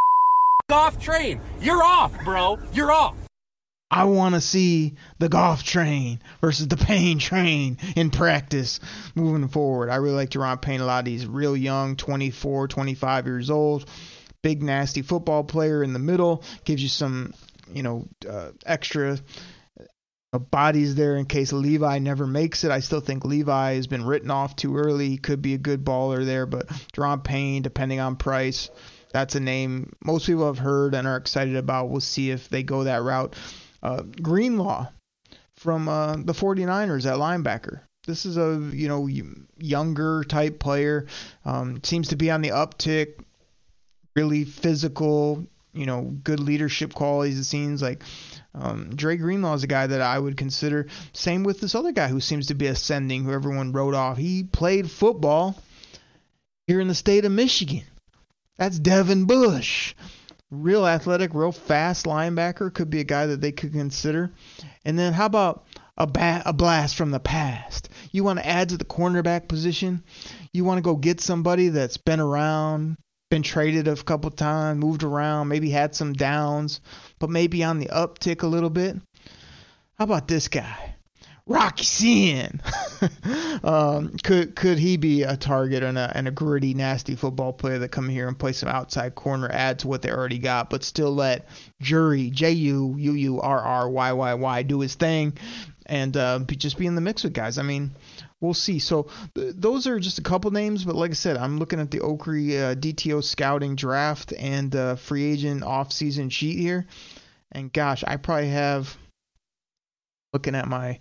Goff 0.70 0.98
train. 0.98 1.42
You're 1.60 1.82
off, 1.82 2.12
bro. 2.24 2.58
You're 2.72 2.90
off. 2.90 3.16
I 3.90 4.04
want 4.04 4.34
to 4.34 4.40
see 4.40 4.94
the 5.18 5.28
Goff 5.28 5.62
train 5.62 6.20
versus 6.40 6.68
the 6.68 6.78
pain 6.78 7.18
train 7.18 7.76
in 7.96 8.10
practice 8.10 8.80
moving 9.14 9.48
forward. 9.48 9.90
I 9.90 9.96
really 9.96 10.14
like 10.14 10.30
Daron 10.30 10.62
Payne 10.62 10.80
a 10.80 10.86
lot. 10.86 11.06
He's 11.06 11.26
real 11.26 11.56
young, 11.56 11.96
24, 11.96 12.68
25 12.68 13.26
years 13.26 13.50
old. 13.50 13.84
Big, 14.42 14.62
nasty 14.62 15.02
football 15.02 15.44
player 15.44 15.82
in 15.82 15.92
the 15.92 15.98
middle. 15.98 16.42
Gives 16.64 16.82
you 16.82 16.88
some, 16.88 17.34
you 17.74 17.82
know, 17.82 18.08
uh, 18.28 18.50
extra 18.64 19.18
uh, 20.32 20.38
bodies 20.38 20.94
there 20.94 21.16
in 21.16 21.26
case 21.26 21.52
Levi 21.52 21.98
never 21.98 22.26
makes 22.26 22.64
it. 22.64 22.70
I 22.70 22.80
still 22.80 23.00
think 23.00 23.24
Levi 23.24 23.74
has 23.74 23.86
been 23.86 24.04
written 24.04 24.30
off 24.30 24.56
too 24.56 24.76
early. 24.76 25.08
He 25.08 25.18
could 25.18 25.42
be 25.42 25.54
a 25.54 25.58
good 25.58 25.84
baller 25.84 26.24
there, 26.24 26.46
but 26.46 26.68
Daron 26.94 27.22
Payne, 27.24 27.62
depending 27.62 28.00
on 28.00 28.16
price, 28.16 28.70
That's 29.12 29.34
a 29.34 29.40
name 29.40 29.92
most 30.04 30.26
people 30.26 30.46
have 30.46 30.58
heard 30.58 30.94
and 30.94 31.06
are 31.06 31.16
excited 31.16 31.56
about. 31.56 31.90
We'll 31.90 32.00
see 32.00 32.30
if 32.30 32.48
they 32.48 32.62
go 32.62 32.84
that 32.84 33.02
route. 33.02 33.34
Uh, 33.82 34.02
Greenlaw 34.02 34.88
from 35.56 35.88
uh, 35.88 36.16
the 36.16 36.32
49ers 36.32 37.06
at 37.06 37.18
linebacker. 37.18 37.80
This 38.06 38.24
is 38.24 38.36
a 38.36 38.70
you 38.72 38.88
know 38.88 39.08
younger 39.58 40.24
type 40.24 40.58
player. 40.58 41.06
Um, 41.44 41.82
seems 41.82 42.08
to 42.08 42.16
be 42.16 42.30
on 42.30 42.40
the 42.40 42.50
uptick. 42.50 43.20
Really 44.16 44.44
physical. 44.44 45.46
You 45.72 45.86
know, 45.86 46.02
good 46.02 46.40
leadership 46.40 46.94
qualities. 46.94 47.38
It 47.38 47.44
seems 47.44 47.80
like 47.80 48.02
um, 48.54 48.90
Dre 48.94 49.16
Greenlaw 49.16 49.54
is 49.54 49.62
a 49.62 49.68
guy 49.68 49.86
that 49.86 50.00
I 50.00 50.18
would 50.18 50.36
consider. 50.36 50.88
Same 51.12 51.44
with 51.44 51.60
this 51.60 51.74
other 51.74 51.92
guy 51.92 52.08
who 52.08 52.20
seems 52.20 52.48
to 52.48 52.54
be 52.54 52.66
ascending, 52.66 53.24
who 53.24 53.32
everyone 53.32 53.72
wrote 53.72 53.94
off. 53.94 54.16
He 54.16 54.42
played 54.42 54.90
football 54.90 55.56
here 56.66 56.80
in 56.80 56.88
the 56.88 56.94
state 56.94 57.24
of 57.24 57.32
Michigan. 57.32 57.84
That's 58.58 58.78
Devin 58.78 59.24
Bush. 59.24 59.94
Real 60.50 60.86
athletic, 60.86 61.32
real 61.32 61.52
fast 61.52 62.06
linebacker. 62.06 62.74
Could 62.74 62.90
be 62.90 63.00
a 63.00 63.04
guy 63.04 63.26
that 63.26 63.40
they 63.40 63.52
could 63.52 63.72
consider. 63.72 64.32
And 64.84 64.98
then 64.98 65.12
how 65.12 65.26
about 65.26 65.64
a, 65.96 66.06
ba- 66.06 66.42
a 66.44 66.52
blast 66.52 66.96
from 66.96 67.12
the 67.12 67.20
past? 67.20 67.88
You 68.10 68.24
want 68.24 68.40
to 68.40 68.46
add 68.46 68.70
to 68.70 68.76
the 68.76 68.84
cornerback 68.84 69.46
position? 69.46 70.02
You 70.52 70.64
want 70.64 70.78
to 70.78 70.82
go 70.82 70.96
get 70.96 71.20
somebody 71.20 71.68
that's 71.68 71.96
been 71.96 72.18
around, 72.18 72.96
been 73.30 73.42
traded 73.42 73.86
a 73.86 73.96
couple 73.96 74.30
times, 74.30 74.78
moved 74.78 75.04
around, 75.04 75.48
maybe 75.48 75.70
had 75.70 75.94
some 75.94 76.12
downs, 76.12 76.80
but 77.20 77.30
maybe 77.30 77.62
on 77.62 77.78
the 77.78 77.86
uptick 77.86 78.42
a 78.42 78.46
little 78.46 78.70
bit. 78.70 78.96
How 79.96 80.04
about 80.04 80.26
this 80.26 80.48
guy? 80.48 80.96
Rock 81.46 81.78
Ya-Sin. 81.78 82.60
um, 83.64 84.16
could 84.22 84.54
could 84.54 84.78
he 84.78 84.96
be 84.96 85.22
a 85.22 85.36
target 85.36 85.82
and 85.82 85.96
a, 85.96 86.12
and 86.14 86.28
a 86.28 86.30
gritty, 86.30 86.74
nasty 86.74 87.16
football 87.16 87.52
player 87.52 87.78
that 87.78 87.90
come 87.90 88.08
here 88.08 88.28
and 88.28 88.38
play 88.38 88.52
some 88.52 88.68
outside 88.68 89.14
corner, 89.14 89.48
add 89.50 89.80
to 89.80 89.88
what 89.88 90.02
they 90.02 90.10
already 90.10 90.38
got, 90.38 90.70
but 90.70 90.84
still 90.84 91.12
let 91.12 91.48
Jury 91.80 92.30
J 92.30 92.52
U 92.52 92.94
U 92.98 93.12
U 93.12 93.40
R 93.40 93.60
R 93.60 93.88
Y 93.90 94.12
Y 94.12 94.34
Y 94.34 94.62
do 94.62 94.80
his 94.80 94.94
thing, 94.94 95.36
and 95.90 96.16
uh, 96.16 96.38
be, 96.38 96.54
just 96.54 96.78
be 96.78 96.86
in 96.86 96.94
the 96.94 97.00
mix 97.00 97.24
with 97.24 97.32
guys. 97.34 97.58
I 97.58 97.62
mean, 97.62 97.90
we'll 98.40 98.54
see. 98.54 98.78
So 98.78 99.08
th- 99.34 99.54
those 99.56 99.88
are 99.88 99.98
just 99.98 100.20
a 100.20 100.22
couple 100.22 100.52
names, 100.52 100.84
but 100.84 100.94
like 100.94 101.10
I 101.10 101.14
said, 101.14 101.36
I'm 101.36 101.58
looking 101.58 101.80
at 101.80 101.90
the 101.90 101.98
Okrie 101.98 102.52
uh, 102.52 102.74
DTO 102.76 103.22
scouting 103.22 103.74
draft 103.74 104.32
and 104.32 104.74
uh, 104.74 104.94
free 104.94 105.32
agent 105.32 105.64
off-season 105.64 106.30
sheet 106.30 106.58
here, 106.58 106.86
and 107.50 107.72
gosh, 107.72 108.04
I 108.06 108.16
probably 108.16 108.50
have 108.50 108.96
looking 110.32 110.54
at 110.54 110.68
my 110.68 111.00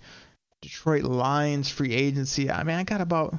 Detroit 0.64 1.04
Lions 1.04 1.70
free 1.70 1.94
agency. 1.94 2.50
I 2.50 2.64
mean, 2.64 2.76
I 2.76 2.84
got 2.84 3.00
about 3.00 3.38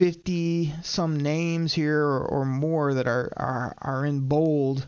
50 0.00 0.72
some 0.82 1.18
names 1.18 1.72
here 1.72 1.98
or, 1.98 2.26
or 2.26 2.44
more 2.44 2.94
that 2.94 3.06
are, 3.06 3.32
are 3.36 3.74
are 3.80 4.04
in 4.04 4.20
bold 4.28 4.86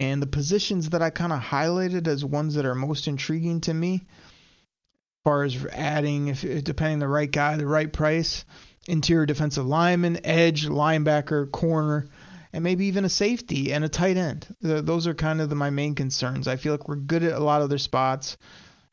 and 0.00 0.22
the 0.22 0.26
positions 0.26 0.90
that 0.90 1.02
I 1.02 1.10
kind 1.10 1.32
of 1.32 1.40
highlighted 1.40 2.08
as 2.08 2.24
ones 2.24 2.54
that 2.54 2.64
are 2.64 2.74
most 2.74 3.06
intriguing 3.06 3.60
to 3.62 3.74
me 3.74 3.96
as 3.96 5.22
far 5.24 5.44
as 5.44 5.66
adding 5.72 6.28
if 6.28 6.64
depending 6.64 6.98
the 6.98 7.06
right 7.06 7.30
guy, 7.30 7.58
the 7.58 7.66
right 7.66 7.92
price, 7.92 8.46
interior 8.88 9.26
defensive 9.26 9.66
lineman, 9.66 10.24
edge, 10.24 10.66
linebacker, 10.66 11.50
corner, 11.52 12.08
and 12.54 12.64
maybe 12.64 12.86
even 12.86 13.04
a 13.04 13.10
safety 13.10 13.74
and 13.74 13.84
a 13.84 13.88
tight 13.90 14.16
end. 14.16 14.46
Those 14.62 15.06
are 15.06 15.14
kind 15.14 15.42
of 15.42 15.50
the, 15.50 15.54
my 15.54 15.68
main 15.68 15.94
concerns. 15.94 16.48
I 16.48 16.56
feel 16.56 16.72
like 16.72 16.88
we're 16.88 16.96
good 16.96 17.22
at 17.22 17.34
a 17.34 17.44
lot 17.44 17.60
of 17.60 17.68
their 17.68 17.78
spots. 17.78 18.38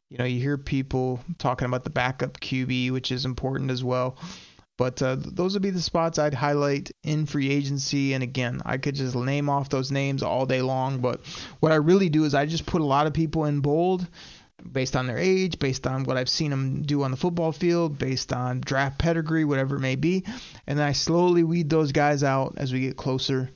You 0.09 0.17
know, 0.17 0.25
you 0.25 0.41
hear 0.41 0.57
people 0.57 1.21
talking 1.37 1.65
about 1.65 1.85
the 1.85 1.89
backup 1.89 2.39
QB, 2.39 2.91
which 2.91 3.11
is 3.13 3.23
important 3.25 3.71
as 3.71 3.83
well. 3.83 4.17
But 4.77 5.01
uh, 5.01 5.17
those 5.19 5.53
would 5.53 5.63
be 5.63 5.71
the 5.71 5.81
spots 5.81 6.19
I'd 6.19 6.35
highlight 6.35 6.91
in 7.03 7.25
free 7.25 7.49
agency. 7.49 8.13
And 8.13 8.23
again, 8.23 8.61
I 8.65 8.77
could 8.77 8.95
just 8.95 9.15
name 9.15 9.49
off 9.49 9.69
those 9.69 9.91
names 9.91 10.21
all 10.21 10.45
day 10.45 10.61
long. 10.61 10.99
But 10.99 11.21
what 11.59 11.71
I 11.71 11.75
really 11.75 12.09
do 12.09 12.25
is 12.25 12.35
I 12.35 12.45
just 12.45 12.67
put 12.67 12.81
a 12.81 12.85
lot 12.85 13.07
of 13.07 13.13
people 13.13 13.45
in 13.45 13.61
bold 13.61 14.07
based 14.71 14.95
on 14.95 15.07
their 15.07 15.17
age, 15.17 15.59
based 15.59 15.87
on 15.87 16.03
what 16.03 16.17
I've 16.17 16.29
seen 16.29 16.51
them 16.51 16.83
do 16.83 17.03
on 17.03 17.11
the 17.11 17.17
football 17.17 17.51
field, 17.51 17.97
based 17.97 18.33
on 18.33 18.61
draft 18.61 18.97
pedigree, 18.97 19.45
whatever 19.45 19.77
it 19.77 19.81
may 19.81 19.95
be. 19.95 20.23
And 20.65 20.77
then 20.77 20.87
I 20.87 20.91
slowly 20.91 21.43
weed 21.43 21.69
those 21.69 21.91
guys 21.91 22.23
out 22.23 22.55
as 22.57 22.71
we 22.71 22.81
get 22.81 22.97
closer 22.97 23.49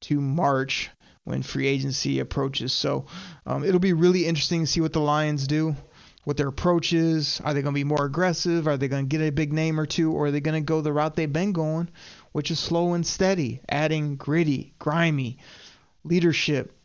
to 0.00 0.20
March 0.20 0.90
when 1.24 1.42
free 1.42 1.66
agency 1.66 2.20
approaches. 2.20 2.72
So 2.72 3.06
um, 3.46 3.64
it'll 3.64 3.80
be 3.80 3.92
really 3.92 4.26
interesting 4.26 4.60
to 4.60 4.66
see 4.66 4.80
what 4.80 4.92
the 4.92 5.00
Lions 5.00 5.46
do, 5.46 5.74
what 6.26 6.36
their 6.36 6.48
approach 6.48 6.92
is. 6.92 7.40
Are 7.44 7.54
they 7.54 7.62
going 7.62 7.72
to 7.72 7.78
be 7.78 7.84
more 7.84 8.04
aggressive? 8.04 8.66
Are 8.66 8.76
they 8.76 8.88
going 8.88 9.08
to 9.08 9.08
get 9.08 9.24
a 9.24 9.30
big 9.30 9.52
name 9.52 9.78
or 9.78 9.86
two? 9.86 10.10
Or 10.10 10.26
are 10.26 10.30
they 10.32 10.40
going 10.40 10.60
to 10.60 10.66
go 10.66 10.80
the 10.80 10.92
route 10.92 11.14
they've 11.14 11.32
been 11.32 11.52
going, 11.52 11.88
which 12.32 12.50
is 12.50 12.58
slow 12.58 12.94
and 12.94 13.06
steady, 13.06 13.60
adding 13.68 14.16
gritty, 14.16 14.74
grimy 14.80 15.38
leadership, 16.02 16.76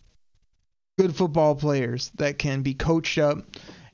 good 0.99 1.15
football 1.15 1.55
players 1.55 2.11
that 2.17 2.37
can 2.37 2.61
be 2.61 2.75
coached 2.75 3.17
up 3.17 3.39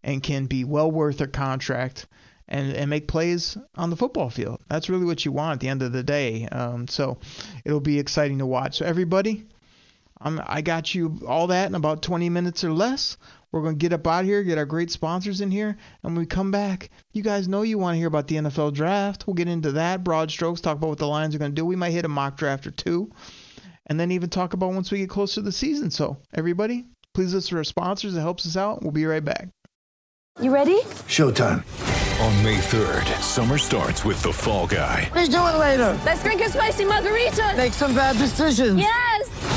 and 0.03 0.21
can 0.21 0.47
be 0.47 0.65
well 0.65 0.91
worth 0.91 1.19
their 1.19 1.27
contract 1.27 2.07
and, 2.49 2.73
and 2.73 2.89
make 2.89 3.07
plays 3.07 3.57
on 3.75 3.89
the 3.89 3.95
football 3.95 4.29
field. 4.29 4.59
That's 4.67 4.89
really 4.89 5.05
what 5.05 5.23
you 5.23 5.31
want 5.31 5.53
at 5.53 5.59
the 5.61 5.69
end 5.69 5.81
of 5.81 5.93
the 5.93 6.03
day. 6.03 6.45
Um, 6.47 6.89
so 6.89 7.19
it'll 7.63 7.79
be 7.79 7.99
exciting 7.99 8.39
to 8.39 8.45
watch. 8.45 8.79
So 8.79 8.85
everybody, 8.85 9.45
I'm, 10.19 10.41
I 10.45 10.61
got 10.61 10.93
you 10.93 11.21
all 11.25 11.47
that 11.47 11.69
in 11.69 11.75
about 11.75 12.01
20 12.01 12.29
minutes 12.29 12.65
or 12.65 12.73
less. 12.73 13.15
We're 13.51 13.61
going 13.61 13.75
to 13.75 13.79
get 13.79 13.93
up 13.93 14.05
out 14.05 14.25
here, 14.25 14.43
get 14.43 14.57
our 14.57 14.65
great 14.65 14.91
sponsors 14.91 15.41
in 15.41 15.51
here, 15.51 15.69
and 15.69 16.13
when 16.13 16.15
we 16.15 16.25
come 16.25 16.51
back, 16.51 16.89
you 17.13 17.23
guys 17.23 17.47
know 17.47 17.61
you 17.61 17.77
want 17.77 17.95
to 17.95 17.97
hear 17.97 18.07
about 18.07 18.27
the 18.27 18.35
NFL 18.35 18.73
draft. 18.73 19.25
We'll 19.25 19.35
get 19.35 19.47
into 19.47 19.71
that, 19.73 20.03
broad 20.03 20.29
strokes, 20.29 20.61
talk 20.61 20.77
about 20.77 20.89
what 20.89 20.97
the 20.97 21.07
Lions 21.07 21.33
are 21.33 21.39
going 21.39 21.51
to 21.51 21.55
do. 21.55 21.65
We 21.65 21.75
might 21.75 21.91
hit 21.91 22.05
a 22.05 22.09
mock 22.09 22.37
draft 22.37 22.67
or 22.67 22.71
two, 22.71 23.11
and 23.85 23.99
then 23.99 24.11
even 24.11 24.29
talk 24.29 24.53
about 24.53 24.73
once 24.73 24.91
we 24.91 24.99
get 24.99 25.09
closer 25.09 25.35
to 25.35 25.41
the 25.41 25.51
season. 25.51 25.89
So, 25.91 26.17
everybody, 26.33 26.85
please 27.13 27.33
listen 27.33 27.51
to 27.51 27.57
our 27.57 27.63
sponsors. 27.63 28.15
It 28.15 28.21
helps 28.21 28.45
us 28.45 28.57
out. 28.57 28.81
We'll 28.81 28.91
be 28.91 29.05
right 29.05 29.23
back. 29.23 29.47
You 30.41 30.53
ready? 30.53 30.81
Showtime. 31.07 31.63
On 32.21 32.43
May 32.43 32.57
3rd, 32.57 33.21
summer 33.21 33.57
starts 33.57 34.03
with 34.03 34.21
The 34.21 34.33
Fall 34.33 34.67
Guy. 34.67 35.09
Let's 35.15 35.29
do 35.29 35.37
it 35.37 35.57
later. 35.57 35.99
Let's 36.05 36.21
drink 36.21 36.41
a 36.41 36.49
spicy 36.49 36.85
margarita. 36.85 37.53
Make 37.55 37.73
some 37.73 37.95
bad 37.95 38.17
decisions. 38.17 38.79
Yes. 38.79 39.56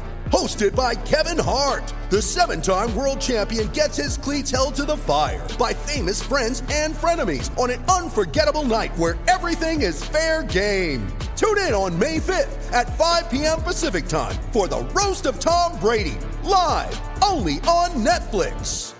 Hosted 0.31 0.73
by 0.73 0.95
Kevin 0.95 1.37
Hart, 1.37 1.93
the 2.09 2.21
seven 2.21 2.61
time 2.61 2.95
world 2.95 3.19
champion 3.19 3.67
gets 3.67 3.97
his 3.97 4.17
cleats 4.17 4.49
held 4.49 4.73
to 4.75 4.85
the 4.85 4.95
fire 4.95 5.45
by 5.59 5.73
famous 5.73 6.23
friends 6.23 6.63
and 6.71 6.95
frenemies 6.95 7.55
on 7.57 7.69
an 7.69 7.83
unforgettable 7.89 8.63
night 8.63 8.97
where 8.97 9.19
everything 9.27 9.81
is 9.81 10.05
fair 10.05 10.43
game. 10.43 11.05
Tune 11.35 11.57
in 11.57 11.73
on 11.73 11.99
May 11.99 12.19
5th 12.19 12.71
at 12.71 12.97
5 12.97 13.29
p.m. 13.29 13.61
Pacific 13.61 14.07
time 14.07 14.33
for 14.53 14.69
the 14.69 14.79
Roast 14.93 15.25
of 15.25 15.37
Tom 15.37 15.77
Brady, 15.79 16.17
live 16.43 16.97
only 17.21 17.55
on 17.67 17.89
Netflix. 17.91 18.93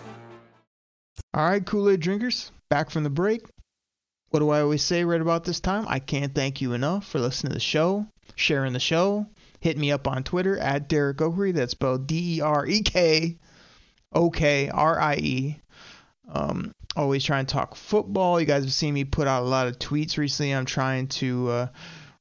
All 1.34 1.46
right, 1.48 1.66
Kool 1.66 1.90
Aid 1.92 2.02
drinkers, 2.02 2.52
back 2.70 2.90
from 2.90 3.04
the 3.04 3.10
break. 3.10 3.44
What 4.32 4.42
do 4.42 4.50
I 4.50 4.60
always 4.60 4.82
say 4.82 5.06
right 5.06 5.22
about 5.22 5.46
this 5.46 5.62
time? 5.62 5.86
I 5.88 6.00
can't 6.00 6.36
thank 6.36 6.60
you 6.60 6.74
enough 6.74 7.08
for 7.08 7.20
listening 7.20 7.52
to 7.52 7.54
the 7.54 7.62
show, 7.62 8.06
sharing 8.36 8.74
the 8.74 8.82
show. 8.82 9.28
Hit 9.62 9.78
me 9.78 9.92
up 9.92 10.08
on 10.08 10.24
Twitter 10.24 10.58
at 10.58 10.90
Derek 10.90 11.18
Okrie. 11.18 11.54
That's 11.54 11.72
spelled 11.72 12.08
D 12.08 12.38
E 12.38 12.42
R 12.42 12.66
E 12.66 12.82
K 12.82 13.38
O 14.12 14.30
K 14.30 14.70
R 14.70 15.00
I 15.00 15.16
E. 15.16 15.60
Um, 16.30 16.74
always 16.96 17.24
trying 17.24 17.46
to 17.46 17.54
talk 17.54 17.76
football. 17.76 18.40
You 18.40 18.48
guys 18.48 18.64
have 18.64 18.74
seen 18.74 18.94
me 18.94 19.04
put 19.06 19.28
out 19.28 19.44
a 19.44 19.46
lot 19.46 19.68
of 19.68 19.78
tweets 19.78 20.18
recently. 20.18 20.52
I'm 20.52 20.66
trying 20.66 21.08
to 21.10 21.50
uh, 21.50 21.68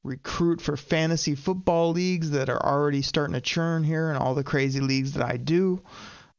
recruit 0.04 0.60
for 0.60 0.76
fantasy 0.76 1.34
football 1.34 1.92
leagues 1.92 2.30
that 2.32 2.50
are 2.50 2.62
already 2.62 3.02
starting 3.02 3.34
to 3.34 3.40
churn 3.40 3.84
here 3.84 4.10
and 4.10 4.18
all 4.18 4.34
the 4.34 4.44
crazy 4.44 4.80
leagues 4.80 5.12
that 5.14 5.24
I 5.24 5.36
do. 5.36 5.82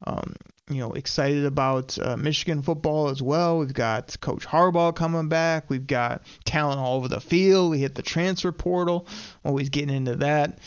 Um, 0.04 0.34
you 0.68 0.78
know, 0.78 0.92
excited 0.92 1.44
about 1.44 1.98
uh, 1.98 2.16
Michigan 2.16 2.62
football 2.62 3.08
as 3.08 3.20
well. 3.20 3.58
We've 3.58 3.74
got 3.74 4.18
Coach 4.20 4.46
Harbaugh 4.46 4.94
coming 4.94 5.28
back. 5.28 5.68
We've 5.68 5.86
got 5.86 6.22
talent 6.44 6.78
all 6.80 6.96
over 6.96 7.08
the 7.08 7.20
field. 7.20 7.72
We 7.72 7.78
hit 7.78 7.94
the 7.94 8.02
transfer 8.02 8.52
portal. 8.52 9.06
Always 9.44 9.68
getting 9.68 9.94
into 9.94 10.16
that. 10.16 10.58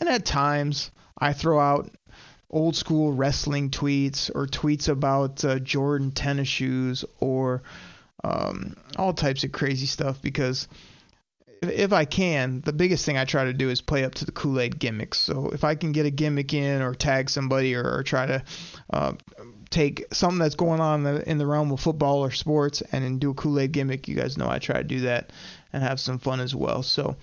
And 0.00 0.08
at 0.08 0.24
times, 0.24 0.90
I 1.18 1.34
throw 1.34 1.60
out 1.60 1.90
old 2.50 2.74
school 2.74 3.12
wrestling 3.12 3.70
tweets 3.70 4.30
or 4.34 4.46
tweets 4.46 4.88
about 4.88 5.44
uh, 5.44 5.58
Jordan 5.58 6.10
tennis 6.10 6.48
shoes 6.48 7.04
or 7.20 7.62
um, 8.24 8.76
all 8.96 9.12
types 9.12 9.44
of 9.44 9.52
crazy 9.52 9.86
stuff 9.86 10.20
because 10.20 10.66
if 11.62 11.92
I 11.92 12.06
can, 12.06 12.62
the 12.62 12.72
biggest 12.72 13.04
thing 13.04 13.18
I 13.18 13.24
try 13.24 13.44
to 13.44 13.52
do 13.52 13.68
is 13.68 13.80
play 13.80 14.04
up 14.04 14.14
to 14.16 14.24
the 14.24 14.32
Kool 14.32 14.58
Aid 14.60 14.78
gimmicks. 14.78 15.18
So 15.18 15.50
if 15.50 15.62
I 15.62 15.74
can 15.74 15.92
get 15.92 16.06
a 16.06 16.10
gimmick 16.10 16.54
in 16.54 16.80
or 16.80 16.94
tag 16.94 17.28
somebody 17.28 17.74
or, 17.74 17.98
or 17.98 18.02
try 18.02 18.26
to 18.26 18.42
uh, 18.90 19.12
take 19.68 20.06
something 20.12 20.38
that's 20.38 20.54
going 20.54 20.80
on 20.80 21.06
in 21.06 21.14
the, 21.14 21.30
in 21.30 21.38
the 21.38 21.46
realm 21.46 21.70
of 21.70 21.80
football 21.80 22.24
or 22.24 22.30
sports 22.30 22.82
and 22.92 23.04
then 23.04 23.18
do 23.18 23.30
a 23.30 23.34
Kool 23.34 23.60
Aid 23.60 23.72
gimmick, 23.72 24.08
you 24.08 24.16
guys 24.16 24.38
know 24.38 24.48
I 24.48 24.58
try 24.58 24.78
to 24.78 24.84
do 24.84 25.00
that 25.00 25.32
and 25.72 25.82
have 25.82 26.00
some 26.00 26.18
fun 26.18 26.40
as 26.40 26.54
well. 26.54 26.82
So 26.82 27.16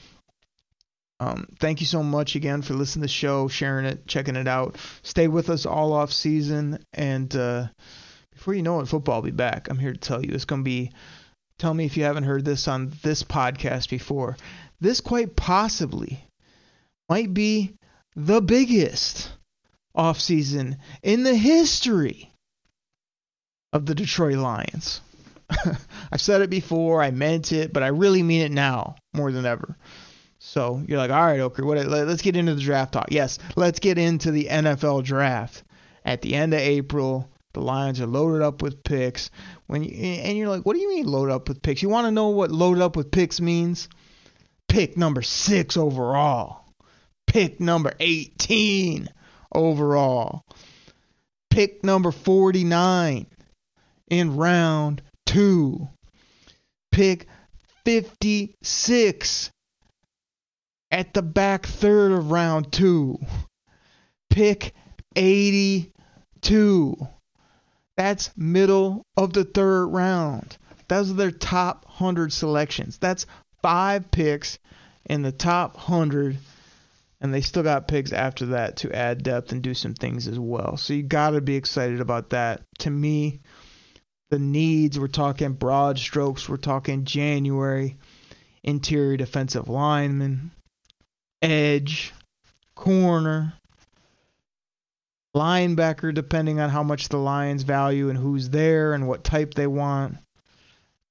um, 1.19 1.47
thank 1.59 1.79
you 1.79 1.87
so 1.87 2.03
much 2.03 2.35
again 2.35 2.61
for 2.61 2.73
listening 2.73 3.01
to 3.01 3.05
the 3.05 3.13
show, 3.13 3.47
sharing 3.47 3.85
it, 3.85 4.07
checking 4.07 4.35
it 4.35 4.47
out. 4.47 4.77
Stay 5.01 5.27
with 5.27 5.49
us 5.49 5.65
all 5.65 5.93
off 5.93 6.13
season, 6.13 6.83
and 6.93 7.35
uh, 7.35 7.67
before 8.31 8.53
you 8.53 8.61
know 8.61 8.79
it, 8.79 8.87
football 8.87 9.17
will 9.17 9.29
be 9.29 9.31
back. 9.31 9.67
I'm 9.69 9.79
here 9.79 9.93
to 9.93 9.99
tell 9.99 10.23
you 10.23 10.33
it's 10.33 10.45
going 10.45 10.61
to 10.61 10.65
be. 10.65 10.91
Tell 11.57 11.73
me 11.73 11.85
if 11.85 11.97
you 11.97 12.03
haven't 12.03 12.25
heard 12.25 12.45
this 12.45 12.67
on 12.67 12.93
this 13.01 13.23
podcast 13.23 13.89
before. 13.89 14.37
This 14.79 15.01
quite 15.01 15.35
possibly 15.35 16.23
might 17.09 17.33
be 17.33 17.73
the 18.15 18.41
biggest 18.41 19.31
offseason 19.95 20.77
in 21.01 21.23
the 21.23 21.35
history 21.35 22.31
of 23.73 23.87
the 23.87 23.95
Detroit 23.95 24.37
Lions. 24.37 25.01
I've 26.11 26.21
said 26.21 26.41
it 26.41 26.51
before, 26.51 27.01
I 27.01 27.09
meant 27.09 27.51
it, 27.51 27.73
but 27.73 27.81
I 27.81 27.87
really 27.87 28.21
mean 28.21 28.41
it 28.41 28.51
now 28.51 28.95
more 29.15 29.31
than 29.31 29.47
ever. 29.47 29.75
So 30.47 30.81
you're 30.87 30.97
like, 30.97 31.11
all 31.11 31.25
right, 31.25 31.41
Oker, 31.41 31.65
what, 31.65 31.85
let's 31.87 32.21
get 32.21 32.37
into 32.37 32.55
the 32.55 32.61
draft 32.61 32.93
talk. 32.93 33.07
Yes, 33.11 33.37
let's 33.57 33.79
get 33.79 33.97
into 33.97 34.31
the 34.31 34.45
NFL 34.45 35.03
draft. 35.03 35.61
At 36.05 36.21
the 36.21 36.35
end 36.35 36.53
of 36.53 36.61
April, 36.61 37.29
the 37.53 37.59
Lions 37.59 37.99
are 37.99 38.07
loaded 38.07 38.41
up 38.41 38.61
with 38.61 38.81
picks. 38.81 39.29
When 39.65 39.83
you, 39.83 39.91
and 39.91 40.37
you're 40.37 40.47
like, 40.47 40.61
what 40.61 40.73
do 40.73 40.79
you 40.79 40.87
mean 40.87 41.05
loaded 41.05 41.33
up 41.33 41.49
with 41.49 41.61
picks? 41.61 41.81
You 41.81 41.89
want 41.89 42.05
to 42.05 42.11
know 42.11 42.29
what 42.29 42.49
loaded 42.49 42.81
up 42.81 42.95
with 42.95 43.11
picks 43.11 43.41
means? 43.41 43.89
Pick 44.69 44.95
number 44.95 45.21
six 45.21 45.75
overall. 45.75 46.63
Pick 47.27 47.59
number 47.59 47.91
18 47.99 49.09
overall. 49.53 50.45
Pick 51.49 51.83
number 51.83 52.13
49 52.13 53.27
in 54.09 54.37
round 54.37 55.01
two. 55.25 55.89
Pick 56.93 57.27
56 57.83 59.51
at 60.91 61.13
the 61.13 61.21
back 61.21 61.65
third 61.65 62.11
of 62.11 62.31
round 62.31 62.71
two. 62.71 63.19
Pick 64.29 64.73
82. 65.15 67.07
That's 67.95 68.29
middle 68.37 69.03
of 69.15 69.33
the 69.33 69.43
third 69.43 69.87
round. 69.87 70.57
Those 70.87 71.11
are 71.11 71.15
their 71.15 71.31
top 71.31 71.85
100 71.85 72.31
selections. 72.31 72.97
That's 72.97 73.25
five 73.61 74.11
picks 74.11 74.59
in 75.05 75.23
the 75.23 75.31
top 75.31 75.75
100, 75.75 76.37
and 77.19 77.33
they 77.33 77.41
still 77.41 77.63
got 77.63 77.87
picks 77.87 78.13
after 78.13 78.45
that 78.47 78.77
to 78.77 78.95
add 78.95 79.23
depth 79.23 79.51
and 79.51 79.61
do 79.61 79.73
some 79.73 79.95
things 79.95 80.27
as 80.27 80.39
well. 80.39 80.77
So 80.77 80.93
you 80.93 81.03
got 81.03 81.31
to 81.31 81.41
be 81.41 81.55
excited 81.55 81.99
about 81.99 82.29
that. 82.29 82.61
To 82.79 82.89
me, 82.89 83.39
the 84.29 84.39
needs, 84.39 84.99
we're 84.99 85.07
talking 85.07 85.53
broad 85.53 85.97
strokes, 85.97 86.47
we're 86.47 86.57
talking 86.57 87.05
January, 87.05 87.97
interior 88.63 89.17
defensive 89.17 89.69
lineman, 89.69 90.51
edge, 91.41 92.13
corner, 92.75 93.53
linebacker, 95.35 96.13
depending 96.13 96.59
on 96.59 96.69
how 96.69 96.83
much 96.83 97.09
the 97.09 97.17
Lions 97.17 97.63
value 97.63 98.09
and 98.09 98.17
who's 98.17 98.49
there 98.49 98.93
and 98.93 99.07
what 99.07 99.23
type 99.23 99.53
they 99.53 99.67
want. 99.67 100.17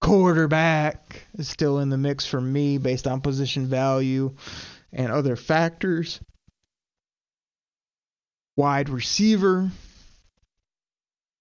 Quarterback 0.00 1.26
is 1.34 1.48
still 1.48 1.78
in 1.78 1.88
the 1.88 1.96
mix 1.96 2.26
for 2.26 2.40
me 2.40 2.78
based 2.78 3.06
on 3.06 3.20
position 3.20 3.66
value 3.66 4.34
and 4.92 5.10
other 5.10 5.36
factors. 5.36 6.20
Wide 8.56 8.88
receiver, 8.88 9.70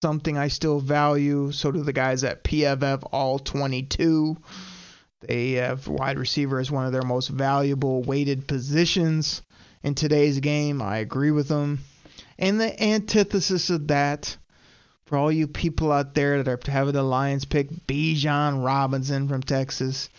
something 0.01 0.37
I 0.37 0.49
still 0.49 0.79
value. 0.79 1.51
So 1.51 1.71
do 1.71 1.81
the 1.81 1.93
guys 1.93 2.23
at 2.23 2.43
PFF 2.43 3.07
All 3.11 3.39
22. 3.39 4.37
They 5.27 5.53
have 5.53 5.87
wide 5.87 6.19
receiver 6.19 6.59
as 6.59 6.71
one 6.71 6.85
of 6.85 6.91
their 6.91 7.01
most 7.01 7.29
valuable 7.29 8.03
weighted 8.03 8.47
positions 8.47 9.41
in 9.83 9.95
today's 9.95 10.39
game. 10.39 10.81
I 10.81 10.97
agree 10.97 11.31
with 11.31 11.47
them. 11.47 11.79
And 12.37 12.59
the 12.59 12.83
antithesis 12.83 13.69
of 13.69 13.87
that, 13.87 14.35
for 15.05 15.17
all 15.17 15.31
you 15.31 15.47
people 15.47 15.91
out 15.91 16.13
there 16.13 16.41
that 16.41 16.67
are 16.67 16.71
having 16.71 16.93
the 16.93 17.03
Lions 17.03 17.45
pick 17.45 17.69
Bijan 17.87 18.63
Robinson 18.63 19.27
from 19.27 19.41
Texas, 19.41 20.09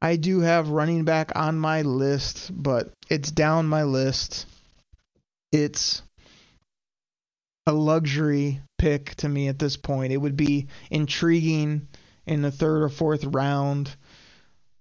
I 0.00 0.16
do 0.16 0.40
have 0.40 0.68
running 0.68 1.04
back 1.04 1.32
on 1.34 1.58
my 1.58 1.82
list, 1.82 2.50
but 2.54 2.92
it's 3.08 3.30
down 3.30 3.66
my 3.66 3.84
list. 3.84 4.46
It's 5.52 6.02
a 7.66 7.72
luxury 7.72 8.60
pick 8.78 9.14
to 9.16 9.28
me 9.28 9.48
at 9.48 9.58
this 9.58 9.76
point. 9.76 10.12
It 10.12 10.18
would 10.18 10.36
be 10.36 10.66
intriguing 10.90 11.88
in 12.26 12.42
the 12.42 12.50
third 12.50 12.82
or 12.82 12.88
fourth 12.88 13.24
round 13.24 13.94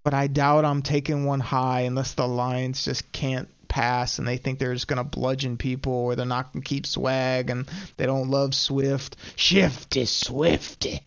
but 0.04 0.14
I 0.14 0.28
doubt 0.28 0.66
I'm 0.66 0.82
taking 0.82 1.26
one 1.26 1.40
high 1.40 1.82
unless 1.82 2.14
the 2.14 2.28
Lions 2.28 2.86
just 2.86 3.12
can't 3.12 3.50
pass 3.68 4.20
and 4.20 4.28
they 4.28 4.38
think 4.38 4.60
they're 4.60 4.74
just 4.76 4.88
gonna 4.88 5.04
bludgeon 5.04 5.58
people 5.58 5.94
or 5.94 6.16
they're 6.16 6.26
not 6.26 6.54
gonna 6.54 6.64
keep 6.64 6.86
swag 6.86 7.50
and 7.50 7.68
they 7.98 8.06
don't 8.06 8.30
love 8.30 8.54
Swift. 8.54 9.16
Shifty 9.36 10.06
Swifty. 10.06 11.02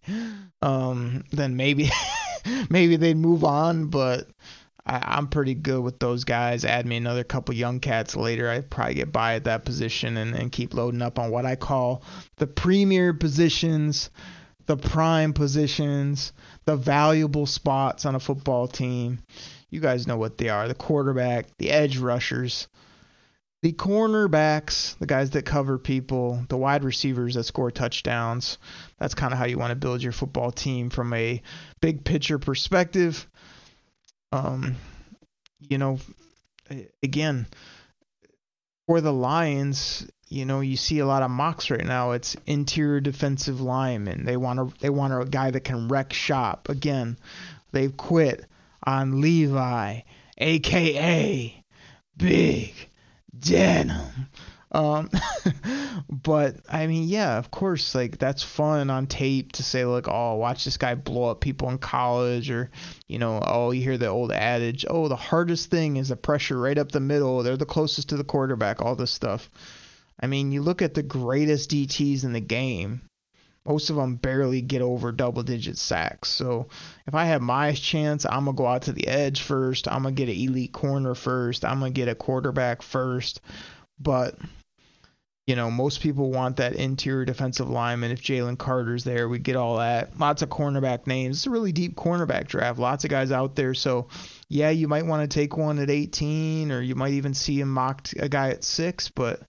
Um, 0.62 1.24
then 1.30 1.56
maybe 1.56 1.90
maybe 2.70 2.96
they'd 2.96 3.16
move 3.16 3.44
on, 3.44 3.86
but 3.86 4.28
I, 4.86 5.18
am 5.18 5.28
pretty 5.28 5.54
good 5.54 5.80
with 5.82 5.98
those 5.98 6.24
guys. 6.24 6.64
Add 6.64 6.86
me 6.86 6.96
another 6.96 7.24
couple 7.24 7.54
young 7.54 7.80
cats 7.80 8.16
later. 8.16 8.48
I'd 8.48 8.70
probably 8.70 8.94
get 8.94 9.12
by 9.12 9.34
at 9.34 9.44
that 9.44 9.64
position 9.64 10.16
and, 10.16 10.34
and 10.34 10.52
keep 10.52 10.74
loading 10.74 11.02
up 11.02 11.18
on 11.18 11.30
what 11.30 11.44
I 11.44 11.56
call 11.56 12.02
the 12.36 12.46
premier 12.46 13.12
positions, 13.12 14.10
the 14.66 14.76
prime 14.76 15.32
positions, 15.32 16.32
the 16.66 16.76
valuable 16.76 17.46
spots 17.46 18.04
on 18.04 18.14
a 18.14 18.20
football 18.20 18.68
team. 18.68 19.20
You 19.70 19.80
guys 19.80 20.06
know 20.06 20.16
what 20.16 20.38
they 20.38 20.48
are 20.48 20.68
the 20.68 20.74
quarterback, 20.74 21.46
the 21.58 21.70
edge 21.70 21.98
rushers, 21.98 22.68
the 23.62 23.72
cornerbacks, 23.72 24.96
the 24.98 25.06
guys 25.06 25.30
that 25.30 25.44
cover 25.44 25.78
people, 25.78 26.44
the 26.48 26.56
wide 26.56 26.84
receivers 26.84 27.34
that 27.34 27.44
score 27.44 27.70
touchdowns. 27.70 28.58
That's 28.98 29.14
kind 29.14 29.32
of 29.32 29.38
how 29.38 29.46
you 29.46 29.58
want 29.58 29.70
to 29.70 29.76
build 29.76 30.02
your 30.02 30.12
football 30.12 30.52
team 30.52 30.90
from 30.90 31.12
a 31.12 31.42
big 31.80 32.04
picture 32.04 32.38
perspective. 32.38 33.26
Um, 34.32 34.76
you 35.60 35.78
know, 35.78 35.98
again, 37.02 37.46
for 38.86 39.00
the 39.00 39.12
Lions, 39.12 40.06
you 40.28 40.44
know, 40.44 40.60
you 40.60 40.76
see 40.76 40.98
a 40.98 41.06
lot 41.06 41.22
of 41.22 41.30
mocks 41.30 41.70
right 41.70 41.84
now. 41.84 42.12
It's 42.12 42.36
interior 42.46 43.00
defensive 43.00 43.60
linemen. 43.60 44.24
They 44.24 44.36
want 44.36 44.58
a 44.58 44.68
they 44.80 44.90
want 44.90 45.20
a 45.20 45.24
guy 45.24 45.50
that 45.50 45.60
can 45.60 45.88
wreck 45.88 46.12
shop. 46.12 46.68
Again, 46.68 47.16
they've 47.72 47.96
quit 47.96 48.44
on 48.82 49.20
Levi, 49.20 50.00
aka 50.38 51.64
big 52.16 52.74
denim. 53.38 54.28
Um, 54.72 55.10
but 56.10 56.56
I 56.68 56.88
mean, 56.88 57.08
yeah, 57.08 57.38
of 57.38 57.52
course, 57.52 57.94
like 57.94 58.18
that's 58.18 58.42
fun 58.42 58.90
on 58.90 59.06
tape 59.06 59.52
to 59.52 59.62
say 59.62 59.84
like, 59.84 60.08
oh, 60.08 60.34
watch 60.34 60.64
this 60.64 60.76
guy 60.76 60.96
blow 60.96 61.30
up 61.30 61.40
people 61.40 61.70
in 61.70 61.78
college, 61.78 62.50
or 62.50 62.70
you 63.06 63.20
know, 63.20 63.40
oh, 63.44 63.70
you 63.70 63.82
hear 63.82 63.96
the 63.96 64.08
old 64.08 64.32
adage, 64.32 64.84
oh, 64.90 65.06
the 65.06 65.16
hardest 65.16 65.70
thing 65.70 65.96
is 65.96 66.08
the 66.08 66.16
pressure 66.16 66.58
right 66.58 66.78
up 66.78 66.90
the 66.90 67.00
middle. 67.00 67.42
They're 67.42 67.56
the 67.56 67.64
closest 67.64 68.08
to 68.08 68.16
the 68.16 68.24
quarterback. 68.24 68.82
All 68.82 68.96
this 68.96 69.12
stuff. 69.12 69.48
I 70.20 70.26
mean, 70.26 70.52
you 70.52 70.62
look 70.62 70.82
at 70.82 70.94
the 70.94 71.02
greatest 71.02 71.70
DTs 71.70 72.24
in 72.24 72.32
the 72.32 72.40
game. 72.40 73.02
Most 73.66 73.90
of 73.90 73.96
them 73.96 74.14
barely 74.16 74.60
get 74.60 74.80
over 74.80 75.10
double 75.10 75.42
digit 75.42 75.76
sacks. 75.76 76.28
So 76.28 76.68
if 77.06 77.14
I 77.14 77.24
have 77.24 77.42
my 77.42 77.72
chance, 77.72 78.24
I'm 78.24 78.44
gonna 78.44 78.56
go 78.56 78.66
out 78.66 78.82
to 78.82 78.92
the 78.92 79.08
edge 79.08 79.42
first. 79.42 79.88
I'm 79.88 80.04
gonna 80.04 80.14
get 80.14 80.28
an 80.28 80.36
elite 80.36 80.72
corner 80.72 81.14
first. 81.14 81.64
I'm 81.64 81.80
gonna 81.80 81.90
get 81.90 82.08
a 82.08 82.14
quarterback 82.14 82.82
first. 82.82 83.40
But 83.98 84.38
you 85.46 85.54
know, 85.54 85.70
most 85.70 86.00
people 86.00 86.32
want 86.32 86.56
that 86.56 86.74
interior 86.74 87.24
defensive 87.24 87.68
lineman. 87.68 88.10
If 88.10 88.20
Jalen 88.20 88.58
Carter's 88.58 89.04
there, 89.04 89.28
we 89.28 89.38
get 89.38 89.54
all 89.54 89.78
that. 89.78 90.18
Lots 90.18 90.42
of 90.42 90.48
cornerback 90.48 91.06
names. 91.06 91.36
It's 91.36 91.46
a 91.46 91.50
really 91.50 91.70
deep 91.70 91.94
cornerback 91.94 92.48
draft. 92.48 92.80
Lots 92.80 93.04
of 93.04 93.10
guys 93.10 93.30
out 93.30 93.54
there. 93.54 93.72
So, 93.72 94.08
yeah, 94.48 94.70
you 94.70 94.88
might 94.88 95.06
want 95.06 95.28
to 95.28 95.32
take 95.32 95.56
one 95.56 95.78
at 95.78 95.88
18, 95.88 96.72
or 96.72 96.80
you 96.80 96.96
might 96.96 97.12
even 97.12 97.32
see 97.32 97.60
him 97.60 97.72
mocked 97.72 98.14
a 98.18 98.28
guy 98.28 98.50
at 98.50 98.64
six. 98.64 99.08
But 99.08 99.40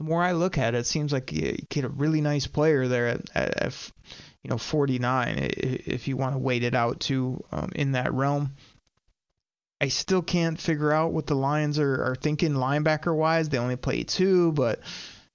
the 0.00 0.04
more 0.04 0.22
I 0.22 0.32
look 0.32 0.56
at 0.56 0.74
it, 0.74 0.78
it 0.78 0.86
seems 0.86 1.12
like 1.12 1.30
you 1.30 1.58
get 1.68 1.84
a 1.84 1.90
really 1.90 2.22
nice 2.22 2.46
player 2.46 2.88
there 2.88 3.08
at, 3.08 3.20
at, 3.34 3.62
at 3.62 3.92
you 4.42 4.48
know 4.48 4.56
49 4.56 5.36
if 5.38 6.08
you 6.08 6.16
want 6.16 6.34
to 6.34 6.38
wait 6.38 6.64
it 6.64 6.74
out 6.74 7.00
to 7.00 7.44
um, 7.52 7.70
in 7.74 7.92
that 7.92 8.14
realm. 8.14 8.54
I 9.78 9.88
still 9.88 10.22
can't 10.22 10.58
figure 10.58 10.90
out 10.90 11.12
what 11.12 11.26
the 11.26 11.34
Lions 11.34 11.78
are, 11.78 12.02
are 12.02 12.14
thinking 12.14 12.54
linebacker 12.54 13.14
wise. 13.14 13.50
They 13.50 13.58
only 13.58 13.76
play 13.76 14.04
two, 14.04 14.52
but 14.52 14.80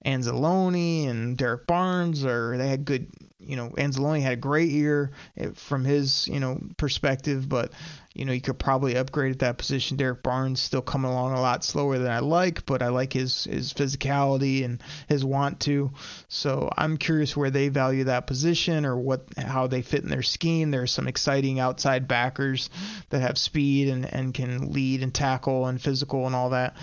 Anzalone 0.04 1.08
and 1.08 1.36
Derrick 1.36 1.68
Barnes 1.68 2.24
are 2.24 2.58
they 2.58 2.66
had 2.66 2.84
good 2.84 3.06
you 3.46 3.56
know 3.56 3.70
Anzalone 3.70 4.22
had 4.22 4.32
a 4.32 4.36
great 4.36 4.70
year 4.70 5.10
eh, 5.36 5.50
from 5.54 5.84
his 5.84 6.28
you 6.28 6.40
know 6.40 6.60
perspective 6.76 7.48
but 7.48 7.72
you 8.14 8.24
know 8.24 8.32
you 8.32 8.40
could 8.40 8.58
probably 8.58 8.96
upgrade 8.96 9.32
at 9.32 9.38
that 9.40 9.58
position. 9.58 9.96
Derrick 9.96 10.22
Barnes 10.22 10.60
still 10.60 10.82
coming 10.82 11.10
along 11.10 11.32
a 11.32 11.40
lot 11.40 11.64
slower 11.64 11.98
than 11.98 12.10
I 12.10 12.20
like 12.20 12.66
but 12.66 12.82
I 12.82 12.88
like 12.88 13.12
his 13.12 13.44
his 13.44 13.72
physicality 13.72 14.64
and 14.64 14.82
his 15.08 15.24
want 15.24 15.60
to. 15.60 15.92
So 16.28 16.70
I'm 16.76 16.96
curious 16.96 17.36
where 17.36 17.50
they 17.50 17.68
value 17.68 18.04
that 18.04 18.26
position 18.26 18.84
or 18.84 18.96
what 18.96 19.26
how 19.36 19.66
they 19.66 19.82
fit 19.82 20.02
in 20.02 20.10
their 20.10 20.22
scheme. 20.22 20.70
There 20.70 20.82
are 20.82 20.86
some 20.86 21.08
exciting 21.08 21.60
outside 21.60 22.08
backers 22.08 22.70
that 23.10 23.20
have 23.20 23.38
speed 23.38 23.88
and 23.88 24.06
and 24.12 24.34
can 24.34 24.72
lead 24.72 25.02
and 25.02 25.14
tackle 25.14 25.66
and 25.66 25.80
physical 25.80 26.26
and 26.26 26.34
all 26.34 26.50
that. 26.50 26.76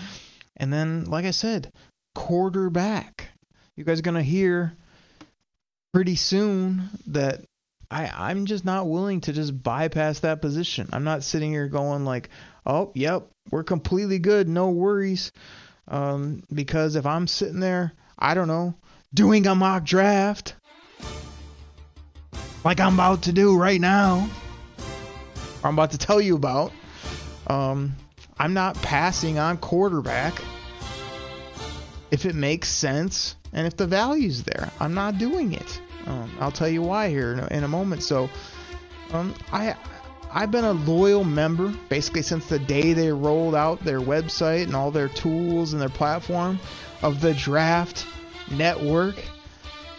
And 0.56 0.72
then 0.72 1.04
like 1.04 1.24
I 1.24 1.32
said 1.32 1.72
quarterback. 2.14 3.28
You 3.76 3.84
guys 3.84 3.98
are 3.98 4.02
going 4.02 4.14
to 4.14 4.22
hear 4.22 4.76
pretty 5.94 6.16
soon 6.16 6.88
that 7.06 7.44
I, 7.88 8.10
I'm 8.12 8.46
just 8.46 8.64
not 8.64 8.88
willing 8.88 9.20
to 9.22 9.32
just 9.32 9.62
bypass 9.62 10.18
that 10.20 10.42
position. 10.42 10.88
I'm 10.92 11.04
not 11.04 11.22
sitting 11.22 11.52
here 11.52 11.68
going 11.68 12.04
like, 12.04 12.30
oh, 12.66 12.90
yep, 12.96 13.28
we're 13.52 13.62
completely 13.62 14.18
good, 14.18 14.48
no 14.48 14.70
worries. 14.70 15.30
Um, 15.86 16.42
because 16.52 16.96
if 16.96 17.06
I'm 17.06 17.28
sitting 17.28 17.60
there, 17.60 17.92
I 18.18 18.34
don't 18.34 18.48
know, 18.48 18.74
doing 19.14 19.46
a 19.46 19.54
mock 19.54 19.84
draft, 19.84 20.56
like 22.64 22.80
I'm 22.80 22.94
about 22.94 23.22
to 23.22 23.32
do 23.32 23.56
right 23.56 23.80
now, 23.80 24.28
or 25.62 25.68
I'm 25.68 25.74
about 25.74 25.92
to 25.92 25.98
tell 25.98 26.20
you 26.20 26.34
about, 26.34 26.72
um, 27.46 27.94
I'm 28.36 28.52
not 28.52 28.74
passing 28.82 29.38
on 29.38 29.58
quarterback 29.58 30.42
if 32.14 32.24
it 32.24 32.36
makes 32.36 32.68
sense 32.68 33.34
and 33.52 33.66
if 33.66 33.76
the 33.76 33.88
value's 33.88 34.44
there. 34.44 34.70
I'm 34.78 34.94
not 34.94 35.18
doing 35.18 35.52
it. 35.52 35.80
Um, 36.06 36.30
I'll 36.38 36.52
tell 36.52 36.68
you 36.68 36.80
why 36.80 37.08
here 37.08 37.32
in 37.32 37.40
a, 37.40 37.46
in 37.50 37.64
a 37.64 37.68
moment. 37.68 38.04
So, 38.04 38.30
um, 39.12 39.34
I 39.50 39.74
I've 40.32 40.52
been 40.52 40.64
a 40.64 40.72
loyal 40.72 41.24
member 41.24 41.74
basically 41.88 42.22
since 42.22 42.46
the 42.46 42.60
day 42.60 42.92
they 42.92 43.10
rolled 43.10 43.56
out 43.56 43.82
their 43.84 44.00
website 44.00 44.62
and 44.64 44.76
all 44.76 44.92
their 44.92 45.08
tools 45.08 45.72
and 45.72 45.82
their 45.82 45.88
platform 45.88 46.60
of 47.02 47.20
the 47.20 47.34
Draft 47.34 48.06
Network. 48.48 49.16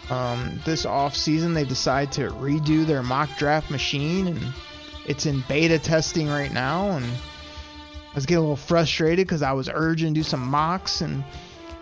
Um, 0.08 0.58
this 0.64 0.86
off 0.86 1.14
season, 1.14 1.52
they 1.52 1.64
decided 1.64 2.12
to 2.12 2.30
redo 2.30 2.86
their 2.86 3.02
mock 3.02 3.28
draft 3.36 3.70
machine, 3.70 4.28
and 4.28 4.40
it's 5.04 5.26
in 5.26 5.44
beta 5.48 5.78
testing 5.78 6.28
right 6.28 6.52
now. 6.52 6.92
And 6.92 7.04
I 7.04 8.14
was 8.14 8.24
getting 8.24 8.38
a 8.38 8.40
little 8.40 8.56
frustrated 8.56 9.26
because 9.26 9.42
I 9.42 9.52
was 9.52 9.68
urging 9.68 10.14
to 10.14 10.20
do 10.20 10.22
some 10.22 10.46
mocks 10.48 11.02
and 11.02 11.22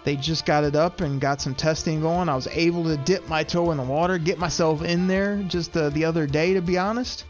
they 0.05 0.17
just 0.17 0.45
got 0.45 0.65
it 0.65 0.77
up 0.77 1.01
and 1.01 1.21
got 1.21 1.41
some 1.41 1.55
testing 1.55 2.03
going. 2.03 2.29
I 2.29 2.35
was 2.35 2.47
able 2.49 2.85
to 2.85 2.97
dip 2.99 3.27
my 3.27 3.43
toe 3.43 3.71
in 3.71 3.79
the 3.79 3.83
water, 3.83 4.19
get 4.19 4.39
myself 4.39 4.83
in 4.83 5.07
there 5.07 5.43
just 5.49 5.75
uh, 5.77 5.89
the 5.89 6.05
other 6.05 6.27
day, 6.27 6.53
to 6.55 6.61
be 6.61 6.77
honest. 6.77 7.25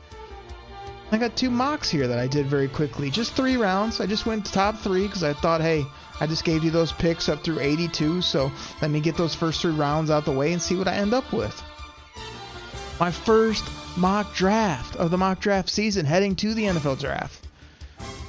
I 1.13 1.19
got 1.19 1.37
two 1.37 1.51
mocks 1.51 1.89
here 1.89 2.09
that 2.09 2.19
I 2.19 2.27
did 2.27 2.47
very 2.47 2.67
quickly. 2.67 3.09
Just 3.11 3.35
three 3.35 3.57
rounds. 3.57 4.01
I 4.01 4.07
just 4.07 4.27
went 4.27 4.45
to 4.47 4.53
top 4.53 4.77
three 4.77 5.07
because 5.07 5.23
I 5.23 5.33
thought, 5.33 5.61
hey, 5.61 5.87
I 6.21 6.27
just 6.27 6.45
gave 6.45 6.65
you 6.65 6.73
those 6.73 6.91
picks 6.91 7.29
up 7.29 7.45
through 7.45 7.61
82, 7.61 8.21
so 8.23 8.51
let 8.83 8.91
me 8.91 9.01
get 9.01 9.17
those 9.17 9.35
first 9.35 9.63
three 9.63 9.73
rounds 9.73 10.11
out 10.11 10.25
the 10.25 10.33
way 10.33 10.53
and 10.53 10.61
see 10.61 10.75
what 10.75 10.89
I 10.89 10.95
end 10.95 11.15
up 11.15 11.33
with. 11.33 11.63
My 12.99 13.13
first 13.13 13.65
mock 13.97 14.35
draft 14.35 14.97
of 14.97 15.13
the 15.13 15.19
mock 15.19 15.39
draft 15.39 15.69
season 15.69 16.07
heading 16.07 16.35
to 16.37 16.55
the 16.55 16.65
NFL 16.65 16.99
draft. 16.99 17.47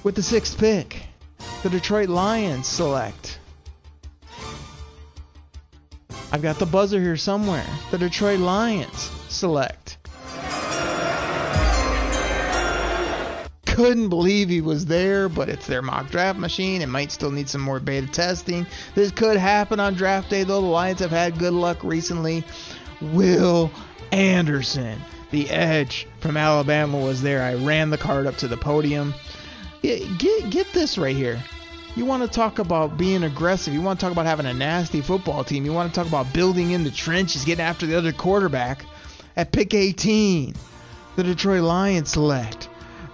With 0.03 0.13
the 0.13 0.23
sixth 0.23 0.59
pick, 0.59 1.03
the 1.63 1.69
Detroit 1.69 2.09
Lions 2.09 2.67
select 2.67 3.39
I've 6.35 6.41
got 6.41 6.59
the 6.59 6.65
buzzer 6.65 6.99
here 6.99 7.15
somewhere. 7.15 7.65
The 7.91 7.97
Detroit 7.97 8.41
Lions 8.41 9.09
select. 9.29 9.95
Couldn't 13.65 14.09
believe 14.09 14.49
he 14.49 14.59
was 14.59 14.85
there, 14.85 15.29
but 15.29 15.47
it's 15.47 15.65
their 15.65 15.81
mock 15.81 16.11
draft 16.11 16.37
machine. 16.37 16.81
It 16.81 16.89
might 16.89 17.13
still 17.13 17.31
need 17.31 17.47
some 17.47 17.61
more 17.61 17.79
beta 17.79 18.07
testing. 18.07 18.67
This 18.95 19.11
could 19.11 19.37
happen 19.37 19.79
on 19.79 19.93
draft 19.93 20.29
day, 20.29 20.43
though. 20.43 20.59
The 20.59 20.67
Lions 20.67 20.99
have 20.99 21.09
had 21.09 21.39
good 21.39 21.53
luck 21.53 21.81
recently. 21.85 22.43
Will 22.99 23.71
Anderson, 24.11 24.99
the 25.31 25.49
edge 25.49 26.05
from 26.19 26.35
Alabama, 26.35 26.99
was 26.99 27.21
there. 27.21 27.43
I 27.43 27.55
ran 27.63 27.91
the 27.91 27.97
card 27.97 28.27
up 28.27 28.35
to 28.39 28.49
the 28.49 28.57
podium. 28.57 29.13
Get, 29.81 30.17
get, 30.17 30.49
get 30.49 30.73
this 30.73 30.97
right 30.97 31.15
here. 31.15 31.41
You 31.95 32.03
want 32.03 32.23
to 32.23 32.29
talk 32.29 32.59
about 32.59 32.97
being 32.97 33.23
aggressive. 33.23 33.73
You 33.73 33.81
want 33.81 33.99
to 33.99 34.05
talk 34.05 34.11
about 34.11 34.25
having 34.25 34.45
a 34.45 34.53
nasty 34.53 34.99
football 34.99 35.45
team. 35.45 35.63
You 35.63 35.71
want 35.71 35.93
to 35.93 35.95
talk 35.95 36.07
about 36.07 36.33
building 36.33 36.71
in 36.71 36.83
the 36.83 36.91
trenches, 36.91 37.45
getting 37.45 37.63
after 37.63 37.85
the 37.85 37.97
other 37.97 38.11
quarterback. 38.11 38.83
At 39.37 39.53
pick 39.53 39.73
18, 39.73 40.53
the 41.15 41.23
Detroit 41.23 41.61
Lions 41.61 42.11
select 42.11 42.67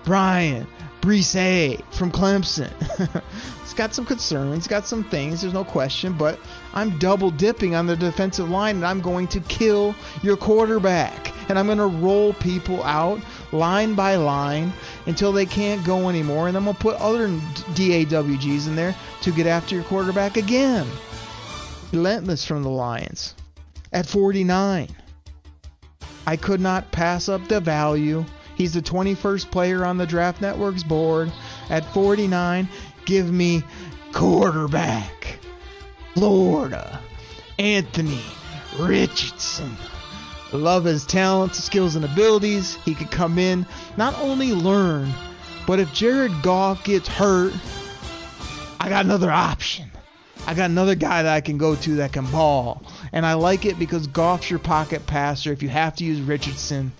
Bryan 0.03 0.65
Bresee 1.01 1.83
from 1.91 2.11
Clemson. 2.11 2.71
He's 3.61 3.73
got 3.73 3.93
some 3.93 4.05
concerns, 4.05 4.57
it's 4.57 4.67
got 4.67 4.85
some 4.85 5.03
things, 5.03 5.41
there's 5.41 5.53
no 5.53 5.63
question, 5.63 6.13
but 6.13 6.39
I'm 6.73 6.97
double 6.99 7.31
dipping 7.31 7.75
on 7.75 7.85
the 7.85 7.95
defensive 7.95 8.49
line 8.49 8.77
and 8.77 8.85
I'm 8.85 9.01
going 9.01 9.27
to 9.29 9.39
kill 9.41 9.95
your 10.23 10.37
quarterback. 10.37 11.33
And 11.49 11.57
I'm 11.57 11.65
going 11.65 11.77
to 11.77 11.87
roll 11.87 12.33
people 12.33 12.83
out 12.83 13.19
line 13.51 13.95
by 13.95 14.15
line 14.15 14.73
until 15.05 15.31
they 15.31 15.45
can't 15.45 15.83
go 15.85 16.09
anymore. 16.09 16.47
And 16.47 16.55
then 16.55 16.65
we'll 16.65 16.73
put 16.73 16.95
other 16.97 17.27
DAWGs 17.27 18.67
in 18.67 18.75
there 18.75 18.95
to 19.21 19.31
get 19.31 19.47
after 19.47 19.75
your 19.75 19.83
quarterback 19.85 20.37
again. 20.37 20.87
Relentless 21.91 22.45
from 22.45 22.63
the 22.63 22.69
Lions. 22.69 23.35
At 23.93 24.05
49, 24.05 24.87
I 26.25 26.37
could 26.37 26.61
not 26.61 26.91
pass 26.91 27.27
up 27.27 27.45
the 27.47 27.59
value. 27.59 28.23
He's 28.55 28.73
the 28.73 28.81
21st 28.81 29.51
player 29.51 29.85
on 29.85 29.97
the 29.97 30.05
Draft 30.05 30.41
Network's 30.41 30.83
board. 30.83 31.31
At 31.69 31.85
49, 31.93 32.69
give 33.05 33.31
me 33.31 33.63
quarterback. 34.13 35.39
Florida. 36.13 36.99
Anthony 37.59 38.21
Richardson. 38.79 39.75
Love 40.53 40.83
his 40.83 41.05
talents, 41.05 41.63
skills, 41.63 41.95
and 41.95 42.03
abilities. 42.03 42.75
He 42.83 42.93
could 42.93 43.11
come 43.11 43.39
in, 43.39 43.65
not 43.97 44.19
only 44.19 44.51
learn, 44.53 45.11
but 45.65 45.79
if 45.79 45.93
Jared 45.93 46.33
Goff 46.41 46.83
gets 46.83 47.07
hurt, 47.07 47.53
I 48.79 48.89
got 48.89 49.05
another 49.05 49.31
option. 49.31 49.89
I 50.47 50.53
got 50.53 50.69
another 50.69 50.95
guy 50.95 51.23
that 51.23 51.33
I 51.33 51.41
can 51.41 51.57
go 51.57 51.75
to 51.75 51.95
that 51.97 52.13
can 52.13 52.25
ball. 52.31 52.83
And 53.13 53.25
I 53.25 53.33
like 53.33 53.65
it 53.65 53.77
because 53.77 54.07
Goff's 54.07 54.49
your 54.49 54.59
pocket 54.59 55.05
passer. 55.05 55.53
If 55.53 55.61
you 55.61 55.69
have 55.69 55.95
to 55.97 56.03
use 56.03 56.19
Richardson, 56.19 56.91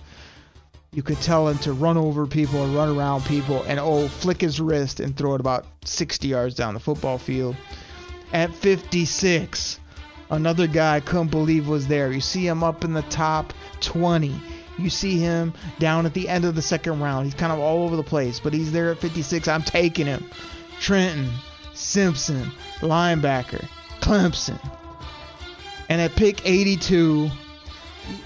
you 0.92 1.02
could 1.02 1.20
tell 1.20 1.48
him 1.48 1.58
to 1.58 1.72
run 1.72 1.96
over 1.96 2.26
people 2.26 2.60
or 2.60 2.68
run 2.68 2.96
around 2.96 3.24
people 3.24 3.62
and 3.64 3.80
oh, 3.80 4.08
flick 4.08 4.40
his 4.40 4.60
wrist 4.60 5.00
and 5.00 5.16
throw 5.16 5.34
it 5.34 5.40
about 5.40 5.66
60 5.84 6.28
yards 6.28 6.54
down 6.54 6.74
the 6.74 6.80
football 6.80 7.18
field. 7.18 7.56
At 8.32 8.54
56, 8.54 9.80
Another 10.30 10.66
guy 10.66 10.96
I 10.96 11.00
couldn't 11.00 11.30
believe 11.30 11.68
was 11.68 11.86
there. 11.88 12.10
You 12.10 12.20
see 12.20 12.46
him 12.46 12.64
up 12.64 12.84
in 12.84 12.92
the 12.92 13.02
top 13.02 13.52
20. 13.80 14.34
You 14.78 14.90
see 14.90 15.18
him 15.18 15.52
down 15.78 16.06
at 16.06 16.14
the 16.14 16.28
end 16.28 16.44
of 16.44 16.54
the 16.54 16.62
second 16.62 17.00
round. 17.00 17.26
He's 17.26 17.34
kind 17.34 17.52
of 17.52 17.58
all 17.58 17.84
over 17.84 17.96
the 17.96 18.02
place, 18.02 18.40
but 18.40 18.54
he's 18.54 18.72
there 18.72 18.90
at 18.90 18.98
56. 18.98 19.46
I'm 19.48 19.62
taking 19.62 20.06
him. 20.06 20.24
Trenton 20.80 21.28
Simpson, 21.74 22.50
linebacker, 22.80 23.66
Clemson. 24.00 24.58
And 25.88 26.00
at 26.00 26.12
pick 26.12 26.46
82, 26.46 27.30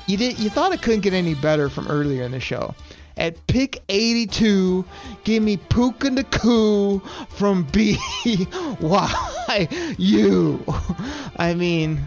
you 0.07 0.17
did 0.17 0.39
you 0.39 0.51
thought 0.51 0.73
it 0.73 0.83
couldn't 0.83 1.01
get 1.01 1.13
any 1.13 1.35
better 1.35 1.69
from 1.69 1.89
earlier 1.89 2.23
in 2.23 2.33
the 2.33 2.41
show. 2.41 2.75
At 3.17 3.47
pick 3.47 3.83
82, 3.89 4.85
give 5.25 5.43
me 5.43 5.57
Puka 5.57 6.09
Nacua 6.09 7.01
from 7.31 7.65
BYU. 7.73 8.47
I 11.37 11.55
mean, 11.55 12.03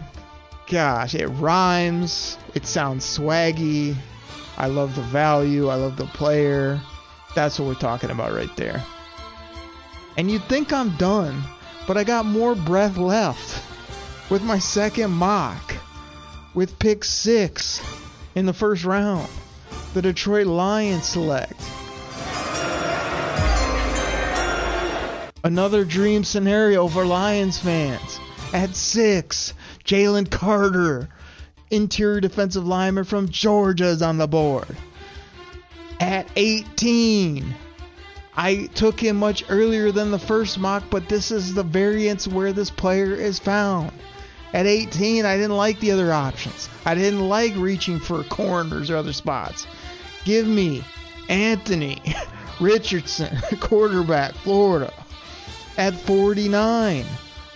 gosh, 0.68 1.16
it 1.16 1.26
rhymes. 1.26 2.38
It 2.54 2.64
sounds 2.64 3.04
swaggy. 3.04 3.96
I 4.56 4.66
love 4.68 4.94
the 4.94 5.02
value. 5.02 5.68
I 5.68 5.74
love 5.74 5.96
the 5.96 6.06
player. 6.06 6.80
That's 7.34 7.58
what 7.58 7.66
we're 7.66 7.74
talking 7.74 8.10
about 8.10 8.32
right 8.32 8.54
there. 8.56 8.84
And 10.16 10.30
you'd 10.30 10.44
think 10.44 10.72
I'm 10.72 10.96
done, 10.96 11.42
but 11.88 11.96
I 11.96 12.04
got 12.04 12.24
more 12.24 12.54
breath 12.54 12.96
left 12.96 13.62
with 14.30 14.42
my 14.42 14.58
second 14.58 15.10
mock 15.10 15.74
with 16.54 16.78
pick 16.78 17.04
six 17.04 17.80
in 18.34 18.46
the 18.46 18.52
first 18.52 18.84
round. 18.84 19.28
The 19.92 20.02
Detroit 20.02 20.46
Lions 20.46 21.04
select. 21.04 21.60
Another 25.42 25.84
dream 25.84 26.22
scenario 26.22 26.86
for 26.86 27.04
Lions 27.04 27.58
fans. 27.58 28.20
At 28.52 28.76
six, 28.76 29.52
Jalen 29.84 30.30
Carter, 30.30 31.08
interior 31.70 32.20
defensive 32.20 32.64
lineman 32.64 33.02
from 33.02 33.30
Georgia, 33.30 33.86
is 33.86 34.00
on 34.00 34.16
the 34.16 34.28
board. 34.28 34.76
At 35.98 36.28
18, 36.36 37.52
I 38.36 38.66
took 38.74 39.00
him 39.00 39.16
much 39.16 39.44
earlier 39.48 39.90
than 39.90 40.12
the 40.12 40.18
first 40.20 40.58
mock, 40.58 40.84
but 40.88 41.08
this 41.08 41.32
is 41.32 41.52
the 41.52 41.64
variance 41.64 42.28
where 42.28 42.52
this 42.52 42.70
player 42.70 43.12
is 43.12 43.40
found. 43.40 43.90
At 44.52 44.66
18, 44.66 45.24
I 45.24 45.36
didn't 45.36 45.56
like 45.56 45.78
the 45.80 45.92
other 45.92 46.12
options. 46.12 46.68
I 46.84 46.94
didn't 46.94 47.28
like 47.28 47.54
reaching 47.56 48.00
for 48.00 48.24
corners 48.24 48.90
or 48.90 48.96
other 48.96 49.12
spots. 49.12 49.66
Give 50.24 50.46
me 50.46 50.84
Anthony 51.28 52.02
Richardson, 52.60 53.36
quarterback, 53.60 54.34
Florida, 54.34 54.92
at 55.76 55.94
49. 55.94 57.04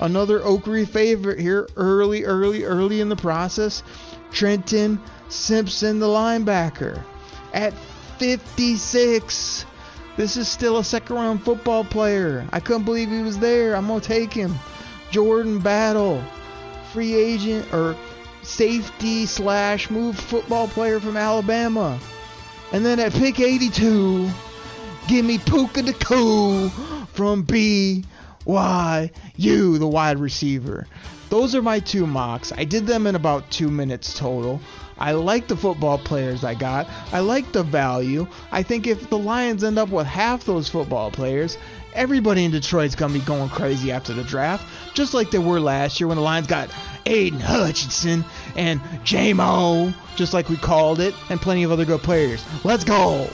Another 0.00 0.40
Okrie 0.40 0.88
favorite 0.88 1.38
here, 1.38 1.68
early, 1.76 2.24
early, 2.24 2.64
early 2.64 3.00
in 3.00 3.08
the 3.08 3.16
process. 3.16 3.82
Trenton 4.30 5.00
Simpson, 5.28 5.98
the 5.98 6.06
linebacker, 6.06 7.02
at 7.52 7.72
56. 8.18 9.66
This 10.16 10.36
is 10.36 10.48
still 10.48 10.78
a 10.78 10.84
second 10.84 11.16
round 11.16 11.42
football 11.42 11.84
player. 11.84 12.46
I 12.52 12.60
couldn't 12.60 12.84
believe 12.84 13.10
he 13.10 13.22
was 13.22 13.38
there. 13.38 13.74
I'm 13.74 13.86
going 13.86 14.00
to 14.00 14.06
take 14.06 14.32
him. 14.32 14.54
Jordan 15.10 15.58
Battle, 15.58 16.22
free 16.94 17.12
agent 17.12 17.74
or 17.74 17.96
safety 18.42 19.26
slash 19.26 19.90
move 19.90 20.16
football 20.16 20.68
player 20.68 21.00
from 21.00 21.16
Alabama. 21.16 21.98
And 22.72 22.86
then 22.86 23.00
at 23.00 23.12
pick 23.12 23.40
82, 23.40 24.30
give 25.08 25.24
me 25.24 25.38
Puka 25.38 25.82
Nacua 25.82 26.70
from 27.08 27.44
BYU, 27.44 28.04
the 28.46 29.88
wide 29.88 30.20
receiver. 30.20 30.86
Those 31.30 31.56
are 31.56 31.62
my 31.62 31.80
two 31.80 32.06
mocks. 32.06 32.52
I 32.56 32.62
did 32.62 32.86
them 32.86 33.08
in 33.08 33.16
about 33.16 33.50
two 33.50 33.70
minutes 33.70 34.16
total. 34.16 34.60
I 34.98 35.12
like 35.12 35.48
the 35.48 35.56
football 35.56 35.98
players 35.98 36.44
I 36.44 36.54
got. 36.54 36.88
I 37.12 37.20
like 37.20 37.52
the 37.52 37.62
value. 37.62 38.26
I 38.52 38.62
think 38.62 38.86
if 38.86 39.10
the 39.10 39.18
Lions 39.18 39.64
end 39.64 39.78
up 39.78 39.88
with 39.88 40.06
half 40.06 40.44
those 40.44 40.68
football 40.68 41.10
players, 41.10 41.58
everybody 41.94 42.44
in 42.44 42.50
Detroit's 42.50 42.94
going 42.94 43.12
to 43.12 43.18
be 43.18 43.24
going 43.24 43.48
crazy 43.48 43.90
after 43.90 44.12
the 44.12 44.24
draft, 44.24 44.66
just 44.94 45.14
like 45.14 45.30
they 45.30 45.38
were 45.38 45.60
last 45.60 46.00
year 46.00 46.08
when 46.08 46.16
the 46.16 46.22
Lions 46.22 46.46
got 46.46 46.70
Aidan 47.06 47.40
Hutchinson 47.40 48.24
and 48.56 48.80
J-Mo, 49.04 49.92
just 50.16 50.32
like 50.32 50.48
we 50.48 50.56
called 50.56 51.00
it, 51.00 51.14
and 51.28 51.40
plenty 51.40 51.64
of 51.64 51.72
other 51.72 51.84
good 51.84 52.02
players. 52.02 52.44
Let's 52.64 52.84
go! 52.84 53.28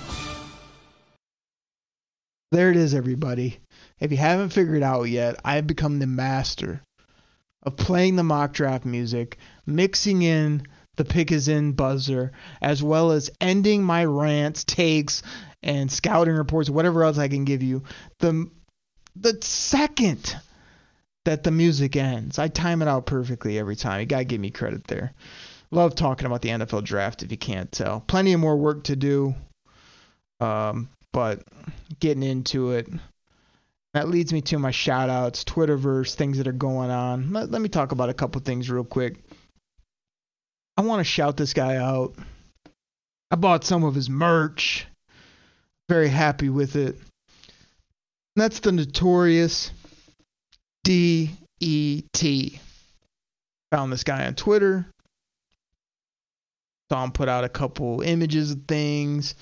There 2.53 2.71
it 2.71 2.77
is, 2.77 2.95
everybody. 2.95 3.59
If 4.01 4.11
you 4.11 4.17
haven't 4.17 4.49
figured 4.49 4.83
out 4.83 5.05
yet, 5.05 5.39
I've 5.45 5.67
become 5.67 5.99
the 5.99 6.07
master 6.07 6.83
of 7.63 7.77
playing 7.77 8.17
the 8.17 8.25
mock 8.25 8.53
draft 8.53 8.85
music, 8.85 9.37
mixing 9.67 10.23
in 10.23 10.67
the 11.01 11.05
pick 11.07 11.33
is 11.33 11.49
in 11.49 11.73
buzzer, 11.73 12.31
as 12.61 12.83
well 12.83 13.13
as 13.13 13.31
ending 13.41 13.83
my 13.83 14.05
rants, 14.05 14.65
takes, 14.65 15.23
and 15.63 15.91
scouting 15.91 16.35
reports, 16.35 16.69
whatever 16.69 17.05
else 17.05 17.17
I 17.17 17.29
can 17.29 17.47
give 17.47 17.63
you. 17.63 17.85
The 18.19 18.51
the 19.17 19.39
second 19.41 20.37
that 21.25 21.43
the 21.43 21.51
music 21.51 21.97
ends, 21.97 22.39
I 22.39 22.49
time 22.49 22.83
it 22.83 22.89
out 22.89 23.07
perfectly 23.07 23.59
every 23.59 23.77
time. 23.77 24.01
You 24.01 24.07
gotta 24.07 24.25
give 24.25 24.43
me 24.43 24.51
credit 24.51 24.87
there. 24.89 25.15
Love 25.71 25.95
talking 25.95 26.27
about 26.27 26.43
the 26.43 26.51
NFL 26.51 26.85
draft 26.85 27.23
if 27.23 27.31
you 27.31 27.39
can't 27.39 27.73
tell. 27.73 28.01
Plenty 28.01 28.35
of 28.35 28.41
more 28.41 28.59
work 28.59 28.85
to 28.85 28.97
do. 28.97 29.35
Um, 30.39 30.91
but 31.13 31.45
getting 31.99 32.23
into 32.23 32.73
it. 32.73 32.89
That 33.95 34.11
leads 34.11 34.35
me 34.35 34.43
to 34.43 34.59
my 34.59 34.71
shout 34.71 35.09
outs, 35.09 35.45
Twitterverse, 35.45 36.15
things 36.15 36.37
that 36.37 36.47
are 36.47 36.53
going 36.53 36.91
on. 36.91 37.33
Let, 37.33 37.51
let 37.51 37.63
me 37.63 37.71
talk 37.71 37.91
about 37.91 38.11
a 38.11 38.15
couple 38.15 38.43
things 38.43 38.71
real 38.71 38.85
quick. 38.85 39.17
I 40.77 40.83
want 40.83 41.01
to 41.01 41.05
shout 41.05 41.37
this 41.37 41.53
guy 41.53 41.77
out. 41.77 42.15
I 43.31 43.37
bought 43.37 43.65
some 43.65 43.85
of 43.85 43.95
his 43.95 44.11
merch. 44.11 44.87
Very 45.89 46.09
happy 46.09 46.49
with 46.49 46.77
it. 46.77 46.99
That's 48.37 48.61
the 48.61 48.73
notorious 48.73 49.73
DET. 50.85 52.23
Found 53.73 53.93
this 53.93 54.05
guy 54.05 54.27
on 54.27 54.35
Twitter. 54.35 54.87
Saw 56.91 57.05
him 57.05 57.13
put 57.13 57.29
out 57.29 57.45
a 57.45 57.49
couple 57.49 58.01
images 58.01 58.53
of 58.53 58.65
things. 58.67 59.35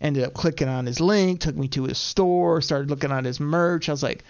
Ended 0.00 0.24
up 0.24 0.34
clicking 0.34 0.68
on 0.68 0.84
his 0.86 0.98
link, 1.00 1.40
took 1.40 1.54
me 1.54 1.68
to 1.68 1.84
his 1.84 1.98
store, 1.98 2.60
started 2.60 2.90
looking 2.90 3.12
at 3.12 3.24
his 3.24 3.38
merch. 3.38 3.88
I 3.88 3.92
was 3.92 4.02
like, 4.02 4.24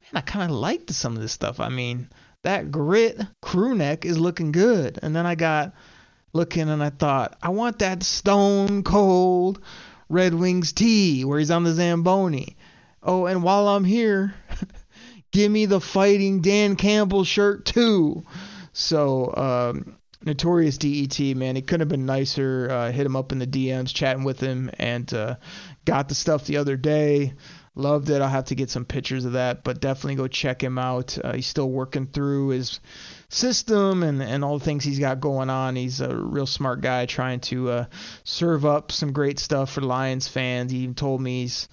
man, 0.00 0.10
I 0.14 0.20
kind 0.20 0.50
of 0.50 0.56
liked 0.56 0.90
some 0.90 1.16
of 1.16 1.20
this 1.20 1.32
stuff. 1.32 1.58
I 1.58 1.68
mean, 1.70 2.08
that 2.42 2.70
grit 2.70 3.20
crew 3.42 3.74
neck 3.74 4.04
is 4.04 4.18
looking 4.18 4.52
good. 4.52 4.98
And 5.02 5.14
then 5.14 5.26
I 5.26 5.34
got 5.34 5.74
looking 6.32 6.68
and 6.68 6.82
I 6.82 6.90
thought, 6.90 7.36
I 7.42 7.50
want 7.50 7.80
that 7.80 8.02
stone 8.02 8.82
cold 8.82 9.60
Red 10.08 10.34
Wings 10.34 10.72
tee 10.72 11.24
where 11.24 11.38
he's 11.38 11.50
on 11.50 11.64
the 11.64 11.72
Zamboni. 11.72 12.56
Oh, 13.02 13.26
and 13.26 13.42
while 13.42 13.68
I'm 13.68 13.84
here, 13.84 14.34
give 15.30 15.50
me 15.50 15.66
the 15.66 15.80
fighting 15.80 16.40
Dan 16.40 16.76
Campbell 16.76 17.24
shirt 17.24 17.64
too. 17.64 18.24
So, 18.72 19.34
um, 19.34 19.98
Notorious 20.24 20.78
DET, 20.78 21.18
man, 21.36 21.54
he 21.54 21.62
couldn't 21.62 21.80
have 21.80 21.88
been 21.88 22.06
nicer. 22.06 22.68
Uh, 22.70 22.90
hit 22.90 23.06
him 23.06 23.14
up 23.14 23.30
in 23.30 23.38
the 23.38 23.46
DMs, 23.46 23.94
chatting 23.94 24.24
with 24.24 24.40
him, 24.40 24.70
and 24.78 25.12
uh, 25.14 25.36
got 25.84 26.08
the 26.08 26.14
stuff 26.14 26.46
the 26.46 26.56
other 26.56 26.76
day. 26.76 27.34
Loved 27.78 28.10
it. 28.10 28.20
I'll 28.20 28.28
have 28.28 28.46
to 28.46 28.56
get 28.56 28.70
some 28.70 28.84
pictures 28.84 29.24
of 29.24 29.34
that, 29.34 29.62
but 29.62 29.80
definitely 29.80 30.16
go 30.16 30.26
check 30.26 30.60
him 30.60 30.78
out. 30.78 31.16
Uh, 31.22 31.34
he's 31.34 31.46
still 31.46 31.70
working 31.70 32.06
through 32.06 32.48
his 32.48 32.80
system 33.28 34.02
and, 34.02 34.20
and 34.20 34.44
all 34.44 34.58
the 34.58 34.64
things 34.64 34.82
he's 34.82 34.98
got 34.98 35.20
going 35.20 35.48
on. 35.48 35.76
He's 35.76 36.00
a 36.00 36.12
real 36.12 36.46
smart 36.46 36.80
guy 36.80 37.06
trying 37.06 37.38
to 37.40 37.70
uh, 37.70 37.84
serve 38.24 38.66
up 38.66 38.90
some 38.90 39.12
great 39.12 39.38
stuff 39.38 39.70
for 39.70 39.80
Lions 39.80 40.26
fans. 40.26 40.72
He 40.72 40.78
even 40.78 40.96
told 40.96 41.20
me 41.20 41.42
he's 41.42 41.68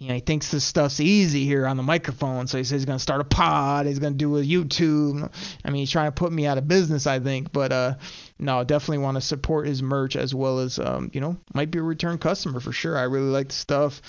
you 0.00 0.08
know, 0.08 0.14
he 0.14 0.20
thinks 0.20 0.50
this 0.50 0.64
stuff's 0.64 0.98
easy 0.98 1.44
here 1.44 1.66
on 1.66 1.76
the 1.76 1.82
microphone, 1.82 2.46
so 2.46 2.56
he 2.56 2.64
says 2.64 2.80
he's 2.80 2.86
gonna 2.86 2.98
start 2.98 3.20
a 3.20 3.24
pod, 3.24 3.84
he's 3.84 3.98
gonna 3.98 4.14
do 4.14 4.38
a 4.38 4.42
YouTube. 4.42 5.30
I 5.62 5.70
mean, 5.70 5.80
he's 5.80 5.90
trying 5.90 6.08
to 6.08 6.12
put 6.12 6.32
me 6.32 6.46
out 6.46 6.56
of 6.56 6.66
business, 6.66 7.06
I 7.06 7.18
think, 7.20 7.52
but 7.52 7.70
uh, 7.70 7.94
no, 8.38 8.64
definitely 8.64 9.04
want 9.04 9.16
to 9.16 9.20
support 9.20 9.66
his 9.66 9.82
merch 9.82 10.16
as 10.16 10.34
well 10.34 10.60
as 10.60 10.78
um, 10.78 11.10
you 11.12 11.20
know, 11.20 11.36
might 11.52 11.70
be 11.70 11.80
a 11.80 11.82
return 11.82 12.16
customer 12.16 12.60
for 12.60 12.72
sure. 12.72 12.96
I 12.96 13.02
really 13.02 13.28
like 13.28 13.48
the 13.48 13.54
stuff. 13.54 14.00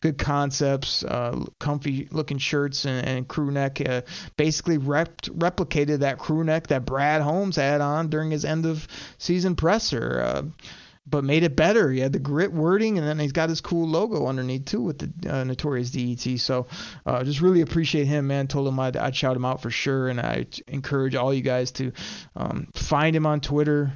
Good 0.00 0.18
concepts, 0.18 1.04
uh, 1.04 1.44
comfy 1.58 2.08
looking 2.10 2.38
shirts 2.38 2.84
and, 2.84 3.06
and 3.06 3.28
crew 3.28 3.50
neck. 3.50 3.80
Uh, 3.86 4.02
basically 4.36 4.78
rep- 4.78 5.22
replicated 5.22 6.00
that 6.00 6.18
crew 6.18 6.44
neck 6.44 6.68
that 6.68 6.84
Brad 6.84 7.22
Holmes 7.22 7.56
had 7.56 7.80
on 7.80 8.08
during 8.08 8.30
his 8.30 8.44
end 8.44 8.66
of 8.66 8.86
season 9.18 9.56
presser. 9.56 10.20
Uh, 10.20 10.42
but 11.10 11.24
made 11.24 11.42
it 11.42 11.56
better. 11.56 11.90
He 11.90 12.00
had 12.00 12.12
the 12.12 12.18
grit 12.18 12.52
wording, 12.52 12.98
and 12.98 13.06
then 13.06 13.18
he's 13.18 13.32
got 13.32 13.48
his 13.48 13.60
cool 13.60 13.88
logo 13.88 14.26
underneath 14.26 14.66
too 14.66 14.82
with 14.82 14.98
the 14.98 15.34
uh, 15.34 15.44
Notorious 15.44 15.90
DET. 15.90 16.38
So 16.38 16.66
uh, 17.04 17.24
just 17.24 17.40
really 17.40 17.62
appreciate 17.62 18.06
him, 18.06 18.28
man. 18.28 18.46
Told 18.46 18.68
him 18.68 18.78
I'd, 18.78 18.96
I'd, 18.96 19.16
shout 19.16 19.36
him 19.36 19.44
out 19.44 19.60
for 19.60 19.70
sure, 19.70 20.08
and 20.08 20.20
I 20.20 20.46
encourage 20.68 21.14
all 21.14 21.34
you 21.34 21.42
guys 21.42 21.72
to 21.72 21.92
um, 22.36 22.68
find 22.74 23.14
him 23.16 23.26
on 23.26 23.40
Twitter. 23.40 23.92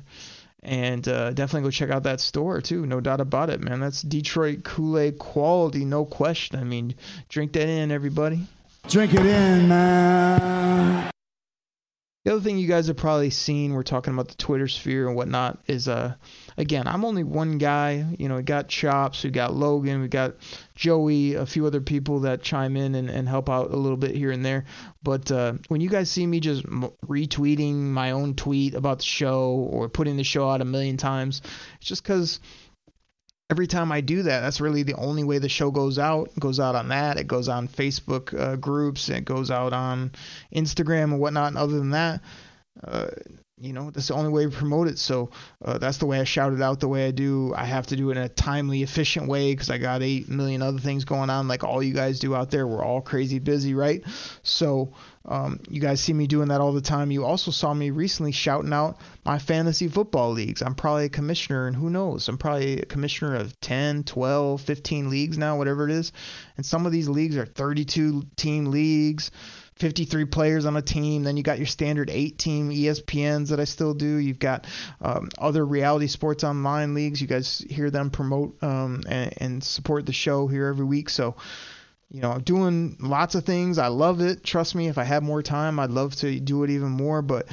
And 0.64 1.06
uh, 1.06 1.32
definitely 1.32 1.66
go 1.66 1.70
check 1.70 1.90
out 1.90 2.04
that 2.04 2.20
store 2.20 2.62
too, 2.62 2.86
no 2.86 2.98
doubt 3.00 3.20
about 3.20 3.50
it, 3.50 3.60
man. 3.60 3.80
That's 3.80 4.00
Detroit 4.00 4.64
Kool 4.64 4.98
Aid 4.98 5.18
quality, 5.18 5.84
no 5.84 6.06
question. 6.06 6.58
I 6.58 6.64
mean, 6.64 6.94
drink 7.28 7.52
that 7.52 7.68
in, 7.68 7.90
everybody. 7.90 8.46
Drink 8.88 9.12
it 9.12 9.26
in, 9.26 9.68
man. 9.68 11.10
The 12.24 12.32
other 12.32 12.40
thing 12.40 12.56
you 12.56 12.66
guys 12.66 12.86
have 12.86 12.96
probably 12.96 13.28
seen, 13.28 13.74
we're 13.74 13.82
talking 13.82 14.14
about 14.14 14.28
the 14.28 14.36
Twitter 14.36 14.66
sphere 14.66 15.06
and 15.06 15.14
whatnot, 15.14 15.58
is 15.66 15.86
uh, 15.88 16.14
again, 16.56 16.86
I'm 16.86 17.04
only 17.04 17.24
one 17.24 17.58
guy. 17.58 18.04
You 18.18 18.28
know, 18.28 18.36
we 18.36 18.42
got 18.42 18.68
Chops, 18.68 19.24
we 19.24 19.30
got 19.30 19.54
Logan, 19.54 20.00
we 20.00 20.08
got 20.08 20.34
Joey, 20.74 21.34
a 21.34 21.46
few 21.46 21.66
other 21.66 21.80
people 21.80 22.20
that 22.20 22.42
chime 22.42 22.76
in 22.76 22.94
and, 22.94 23.10
and 23.10 23.28
help 23.28 23.48
out 23.48 23.70
a 23.70 23.76
little 23.76 23.96
bit 23.96 24.14
here 24.14 24.30
and 24.30 24.44
there. 24.44 24.64
But 25.02 25.30
uh, 25.30 25.54
when 25.68 25.80
you 25.80 25.88
guys 25.88 26.10
see 26.10 26.26
me 26.26 26.40
just 26.40 26.64
retweeting 26.64 27.74
my 27.76 28.12
own 28.12 28.34
tweet 28.34 28.74
about 28.74 28.98
the 28.98 29.04
show 29.04 29.68
or 29.70 29.88
putting 29.88 30.16
the 30.16 30.24
show 30.24 30.48
out 30.48 30.60
a 30.60 30.64
million 30.64 30.96
times, 30.96 31.42
it's 31.78 31.88
just 31.88 32.02
because 32.02 32.40
every 33.50 33.66
time 33.66 33.92
I 33.92 34.00
do 34.00 34.22
that, 34.22 34.40
that's 34.40 34.60
really 34.60 34.82
the 34.82 34.94
only 34.94 35.24
way 35.24 35.38
the 35.38 35.48
show 35.48 35.70
goes 35.70 35.98
out. 35.98 36.30
It 36.36 36.40
goes 36.40 36.60
out 36.60 36.74
on 36.74 36.88
that. 36.88 37.18
It 37.18 37.28
goes 37.28 37.48
on 37.48 37.68
Facebook 37.68 38.38
uh, 38.38 38.56
groups. 38.56 39.08
It 39.08 39.24
goes 39.24 39.50
out 39.50 39.72
on 39.72 40.12
Instagram 40.54 41.04
and 41.04 41.20
whatnot. 41.20 41.48
And 41.48 41.58
other 41.58 41.78
than 41.78 41.90
that, 41.90 42.20
uh, 42.82 43.08
you 43.64 43.72
know, 43.72 43.90
that's 43.90 44.08
the 44.08 44.14
only 44.14 44.30
way 44.30 44.44
to 44.44 44.50
promote 44.50 44.88
it. 44.88 44.98
So 44.98 45.30
uh, 45.64 45.78
that's 45.78 45.98
the 45.98 46.06
way 46.06 46.20
I 46.20 46.24
shout 46.24 46.52
it 46.52 46.60
out 46.60 46.80
the 46.80 46.88
way 46.88 47.06
I 47.06 47.10
do. 47.10 47.54
I 47.56 47.64
have 47.64 47.86
to 47.88 47.96
do 47.96 48.10
it 48.10 48.16
in 48.16 48.22
a 48.22 48.28
timely, 48.28 48.82
efficient 48.82 49.26
way 49.28 49.52
because 49.52 49.70
I 49.70 49.78
got 49.78 50.02
8 50.02 50.28
million 50.28 50.62
other 50.62 50.78
things 50.78 51.04
going 51.04 51.30
on, 51.30 51.48
like 51.48 51.64
all 51.64 51.82
you 51.82 51.94
guys 51.94 52.18
do 52.18 52.34
out 52.34 52.50
there. 52.50 52.66
We're 52.66 52.84
all 52.84 53.00
crazy 53.00 53.38
busy, 53.38 53.74
right? 53.74 54.04
So 54.42 54.92
um, 55.26 55.60
you 55.70 55.80
guys 55.80 56.00
see 56.00 56.12
me 56.12 56.26
doing 56.26 56.48
that 56.48 56.60
all 56.60 56.72
the 56.72 56.82
time. 56.82 57.10
You 57.10 57.24
also 57.24 57.50
saw 57.50 57.72
me 57.72 57.90
recently 57.90 58.32
shouting 58.32 58.72
out 58.72 58.98
my 59.24 59.38
fantasy 59.38 59.88
football 59.88 60.32
leagues. 60.32 60.60
I'm 60.60 60.74
probably 60.74 61.06
a 61.06 61.10
commissioner, 61.10 61.66
and 61.66 61.74
who 61.74 61.88
knows? 61.88 62.28
I'm 62.28 62.36
probably 62.36 62.80
a 62.80 62.86
commissioner 62.86 63.36
of 63.36 63.58
10, 63.60 64.04
12, 64.04 64.60
15 64.60 65.08
leagues 65.08 65.38
now, 65.38 65.56
whatever 65.56 65.88
it 65.88 65.92
is. 65.92 66.12
And 66.56 66.66
some 66.66 66.84
of 66.84 66.92
these 66.92 67.08
leagues 67.08 67.36
are 67.38 67.46
32 67.46 68.24
team 68.36 68.66
leagues. 68.66 69.30
53 69.76 70.26
players 70.26 70.66
on 70.66 70.76
a 70.76 70.82
team. 70.82 71.24
Then 71.24 71.36
you 71.36 71.42
got 71.42 71.58
your 71.58 71.66
standard 71.66 72.10
eight 72.10 72.38
team 72.38 72.70
ESPNs 72.70 73.48
that 73.50 73.60
I 73.60 73.64
still 73.64 73.94
do. 73.94 74.16
You've 74.16 74.38
got 74.38 74.66
um, 75.00 75.30
other 75.38 75.64
reality 75.64 76.06
sports 76.06 76.44
online 76.44 76.94
leagues. 76.94 77.20
You 77.20 77.26
guys 77.26 77.58
hear 77.58 77.90
them 77.90 78.10
promote 78.10 78.62
um, 78.62 79.02
and, 79.08 79.34
and 79.38 79.64
support 79.64 80.06
the 80.06 80.12
show 80.12 80.46
here 80.46 80.66
every 80.66 80.84
week. 80.84 81.10
So, 81.10 81.36
you 82.10 82.20
know, 82.20 82.30
I'm 82.30 82.42
doing 82.42 82.96
lots 83.00 83.34
of 83.34 83.44
things. 83.44 83.78
I 83.78 83.88
love 83.88 84.20
it. 84.20 84.44
Trust 84.44 84.74
me, 84.74 84.88
if 84.88 84.98
I 84.98 85.04
had 85.04 85.22
more 85.22 85.42
time, 85.42 85.80
I'd 85.80 85.90
love 85.90 86.14
to 86.16 86.38
do 86.38 86.62
it 86.62 86.70
even 86.70 86.90
more. 86.90 87.22
But 87.22 87.48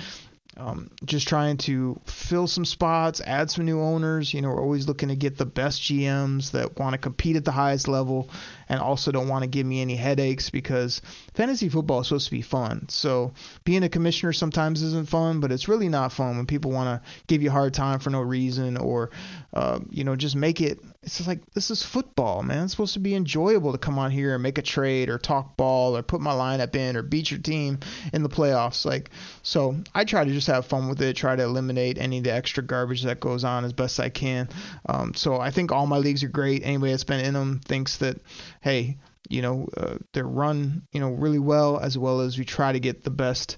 um, 0.57 0.91
just 1.05 1.27
trying 1.27 1.57
to 1.57 1.99
fill 2.05 2.45
some 2.45 2.65
spots, 2.65 3.21
add 3.25 3.49
some 3.49 3.65
new 3.65 3.81
owners. 3.81 4.33
You 4.33 4.41
know, 4.41 4.49
we're 4.49 4.61
always 4.61 4.87
looking 4.87 5.09
to 5.09 5.15
get 5.15 5.37
the 5.37 5.45
best 5.45 5.81
GMs 5.81 6.51
that 6.51 6.77
want 6.77 6.93
to 6.93 6.97
compete 6.99 7.35
at 7.35 7.45
the 7.45 7.51
highest 7.51 7.87
level 7.87 8.29
and 8.71 8.79
also 8.79 9.11
don't 9.11 9.27
want 9.27 9.43
to 9.43 9.49
give 9.49 9.65
me 9.65 9.81
any 9.81 9.97
headaches 9.97 10.49
because 10.49 11.01
fantasy 11.33 11.67
football 11.67 11.99
is 11.99 12.07
supposed 12.07 12.27
to 12.27 12.31
be 12.31 12.41
fun. 12.41 12.87
So 12.87 13.33
being 13.65 13.83
a 13.83 13.89
commissioner 13.89 14.31
sometimes 14.31 14.81
isn't 14.81 15.09
fun, 15.09 15.41
but 15.41 15.51
it's 15.51 15.67
really 15.67 15.89
not 15.89 16.13
fun 16.13 16.37
when 16.37 16.45
people 16.45 16.71
want 16.71 17.03
to 17.03 17.09
give 17.27 17.43
you 17.43 17.49
a 17.49 17.51
hard 17.51 17.73
time 17.73 17.99
for 17.99 18.11
no 18.11 18.21
reason 18.21 18.77
or, 18.77 19.11
uh, 19.53 19.79
you 19.89 20.05
know, 20.05 20.15
just 20.15 20.37
make 20.37 20.61
it. 20.61 20.79
It's 21.03 21.17
just 21.17 21.27
like 21.27 21.43
this 21.53 21.69
is 21.69 21.83
football, 21.83 22.43
man. 22.43 22.63
It's 22.63 22.73
supposed 22.73 22.93
to 22.93 22.99
be 22.99 23.15
enjoyable 23.15 23.73
to 23.73 23.77
come 23.77 23.99
on 23.99 24.11
here 24.11 24.35
and 24.35 24.43
make 24.43 24.57
a 24.57 24.61
trade 24.61 25.09
or 25.09 25.17
talk 25.17 25.57
ball 25.57 25.97
or 25.97 26.03
put 26.03 26.21
my 26.21 26.31
lineup 26.31 26.75
in 26.75 26.95
or 26.95 27.01
beat 27.01 27.29
your 27.29 27.39
team 27.39 27.79
in 28.13 28.23
the 28.23 28.29
playoffs. 28.29 28.85
Like, 28.85 29.09
so 29.41 29.75
I 29.93 30.05
try 30.05 30.23
to 30.23 30.31
just 30.31 30.47
have 30.47 30.67
fun 30.67 30.87
with 30.87 31.01
it, 31.01 31.17
try 31.17 31.35
to 31.35 31.43
eliminate 31.43 31.97
any 31.97 32.19
of 32.19 32.23
the 32.23 32.31
extra 32.31 32.63
garbage 32.63 33.01
that 33.01 33.19
goes 33.19 33.43
on 33.43 33.65
as 33.65 33.73
best 33.73 33.99
I 33.99 34.09
can. 34.09 34.47
Um, 34.85 35.13
so 35.13 35.41
I 35.41 35.49
think 35.49 35.71
all 35.71 35.87
my 35.87 35.97
leagues 35.97 36.23
are 36.23 36.29
great. 36.29 36.61
Anybody 36.63 36.91
that's 36.91 37.03
been 37.03 37.25
in 37.25 37.33
them 37.33 37.59
thinks 37.65 37.97
that 37.97 38.21
hey, 38.61 38.97
you 39.29 39.41
know, 39.41 39.67
uh, 39.77 39.97
they're 40.13 40.23
run, 40.23 40.83
you 40.91 40.99
know, 40.99 41.09
really 41.09 41.39
well, 41.39 41.79
as 41.79 41.97
well 41.97 42.21
as 42.21 42.37
we 42.37 42.45
try 42.45 42.71
to 42.71 42.79
get 42.79 43.03
the 43.03 43.11
best 43.11 43.57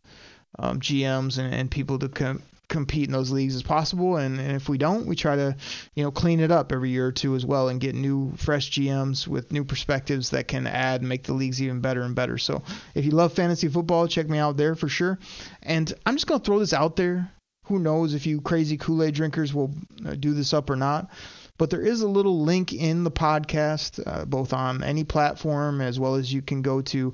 um, 0.60 0.80
GMs 0.80 1.38
and, 1.38 1.54
and 1.54 1.72
people 1.72 1.99
to 1.99 2.10
com- 2.10 2.43
compete 2.70 3.08
in 3.08 3.12
those 3.12 3.32
leagues 3.32 3.56
as 3.56 3.64
possible. 3.64 4.18
And, 4.18 4.39
and 4.39 4.56
if 4.56 4.70
we 4.70 4.78
don't, 4.78 5.06
we 5.06 5.16
try 5.16 5.36
to, 5.36 5.56
you 5.95 6.04
know, 6.04 6.12
clean 6.12 6.39
it 6.39 6.51
up 6.51 6.72
every 6.72 6.89
year 6.89 7.08
or 7.08 7.12
two 7.12 7.36
as 7.36 7.45
well 7.45 7.70
and 7.70 7.80
get 7.80 7.95
new, 7.95 8.34
fresh 8.36 8.72
GMs 8.72 9.28
with 9.28 9.51
new 9.51 9.64
perspectives 9.64 10.32
that 10.32 10.47
can 10.47 10.68
add 10.68 11.01
and 11.01 11.10
make 11.10 11.24
the 11.24 11.34
leagues 11.34 11.62
even 11.62 11.82
better 11.82 12.01
and 12.01 12.16
better. 12.16 12.38
So 12.38 12.64
if 12.95 13.06
you 13.06 13.12
love 13.12 13.34
fantasy 13.34 13.68
football, 13.68 14.08
check 14.08 14.28
me 14.28 14.38
out 14.38 14.58
there 14.58 14.76
for 14.76 14.89
sure. 14.89 15.20
And 15.62 15.91
I'm 16.06 16.16
just 16.16 16.28
going 16.28 16.39
to 16.39 16.45
throw 16.45 16.60
this 16.60 16.74
out 16.74 16.95
there. 16.95 17.32
Who 17.66 17.80
knows 17.80 18.14
if 18.14 18.26
you 18.26 18.41
crazy 18.41 18.78
Kool 18.78 19.04
Aid 19.04 19.14
drinkers 19.14 19.54
will 19.54 19.72
uh, 20.06 20.16
do 20.16 20.34
this 20.34 20.54
up 20.54 20.70
or 20.70 20.76
not 20.76 21.10
but 21.58 21.70
there 21.70 21.82
is 21.82 22.01
a 22.01 22.08
little 22.08 22.41
link 22.41 22.74
in 22.74 23.04
the 23.04 23.12
podcast, 23.12 24.01
uh, 24.06 24.26
both 24.26 24.54
on 24.54 24.84
any 24.84 25.04
platform 25.04 25.82
as 25.82 25.99
well 25.99 26.16
as 26.16 26.32
you 26.32 26.41
can 26.41 26.62
go 26.62 26.82
to 26.82 27.14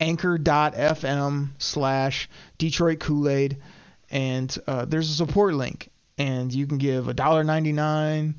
anchor.fm 0.00 1.50
slash 1.58 2.28
Detroit 2.58 3.00
Kool-Aid, 3.00 3.58
and 4.10 4.56
uh, 4.66 4.84
there's 4.84 5.10
a 5.10 5.14
support 5.14 5.54
link, 5.54 5.90
and 6.18 6.52
you 6.52 6.66
can 6.66 6.78
give 6.78 7.06
$1.99, 7.06 8.34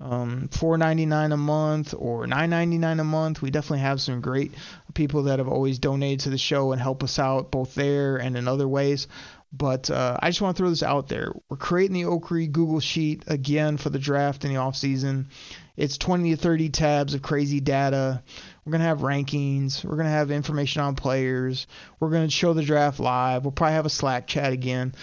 um, 0.00 0.48
$4.99 0.52 1.32
a 1.32 1.36
month, 1.36 1.94
or 1.96 2.26
$9.99 2.26 3.00
a 3.00 3.04
month. 3.04 3.42
We 3.42 3.50
definitely 3.50 3.80
have 3.80 4.00
some 4.00 4.20
great 4.20 4.52
people 4.94 5.24
that 5.24 5.38
have 5.38 5.48
always 5.48 5.78
donated 5.78 6.20
to 6.20 6.30
the 6.30 6.38
show 6.38 6.72
and 6.72 6.80
help 6.80 7.02
us 7.02 7.18
out 7.18 7.50
both 7.50 7.74
there 7.74 8.16
and 8.16 8.36
in 8.36 8.46
other 8.46 8.68
ways. 8.68 9.08
But 9.52 9.90
uh, 9.90 10.18
I 10.20 10.28
just 10.28 10.42
want 10.42 10.56
to 10.56 10.60
throw 10.60 10.70
this 10.70 10.82
out 10.82 11.08
there. 11.08 11.32
We're 11.48 11.56
creating 11.56 11.94
the 11.94 12.08
Okrie 12.08 12.52
Google 12.52 12.80
Sheet 12.80 13.24
again 13.26 13.78
for 13.78 13.88
the 13.88 13.98
draft 13.98 14.44
in 14.44 14.50
the 14.50 14.58
off 14.58 14.76
season. 14.76 15.28
It's 15.76 15.96
20 15.96 16.30
to 16.30 16.36
30 16.36 16.68
tabs 16.68 17.14
of 17.14 17.22
crazy 17.22 17.60
data. 17.60 18.22
We're 18.64 18.72
going 18.72 18.82
to 18.82 18.88
have 18.88 18.98
rankings. 18.98 19.84
We're 19.84 19.94
going 19.94 20.04
to 20.04 20.10
have 20.10 20.30
information 20.30 20.82
on 20.82 20.96
players. 20.96 21.66
We're 21.98 22.10
going 22.10 22.26
to 22.26 22.30
show 22.30 22.52
the 22.52 22.62
draft 22.62 23.00
live. 23.00 23.44
We'll 23.44 23.52
probably 23.52 23.74
have 23.74 23.86
a 23.86 23.90
Slack 23.90 24.26
chat 24.26 24.52
again. 24.52 24.94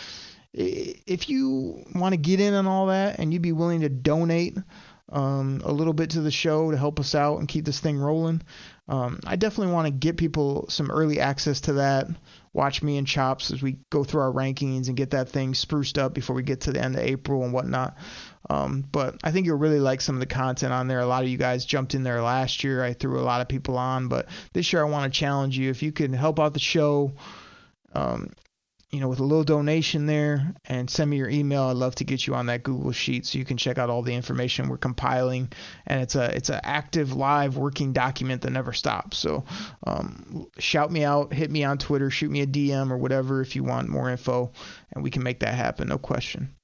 If 0.54 1.28
you 1.28 1.84
want 1.96 2.14
to 2.14 2.18
get 2.18 2.40
in 2.40 2.54
on 2.54 2.68
all 2.68 2.88
that 2.88 3.20
and 3.20 3.34
you'd 3.34 3.42
be 3.42 3.52
willing 3.52 3.82
to 3.82 3.90
donate 3.90 4.58
um, 5.10 5.62
a 5.64 5.72
little 5.72 5.94
bit 5.94 6.12
to 6.12 6.22
the 6.22 6.32
show 6.32 6.72
to 6.72 6.78
help 6.78 7.00
us 7.00 7.16
out 7.16 7.40
and 7.40 7.48
keep 7.48 7.66
this 7.66 7.80
thing 7.80 7.98
rolling, 7.98 8.42
um, 8.88 9.20
I 9.26 9.38
definitely 9.38 9.74
want 9.74 9.88
to 9.88 9.92
get 9.92 10.18
people 10.18 10.68
some 10.70 10.92
early 10.92 11.20
access 11.20 11.62
to 11.62 11.74
that. 11.74 12.08
Watch 12.56 12.82
me 12.82 12.98
and 12.98 13.06
Chops 13.06 13.52
as 13.52 13.62
we 13.62 13.80
go 13.90 14.06
through 14.06 14.22
our 14.22 14.32
rankings 14.32 14.88
and 14.88 14.96
get 14.96 15.10
that 15.10 15.28
thing 15.28 15.54
spruced 15.54 15.98
up 15.98 16.14
before 16.14 16.38
we 16.38 16.42
get 16.42 16.62
to 16.62 16.72
the 16.72 16.82
end 16.82 16.96
of 16.96 17.02
April 17.02 17.44
and 17.44 17.52
whatnot. 17.52 17.98
Um, 18.50 18.86
but 18.90 19.18
I 19.26 19.32
think 19.32 19.46
you'll 19.46 19.58
really 19.58 19.82
like 19.82 20.00
some 20.00 20.16
of 20.16 20.22
the 20.22 20.26
content 20.26 20.72
on 20.72 20.88
there. 20.88 21.02
A 21.02 21.06
lot 21.06 21.24
of 21.24 21.30
you 21.30 21.38
guys 21.38 21.66
jumped 21.66 21.96
in 21.96 22.04
there 22.04 22.22
last 22.22 22.64
year. 22.64 22.82
I 22.82 22.94
threw 22.94 23.20
a 23.20 23.28
lot 23.28 23.42
of 23.42 23.50
people 23.50 23.78
on, 23.78 24.08
but 24.08 24.28
this 24.54 24.72
year 24.72 24.82
I 24.82 24.90
want 24.90 25.12
to 25.12 25.20
challenge 25.20 25.58
you. 25.58 25.70
If 25.70 25.84
you 25.84 25.92
can 25.92 26.14
help 26.14 26.40
out 26.40 26.54
the 26.54 26.60
show, 26.60 27.12
um, 27.92 28.32
you 28.96 29.02
know, 29.02 29.10
with 29.10 29.20
a 29.20 29.24
little 29.24 29.44
donation 29.44 30.06
there 30.06 30.54
and 30.64 30.90
send 30.90 31.10
me 31.10 31.18
your 31.18 31.28
email. 31.28 31.64
I'd 31.64 31.76
love 31.76 31.96
to 31.96 32.06
get 32.06 32.26
you 32.26 32.34
on 32.34 32.46
that 32.46 32.64
Google 32.64 32.94
Sheet 32.94 33.26
so 33.26 33.38
you 33.38 33.44
can 33.44 33.58
check 33.58 33.78
out 33.78 33.90
all 33.90 34.02
the 34.02 34.16
information 34.16 34.70
we're 34.70 34.78
compiling. 34.78 35.52
And 35.86 36.02
it's 36.02 36.16
a 36.16 36.34
it's 36.34 36.50
an 36.50 36.62
active, 36.64 37.14
live, 37.14 37.58
working 37.58 37.92
document 37.92 38.44
that 38.44 38.52
never 38.52 38.72
stops. 38.72 39.18
So 39.18 39.44
um, 39.86 40.48
shout 40.60 40.92
me 40.92 41.04
out, 41.04 41.34
hit 41.34 41.52
me 41.52 41.66
on 41.66 41.78
Twitter, 41.78 42.10
shoot 42.10 42.32
me 42.32 42.42
a 42.42 42.48
DM 42.48 42.90
or 42.90 42.98
whatever 42.98 43.42
if 43.42 43.58
you 43.58 43.66
want 43.66 43.90
more 43.90 44.10
info, 44.10 44.54
and 44.94 45.04
we 45.04 45.10
can 45.10 45.24
make 45.24 45.42
that 45.42 45.56
happen. 45.56 45.90
No 45.90 45.98
question. 45.98 46.56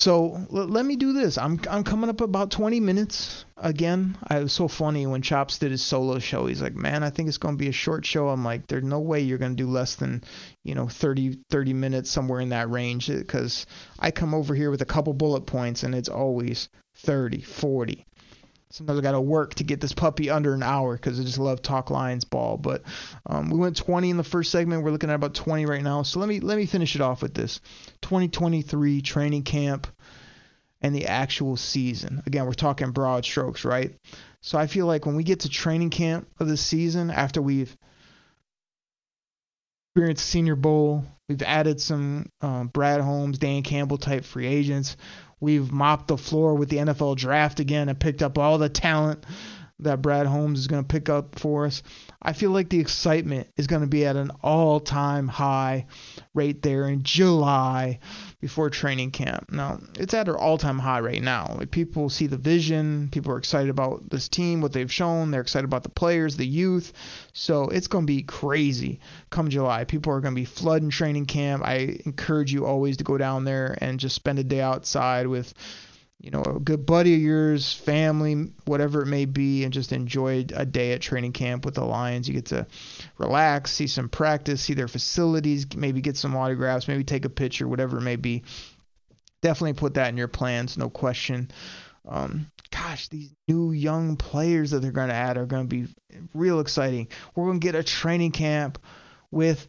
So 0.00 0.34
l- 0.52 0.66
let 0.66 0.86
me 0.86 0.94
do 0.94 1.12
this. 1.12 1.38
I'm 1.38 1.60
I'm 1.68 1.82
coming 1.82 2.08
up 2.08 2.20
about 2.20 2.50
20 2.52 2.78
minutes 2.78 3.44
again. 3.56 4.16
I, 4.28 4.38
was 4.38 4.52
so 4.52 4.68
funny 4.68 5.06
when 5.06 5.22
Chops 5.22 5.58
did 5.58 5.72
his 5.72 5.82
solo 5.82 6.20
show. 6.20 6.46
He's 6.46 6.62
like, 6.62 6.76
"Man, 6.76 7.02
I 7.02 7.10
think 7.10 7.28
it's 7.28 7.38
going 7.38 7.56
to 7.56 7.58
be 7.58 7.68
a 7.68 7.72
short 7.72 8.06
show." 8.06 8.28
I'm 8.28 8.44
like, 8.44 8.68
"There's 8.68 8.84
no 8.84 9.00
way 9.00 9.20
you're 9.20 9.38
going 9.38 9.56
to 9.56 9.62
do 9.62 9.68
less 9.68 9.96
than, 9.96 10.22
you 10.62 10.76
know, 10.76 10.86
30 10.86 11.40
30 11.50 11.72
minutes 11.72 12.10
somewhere 12.10 12.40
in 12.40 12.50
that 12.50 12.70
range 12.70 13.08
because 13.08 13.66
I 13.98 14.12
come 14.12 14.34
over 14.34 14.54
here 14.54 14.70
with 14.70 14.82
a 14.82 14.86
couple 14.86 15.12
bullet 15.14 15.46
points 15.46 15.82
and 15.82 15.94
it's 15.94 16.08
always 16.08 16.68
30, 16.98 17.42
40. 17.42 18.06
Sometimes 18.70 18.98
I 18.98 19.02
got 19.02 19.12
to 19.12 19.20
work 19.20 19.54
to 19.54 19.64
get 19.64 19.80
this 19.80 19.94
puppy 19.94 20.28
under 20.28 20.52
an 20.52 20.62
hour 20.62 20.94
because 20.94 21.18
I 21.18 21.22
just 21.22 21.38
love 21.38 21.62
talk 21.62 21.90
Lions 21.90 22.24
ball. 22.24 22.58
But 22.58 22.82
um, 23.24 23.48
we 23.48 23.58
went 23.58 23.76
20 23.76 24.10
in 24.10 24.16
the 24.18 24.24
first 24.24 24.50
segment. 24.50 24.82
We're 24.82 24.90
looking 24.90 25.08
at 25.08 25.16
about 25.16 25.34
20 25.34 25.64
right 25.64 25.82
now. 25.82 26.02
So 26.02 26.20
let 26.20 26.28
me 26.28 26.40
let 26.40 26.58
me 26.58 26.66
finish 26.66 26.94
it 26.94 27.00
off 27.00 27.22
with 27.22 27.34
this: 27.34 27.60
2023 28.02 29.00
training 29.00 29.44
camp 29.44 29.86
and 30.80 30.94
the 30.94 31.06
actual 31.06 31.56
season. 31.56 32.22
Again, 32.26 32.46
we're 32.46 32.52
talking 32.52 32.90
broad 32.90 33.24
strokes, 33.24 33.64
right? 33.64 33.94
So 34.40 34.58
I 34.58 34.66
feel 34.66 34.86
like 34.86 35.06
when 35.06 35.16
we 35.16 35.24
get 35.24 35.40
to 35.40 35.48
training 35.48 35.90
camp 35.90 36.28
of 36.38 36.48
the 36.48 36.56
season, 36.56 37.10
after 37.10 37.42
we've 37.42 37.76
experienced 39.90 40.26
Senior 40.26 40.54
Bowl, 40.54 41.04
we've 41.28 41.42
added 41.42 41.80
some 41.80 42.30
um, 42.40 42.68
Brad 42.68 43.00
Holmes, 43.00 43.38
Dan 43.38 43.62
Campbell 43.62 43.98
type 43.98 44.24
free 44.24 44.46
agents. 44.46 44.96
We've 45.40 45.70
mopped 45.70 46.08
the 46.08 46.18
floor 46.18 46.54
with 46.54 46.68
the 46.68 46.78
NFL 46.78 47.16
draft 47.16 47.60
again 47.60 47.88
and 47.88 47.98
picked 47.98 48.22
up 48.22 48.38
all 48.38 48.58
the 48.58 48.68
talent 48.68 49.24
that 49.80 50.02
Brad 50.02 50.26
Holmes 50.26 50.58
is 50.58 50.66
going 50.66 50.82
to 50.82 50.88
pick 50.88 51.08
up 51.08 51.38
for 51.38 51.66
us. 51.66 51.82
I 52.20 52.32
feel 52.32 52.50
like 52.50 52.68
the 52.68 52.80
excitement 52.80 53.48
is 53.56 53.68
going 53.68 53.82
to 53.82 53.88
be 53.88 54.04
at 54.04 54.16
an 54.16 54.32
all 54.42 54.80
time 54.80 55.28
high 55.28 55.86
right 56.34 56.60
there 56.62 56.88
in 56.88 57.04
July 57.04 58.00
before 58.40 58.70
training 58.70 59.12
camp. 59.12 59.52
Now, 59.52 59.78
it's 59.94 60.14
at 60.14 60.28
an 60.28 60.34
all 60.34 60.58
time 60.58 60.78
high 60.78 61.00
right 61.00 61.22
now. 61.22 61.54
Like 61.56 61.70
people 61.70 62.10
see 62.10 62.26
the 62.26 62.36
vision, 62.36 63.08
people 63.10 63.32
are 63.32 63.38
excited 63.38 63.70
about 63.70 64.10
this 64.10 64.28
team, 64.28 64.60
what 64.60 64.72
they've 64.72 64.92
shown, 64.92 65.30
they're 65.30 65.40
excited 65.40 65.64
about 65.64 65.84
the 65.84 65.88
players, 65.90 66.36
the 66.36 66.46
youth. 66.46 66.92
So 67.32 67.68
it's 67.68 67.86
going 67.86 68.04
to 68.04 68.12
be 68.12 68.22
crazy 68.22 69.00
come 69.30 69.48
July. 69.48 69.84
People 69.84 70.12
are 70.12 70.20
going 70.20 70.34
to 70.34 70.40
be 70.40 70.44
flooding 70.44 70.90
training 70.90 71.26
camp. 71.26 71.64
I 71.64 71.98
encourage 72.04 72.52
you 72.52 72.66
always 72.66 72.96
to 72.96 73.04
go 73.04 73.16
down 73.16 73.44
there 73.44 73.78
and 73.80 74.00
just 74.00 74.16
spend 74.16 74.38
a 74.38 74.44
day 74.44 74.60
outside 74.60 75.26
with 75.28 75.54
you 76.20 76.30
know, 76.30 76.42
a 76.42 76.58
good 76.58 76.84
buddy 76.84 77.14
of 77.14 77.20
yours, 77.20 77.72
family, 77.72 78.50
whatever 78.64 79.02
it 79.02 79.06
may 79.06 79.24
be, 79.24 79.62
and 79.62 79.72
just 79.72 79.92
enjoy 79.92 80.44
a 80.54 80.66
day 80.66 80.92
at 80.92 81.00
training 81.00 81.32
camp 81.32 81.64
with 81.64 81.74
the 81.74 81.84
Lions. 81.84 82.26
You 82.26 82.34
get 82.34 82.46
to 82.46 82.66
relax, 83.18 83.72
see 83.72 83.86
some 83.86 84.08
practice, 84.08 84.62
see 84.62 84.74
their 84.74 84.88
facilities, 84.88 85.66
maybe 85.76 86.00
get 86.00 86.16
some 86.16 86.36
autographs, 86.36 86.88
maybe 86.88 87.04
take 87.04 87.24
a 87.24 87.30
picture, 87.30 87.68
whatever 87.68 87.98
it 87.98 88.02
may 88.02 88.16
be. 88.16 88.42
Definitely 89.42 89.74
put 89.74 89.94
that 89.94 90.08
in 90.08 90.16
your 90.16 90.26
plans, 90.26 90.76
no 90.76 90.90
question. 90.90 91.52
Um, 92.08 92.50
gosh, 92.72 93.06
these 93.08 93.32
new 93.46 93.70
young 93.70 94.16
players 94.16 94.72
that 94.72 94.80
they're 94.80 94.90
going 94.90 95.08
to 95.08 95.14
add 95.14 95.38
are 95.38 95.46
going 95.46 95.68
to 95.68 95.76
be 95.76 95.94
real 96.34 96.58
exciting. 96.58 97.08
We're 97.36 97.46
going 97.46 97.60
to 97.60 97.64
get 97.64 97.76
a 97.76 97.84
training 97.84 98.32
camp 98.32 98.78
with 99.30 99.68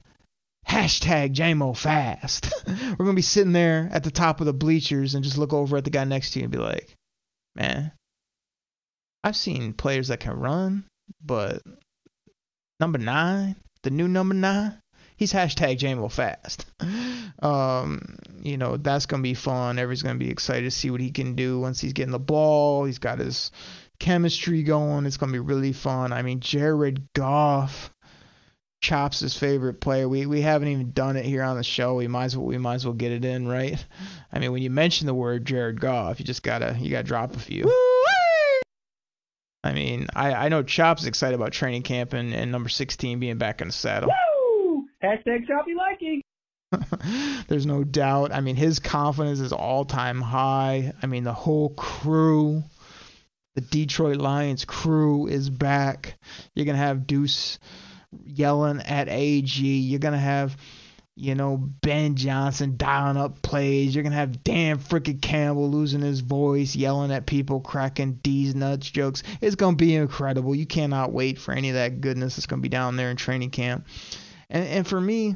hashtag 0.69 1.33
JMO 1.33 1.75
fast. 1.75 2.53
We're 2.67 3.05
gonna 3.05 3.13
be 3.13 3.21
sitting 3.23 3.53
there 3.53 3.89
at 3.91 4.03
the 4.03 4.11
top 4.11 4.39
of 4.39 4.45
the 4.45 4.53
bleachers 4.53 5.15
and 5.15 5.23
just 5.23 5.37
look 5.37 5.51
over 5.51 5.77
at 5.77 5.83
the 5.83 5.89
guy 5.89 6.03
next 6.03 6.31
to 6.31 6.39
you 6.39 6.43
and 6.43 6.51
be 6.51 6.59
like, 6.59 6.95
man, 7.55 7.91
I've 9.23 9.35
seen 9.35 9.73
players 9.73 10.09
that 10.09 10.19
can 10.19 10.33
run, 10.33 10.85
but 11.25 11.63
number 12.79 12.99
nine, 12.99 13.55
the 13.81 13.89
new 13.89 14.07
number 14.07 14.35
nine, 14.35 14.79
he's 15.17 15.33
hashtag 15.33 15.79
JMO 15.79 16.11
fast. 16.11 16.65
Um, 17.41 18.17
you 18.41 18.57
know, 18.57 18.75
that's 18.75 19.05
gonna 19.05 19.23
be 19.23 19.33
fun. 19.33 19.79
Everybody's 19.79 20.03
gonna 20.03 20.19
be 20.19 20.29
excited 20.29 20.65
to 20.65 20.71
see 20.71 20.91
what 20.91 20.99
he 20.99 21.09
can 21.09 21.35
do 21.35 21.57
once 21.57 21.79
he's 21.79 21.93
getting 21.93 22.11
the 22.11 22.19
ball. 22.19 22.83
He's 22.83 22.99
got 22.99 23.19
his 23.19 23.51
chemistry 23.97 24.63
going. 24.63 25.05
It's 25.05 25.15
gonna 25.15 25.31
be 25.31 25.39
really 25.39 25.71
fun. 25.71 26.11
I 26.11 26.21
mean, 26.21 26.41
Jared 26.41 27.07
Goff 27.15 27.91
Chops' 28.81 29.19
his 29.19 29.37
favorite 29.37 29.81
player. 29.81 30.07
We 30.07 30.25
we 30.25 30.41
haven't 30.41 30.69
even 30.69 30.91
done 30.91 31.17
it 31.17 31.25
here 31.25 31.43
on 31.43 31.57
the 31.57 31.63
show. 31.63 31.95
We 31.95 32.07
might 32.07 32.25
as 32.25 32.37
well 32.37 32.45
we 32.45 32.57
might 32.57 32.75
as 32.75 32.85
well 32.85 32.93
get 32.93 33.11
it 33.11 33.25
in, 33.25 33.47
right? 33.47 33.83
I 34.31 34.39
mean, 34.39 34.51
when 34.51 34.63
you 34.63 34.69
mention 34.69 35.05
the 35.05 35.13
word 35.13 35.45
Jared 35.45 35.81
Goff, 35.81 36.19
you 36.19 36.25
just 36.25 36.43
gotta 36.43 36.77
you 36.79 36.89
gotta 36.89 37.07
drop 37.07 37.35
a 37.35 37.39
few. 37.39 37.69
I 39.63 39.73
mean, 39.73 40.07
I, 40.15 40.33
I 40.33 40.49
know 40.49 40.63
Chops 40.63 41.01
is 41.01 41.07
excited 41.07 41.35
about 41.35 41.51
training 41.51 41.83
camp 41.83 42.13
and, 42.13 42.33
and 42.33 42.51
number 42.51 42.69
16 42.69 43.19
being 43.19 43.37
back 43.37 43.61
in 43.61 43.67
the 43.67 43.73
saddle. 43.73 44.09
Woo! 44.09 44.87
Hashtag 45.03 45.47
choppy 45.47 45.73
liking. 45.75 46.21
There's 47.47 47.65
no 47.65 47.83
doubt. 47.83 48.31
I 48.31 48.41
mean, 48.41 48.55
his 48.55 48.79
confidence 48.79 49.39
is 49.39 49.51
all 49.51 49.85
time 49.85 50.21
high. 50.21 50.93
I 51.01 51.07
mean, 51.07 51.23
the 51.23 51.33
whole 51.33 51.69
crew, 51.69 52.63
the 53.55 53.61
Detroit 53.61 54.17
Lions 54.17 54.65
crew 54.65 55.27
is 55.27 55.49
back. 55.49 56.17
You're 56.55 56.65
gonna 56.65 56.77
have 56.77 57.07
Duce 57.07 57.59
yelling 58.25 58.81
at 58.81 59.09
AG. 59.09 59.61
You're 59.61 59.99
gonna 59.99 60.17
have, 60.17 60.57
you 61.15 61.35
know, 61.35 61.57
Ben 61.57 62.15
Johnson 62.15 62.75
dialing 62.77 63.17
up 63.17 63.41
plays. 63.41 63.93
You're 63.93 64.03
gonna 64.03 64.15
have 64.15 64.43
Dan 64.43 64.77
freaking 64.77 65.21
Campbell 65.21 65.69
losing 65.69 66.01
his 66.01 66.21
voice, 66.21 66.75
yelling 66.75 67.11
at 67.11 67.25
people, 67.25 67.59
cracking 67.59 68.13
D's 68.23 68.55
nuts 68.55 68.89
jokes. 68.89 69.23
It's 69.41 69.55
gonna 69.55 69.75
be 69.75 69.95
incredible. 69.95 70.55
You 70.55 70.65
cannot 70.65 71.11
wait 71.11 71.39
for 71.39 71.53
any 71.53 71.69
of 71.69 71.75
that 71.75 72.01
goodness 72.01 72.35
that's 72.35 72.47
gonna 72.47 72.61
be 72.61 72.69
down 72.69 72.95
there 72.95 73.11
in 73.11 73.17
training 73.17 73.51
camp. 73.51 73.87
And 74.49 74.65
and 74.65 74.87
for 74.87 74.99
me, 74.99 75.35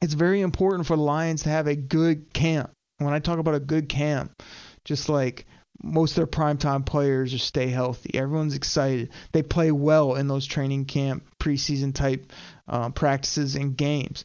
it's 0.00 0.14
very 0.14 0.40
important 0.40 0.86
for 0.86 0.96
the 0.96 1.02
Lions 1.02 1.42
to 1.42 1.50
have 1.50 1.66
a 1.66 1.76
good 1.76 2.32
camp. 2.32 2.70
When 2.98 3.14
I 3.14 3.18
talk 3.18 3.38
about 3.38 3.54
a 3.54 3.60
good 3.60 3.88
camp, 3.88 4.42
just 4.84 5.08
like 5.08 5.46
most 5.82 6.12
of 6.12 6.16
their 6.16 6.26
primetime 6.26 6.84
players 6.84 7.30
just 7.30 7.46
stay 7.46 7.68
healthy. 7.68 8.14
Everyone's 8.14 8.54
excited. 8.54 9.10
They 9.32 9.42
play 9.42 9.72
well 9.72 10.14
in 10.14 10.28
those 10.28 10.46
training 10.46 10.86
camp, 10.86 11.24
preseason 11.40 11.94
type 11.94 12.32
uh, 12.68 12.90
practices 12.90 13.56
and 13.56 13.76
games. 13.76 14.24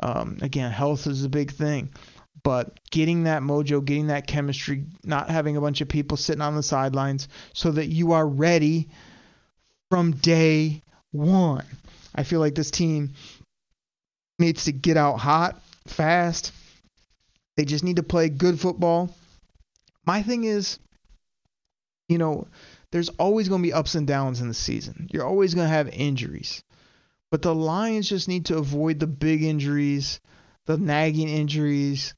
Um, 0.00 0.38
again, 0.42 0.70
health 0.70 1.06
is 1.06 1.24
a 1.24 1.28
big 1.28 1.50
thing. 1.50 1.90
But 2.42 2.78
getting 2.90 3.24
that 3.24 3.42
mojo, 3.42 3.84
getting 3.84 4.08
that 4.08 4.26
chemistry, 4.26 4.84
not 5.02 5.30
having 5.30 5.56
a 5.56 5.60
bunch 5.60 5.80
of 5.80 5.88
people 5.88 6.16
sitting 6.16 6.42
on 6.42 6.54
the 6.54 6.62
sidelines 6.62 7.28
so 7.54 7.72
that 7.72 7.86
you 7.86 8.12
are 8.12 8.26
ready 8.26 8.88
from 9.90 10.12
day 10.12 10.82
one. 11.12 11.64
I 12.14 12.22
feel 12.22 12.40
like 12.40 12.54
this 12.54 12.70
team 12.70 13.14
needs 14.38 14.64
to 14.64 14.72
get 14.72 14.96
out 14.96 15.16
hot, 15.16 15.60
fast. 15.86 16.52
They 17.56 17.64
just 17.64 17.84
need 17.84 17.96
to 17.96 18.02
play 18.02 18.28
good 18.28 18.60
football. 18.60 19.14
My 20.04 20.22
thing 20.22 20.44
is, 20.44 20.78
you 22.08 22.18
know, 22.18 22.46
there's 22.90 23.08
always 23.10 23.48
going 23.48 23.62
to 23.62 23.66
be 23.66 23.72
ups 23.72 23.94
and 23.94 24.06
downs 24.06 24.40
in 24.40 24.48
the 24.48 24.54
season. 24.54 25.08
You're 25.12 25.26
always 25.26 25.54
going 25.54 25.66
to 25.66 25.74
have 25.74 25.88
injuries. 25.88 26.62
But 27.30 27.42
the 27.42 27.54
Lions 27.54 28.08
just 28.08 28.28
need 28.28 28.46
to 28.46 28.58
avoid 28.58 29.00
the 29.00 29.06
big 29.06 29.42
injuries, 29.42 30.20
the 30.66 30.78
nagging 30.78 31.28
injuries, 31.28 32.14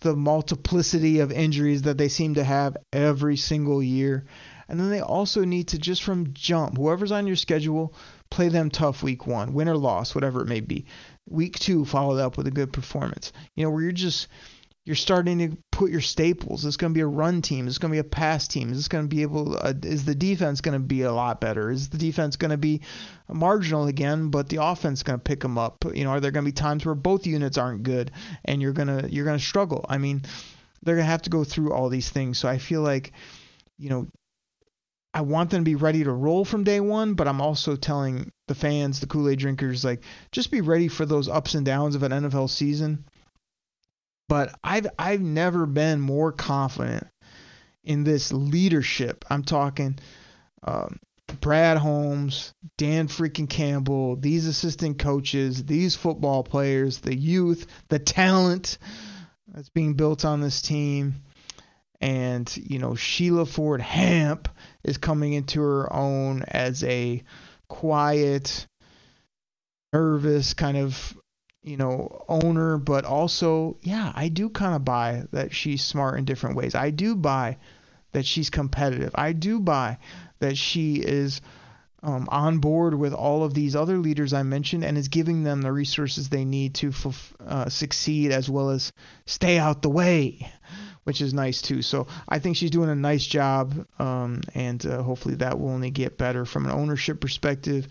the 0.00 0.14
multiplicity 0.14 1.20
of 1.20 1.32
injuries 1.32 1.82
that 1.82 1.96
they 1.96 2.08
seem 2.08 2.34
to 2.34 2.44
have 2.44 2.76
every 2.92 3.36
single 3.36 3.82
year. 3.82 4.24
And 4.68 4.78
then 4.78 4.90
they 4.90 5.00
also 5.00 5.44
need 5.44 5.68
to 5.68 5.78
just 5.78 6.02
from 6.02 6.32
jump, 6.34 6.76
whoever's 6.76 7.12
on 7.12 7.26
your 7.26 7.36
schedule, 7.36 7.94
play 8.30 8.48
them 8.48 8.70
tough 8.70 9.02
week 9.02 9.26
one, 9.26 9.54
win 9.54 9.68
or 9.68 9.76
loss, 9.76 10.14
whatever 10.14 10.42
it 10.42 10.48
may 10.48 10.60
be. 10.60 10.86
Week 11.28 11.58
two, 11.58 11.84
follow 11.84 12.16
up 12.18 12.36
with 12.36 12.46
a 12.46 12.52
good 12.52 12.72
performance. 12.72 13.32
You 13.54 13.64
know, 13.64 13.70
where 13.70 13.82
you're 13.82 13.92
just 13.92 14.28
you're 14.84 14.96
starting 14.96 15.38
to 15.38 15.56
put 15.70 15.92
your 15.92 16.00
staples. 16.00 16.64
It's 16.64 16.76
going 16.76 16.92
to 16.92 16.94
be 16.94 17.02
a 17.02 17.06
run 17.06 17.40
team. 17.40 17.68
It's 17.68 17.78
going 17.78 17.90
to 17.90 17.94
be 17.94 18.00
a 18.00 18.04
pass 18.04 18.48
team. 18.48 18.72
Is 18.72 18.88
going 18.88 19.04
to 19.04 19.08
be 19.08 19.22
able? 19.22 19.56
Uh, 19.56 19.74
is 19.82 20.04
the 20.04 20.14
defense 20.14 20.60
going 20.60 20.74
to 20.74 20.84
be 20.84 21.02
a 21.02 21.12
lot 21.12 21.40
better? 21.40 21.70
Is 21.70 21.88
the 21.88 21.98
defense 21.98 22.34
going 22.34 22.50
to 22.50 22.56
be 22.56 22.80
marginal 23.28 23.86
again, 23.86 24.30
but 24.30 24.48
the 24.48 24.62
offense 24.62 25.04
going 25.04 25.20
to 25.20 25.22
pick 25.22 25.40
them 25.40 25.56
up? 25.56 25.84
You 25.94 26.02
know, 26.02 26.10
are 26.10 26.20
there 26.20 26.32
going 26.32 26.44
to 26.44 26.48
be 26.48 26.54
times 26.54 26.84
where 26.84 26.96
both 26.96 27.26
units 27.26 27.58
aren't 27.58 27.84
good 27.84 28.10
and 28.44 28.60
you're 28.60 28.72
gonna 28.72 29.06
you're 29.08 29.24
gonna 29.24 29.38
struggle? 29.38 29.86
I 29.88 29.98
mean, 29.98 30.22
they're 30.82 30.96
going 30.96 31.06
to 31.06 31.10
have 31.10 31.22
to 31.22 31.30
go 31.30 31.44
through 31.44 31.72
all 31.72 31.88
these 31.88 32.10
things. 32.10 32.38
So 32.38 32.48
I 32.48 32.58
feel 32.58 32.80
like, 32.80 33.12
you 33.78 33.88
know, 33.88 34.08
I 35.14 35.20
want 35.20 35.50
them 35.50 35.60
to 35.60 35.64
be 35.64 35.76
ready 35.76 36.02
to 36.02 36.12
roll 36.12 36.44
from 36.44 36.64
day 36.64 36.80
one, 36.80 37.14
but 37.14 37.28
I'm 37.28 37.40
also 37.40 37.76
telling 37.76 38.32
the 38.48 38.54
fans, 38.56 38.98
the 38.98 39.06
Kool 39.06 39.28
Aid 39.28 39.38
drinkers, 39.38 39.84
like 39.84 40.02
just 40.32 40.50
be 40.50 40.60
ready 40.60 40.88
for 40.88 41.06
those 41.06 41.28
ups 41.28 41.54
and 41.54 41.64
downs 41.64 41.94
of 41.94 42.02
an 42.02 42.10
NFL 42.10 42.50
season 42.50 43.04
but 44.32 44.58
I've 44.64 44.86
I've 44.98 45.20
never 45.20 45.66
been 45.66 46.00
more 46.00 46.32
confident 46.32 47.06
in 47.84 48.02
this 48.02 48.32
leadership. 48.32 49.26
I'm 49.28 49.42
talking 49.42 49.98
um, 50.62 50.98
Brad 51.42 51.76
Holmes, 51.76 52.54
Dan 52.78 53.08
freaking 53.08 53.46
Campbell, 53.46 54.16
these 54.16 54.46
assistant 54.46 54.98
coaches, 54.98 55.62
these 55.66 55.96
football 55.96 56.44
players, 56.44 57.00
the 57.00 57.14
youth, 57.14 57.66
the 57.88 57.98
talent 57.98 58.78
that's 59.48 59.68
being 59.68 59.96
built 59.96 60.24
on 60.24 60.40
this 60.40 60.62
team. 60.62 61.16
And, 62.00 62.50
you 62.56 62.78
know, 62.78 62.94
Sheila 62.94 63.44
Ford 63.44 63.82
Hamp 63.82 64.48
is 64.82 64.96
coming 64.96 65.34
into 65.34 65.60
her 65.60 65.92
own 65.92 66.42
as 66.48 66.82
a 66.84 67.22
quiet, 67.68 68.66
nervous, 69.92 70.54
kind 70.54 70.78
of 70.78 71.18
you 71.62 71.76
know, 71.76 72.24
owner, 72.28 72.76
but 72.76 73.04
also, 73.04 73.76
yeah, 73.82 74.12
I 74.14 74.28
do 74.28 74.48
kind 74.48 74.74
of 74.74 74.84
buy 74.84 75.24
that 75.32 75.54
she's 75.54 75.84
smart 75.84 76.18
in 76.18 76.24
different 76.24 76.56
ways. 76.56 76.74
I 76.74 76.90
do 76.90 77.14
buy 77.14 77.58
that 78.12 78.26
she's 78.26 78.50
competitive. 78.50 79.12
I 79.14 79.32
do 79.32 79.60
buy 79.60 79.98
that 80.40 80.56
she 80.56 80.96
is 80.96 81.40
um, 82.02 82.28
on 82.30 82.58
board 82.58 82.94
with 82.94 83.14
all 83.14 83.44
of 83.44 83.54
these 83.54 83.76
other 83.76 83.98
leaders 83.98 84.32
I 84.32 84.42
mentioned 84.42 84.84
and 84.84 84.98
is 84.98 85.08
giving 85.08 85.44
them 85.44 85.62
the 85.62 85.72
resources 85.72 86.28
they 86.28 86.44
need 86.44 86.74
to 86.76 86.92
uh, 87.46 87.68
succeed 87.68 88.32
as 88.32 88.50
well 88.50 88.70
as 88.70 88.92
stay 89.26 89.56
out 89.56 89.82
the 89.82 89.90
way, 89.90 90.50
which 91.04 91.20
is 91.20 91.32
nice 91.32 91.62
too. 91.62 91.80
So 91.80 92.08
I 92.28 92.40
think 92.40 92.56
she's 92.56 92.72
doing 92.72 92.90
a 92.90 92.96
nice 92.96 93.24
job, 93.24 93.86
um, 94.00 94.40
and 94.54 94.84
uh, 94.84 95.02
hopefully 95.02 95.36
that 95.36 95.60
will 95.60 95.70
only 95.70 95.90
get 95.90 96.18
better 96.18 96.44
from 96.44 96.66
an 96.66 96.72
ownership 96.72 97.20
perspective. 97.20 97.86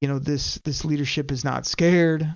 You 0.00 0.06
know, 0.06 0.20
this 0.20 0.58
this 0.58 0.84
leadership 0.84 1.32
is 1.32 1.44
not 1.44 1.66
scared. 1.66 2.32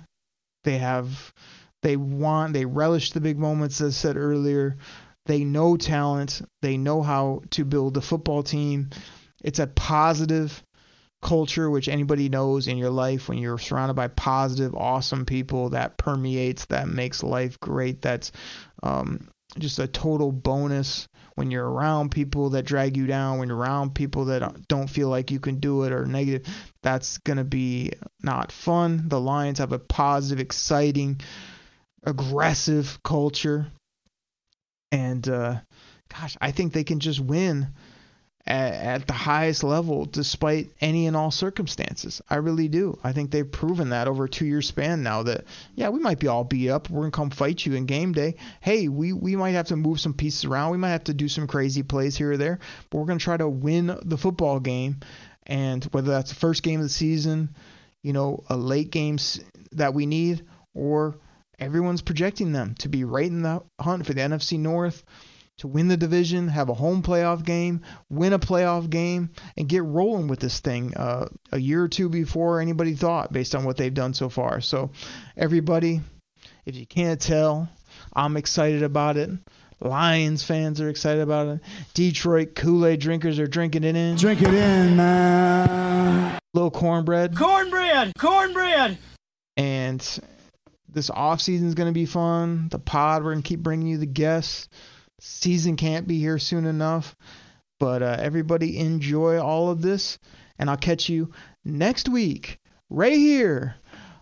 They 0.63 0.77
have 0.77 1.33
they 1.81 1.97
want 1.97 2.53
they 2.53 2.65
relish 2.65 3.11
the 3.11 3.21
big 3.21 3.37
moments 3.37 3.81
as 3.81 3.97
said 3.97 4.17
earlier. 4.17 4.77
They 5.25 5.43
know 5.43 5.77
talent. 5.77 6.41
They 6.61 6.77
know 6.77 7.01
how 7.01 7.43
to 7.51 7.65
build 7.65 7.97
a 7.97 8.01
football 8.01 8.43
team. 8.43 8.89
It's 9.43 9.59
a 9.59 9.67
positive 9.67 10.63
culture 11.21 11.69
which 11.69 11.87
anybody 11.87 12.27
knows 12.27 12.67
in 12.67 12.77
your 12.77 12.89
life 12.89 13.29
when 13.29 13.37
you're 13.37 13.57
surrounded 13.57 13.93
by 13.93 14.09
positive 14.09 14.75
awesome 14.75 15.25
people 15.25 15.69
that 15.69 15.97
permeates 15.97 16.65
that 16.65 16.87
makes 16.89 17.23
life 17.23 17.57
great 17.61 18.01
that's 18.01 18.33
um, 18.83 19.29
just 19.57 19.79
a 19.79 19.87
total 19.87 20.33
bonus 20.33 21.07
when 21.35 21.51
you're 21.51 21.67
around 21.67 22.11
people 22.11 22.51
that 22.51 22.65
drag 22.65 22.95
you 22.97 23.07
down, 23.07 23.39
when 23.39 23.47
you're 23.47 23.57
around 23.57 23.95
people 23.95 24.25
that 24.25 24.67
don't 24.67 24.89
feel 24.89 25.09
like 25.09 25.31
you 25.31 25.39
can 25.39 25.59
do 25.59 25.83
it 25.83 25.91
or 25.91 26.05
negative. 26.05 26.47
That's 26.83 27.17
going 27.19 27.37
to 27.37 27.43
be 27.43 27.93
not 28.21 28.51
fun. 28.51 29.05
The 29.07 29.19
Lions 29.19 29.59
have 29.59 29.71
a 29.71 29.79
positive, 29.79 30.39
exciting, 30.39 31.21
aggressive 32.03 32.99
culture. 33.03 33.67
And 34.91 35.27
uh, 35.27 35.61
gosh, 36.09 36.37
I 36.39 36.51
think 36.51 36.73
they 36.73 36.83
can 36.83 36.99
just 36.99 37.19
win 37.19 37.69
at, 38.45 38.73
at, 38.73 39.07
the 39.07 39.13
highest 39.13 39.63
level 39.63 40.03
despite 40.05 40.71
any 40.81 41.07
and 41.07 41.15
all 41.15 41.31
circumstances. 41.31 42.21
I 42.29 42.35
really 42.35 42.67
do. 42.67 42.99
I 43.03 43.13
think 43.13 43.31
they've 43.31 43.49
proven 43.49 43.89
that 43.89 44.09
over 44.09 44.25
a 44.25 44.29
two 44.29 44.45
year 44.45 44.61
span 44.61 45.01
now 45.01 45.23
that, 45.23 45.45
yeah, 45.75 45.89
we 45.89 45.99
might 45.99 46.19
be 46.19 46.27
all 46.27 46.43
beat 46.43 46.69
up. 46.69 46.89
We're 46.89 47.01
going 47.01 47.11
to 47.11 47.15
come 47.15 47.29
fight 47.29 47.65
you 47.65 47.75
in 47.75 47.85
game 47.85 48.11
day. 48.11 48.35
Hey, 48.59 48.89
we, 48.89 49.13
we 49.13 49.37
might 49.37 49.51
have 49.51 49.67
to 49.67 49.77
move 49.77 50.01
some 50.01 50.13
pieces 50.13 50.43
around. 50.45 50.71
We 50.71 50.77
might 50.77 50.89
have 50.89 51.05
to 51.05 51.13
do 51.13 51.29
some 51.29 51.47
crazy 51.47 51.83
plays 51.83 52.17
here 52.17 52.33
or 52.33 52.37
there, 52.37 52.59
but 52.89 52.97
we're 52.97 53.05
going 53.05 53.19
to 53.19 53.23
try 53.23 53.37
to 53.37 53.47
win 53.47 53.97
the 54.03 54.17
football 54.17 54.59
game. 54.59 54.97
And 55.45 55.83
whether 55.85 56.11
that's 56.11 56.29
the 56.29 56.39
first 56.39 56.63
game 56.63 56.79
of 56.79 56.85
the 56.85 56.89
season, 56.89 57.55
you 58.01 58.13
know, 58.13 58.43
a 58.49 58.57
late 58.57 58.91
game 58.91 59.17
that 59.73 59.93
we 59.93 60.05
need, 60.05 60.45
or 60.73 61.17
everyone's 61.59 62.01
projecting 62.01 62.51
them 62.51 62.75
to 62.75 62.89
be 62.89 63.03
right 63.03 63.27
in 63.27 63.41
the 63.41 63.61
hunt 63.79 64.05
for 64.05 64.13
the 64.13 64.21
NFC 64.21 64.59
North 64.59 65.03
to 65.57 65.67
win 65.67 65.87
the 65.87 65.97
division, 65.97 66.47
have 66.47 66.69
a 66.69 66.73
home 66.73 67.03
playoff 67.03 67.45
game, 67.45 67.81
win 68.09 68.33
a 68.33 68.39
playoff 68.39 68.89
game, 68.89 69.29
and 69.55 69.69
get 69.69 69.83
rolling 69.83 70.27
with 70.27 70.39
this 70.39 70.59
thing 70.59 70.95
uh, 70.95 71.27
a 71.51 71.59
year 71.59 71.83
or 71.83 71.87
two 71.87 72.09
before 72.09 72.59
anybody 72.59 72.95
thought, 72.95 73.31
based 73.31 73.53
on 73.53 73.63
what 73.63 73.77
they've 73.77 73.93
done 73.93 74.13
so 74.13 74.29
far. 74.29 74.61
So, 74.61 74.91
everybody, 75.37 76.01
if 76.65 76.75
you 76.75 76.87
can't 76.87 77.21
tell, 77.21 77.69
I'm 78.13 78.35
excited 78.37 78.83
about 78.83 79.17
it. 79.17 79.29
Lions 79.83 80.43
fans 80.43 80.81
are 80.81 80.89
excited 80.89 81.21
about 81.21 81.47
it. 81.47 81.59
Detroit 81.93 82.55
Kool 82.55 82.85
Aid 82.85 82.99
drinkers 82.99 83.39
are 83.39 83.47
drinking 83.47 83.83
it 83.83 83.95
in. 83.95 84.15
Drink 84.15 84.41
it 84.41 84.53
in, 84.53 84.95
man. 84.95 86.39
Little 86.53 86.71
cornbread. 86.71 87.35
Cornbread! 87.35 88.13
Cornbread! 88.17 88.97
And 89.57 90.19
this 90.87 91.09
off 91.09 91.41
season 91.41 91.67
is 91.67 91.75
going 91.75 91.89
to 91.89 91.93
be 91.93 92.05
fun. 92.05 92.69
The 92.69 92.79
pod, 92.79 93.23
we're 93.23 93.33
going 93.33 93.43
to 93.43 93.47
keep 93.47 93.61
bringing 93.61 93.87
you 93.87 93.97
the 93.97 94.05
guests 94.05 94.69
season 95.23 95.75
can't 95.75 96.07
be 96.07 96.19
here 96.19 96.37
soon 96.37 96.65
enough. 96.65 97.15
But 97.79 98.03
uh, 98.03 98.17
everybody 98.19 98.79
enjoy 98.79 99.39
all 99.41 99.69
of 99.69 99.81
this, 99.81 100.19
and 100.59 100.69
I'll 100.69 100.77
catch 100.77 101.09
you 101.09 101.31
next 101.65 102.07
week 102.07 102.59
right 102.89 103.17
here 103.17 103.75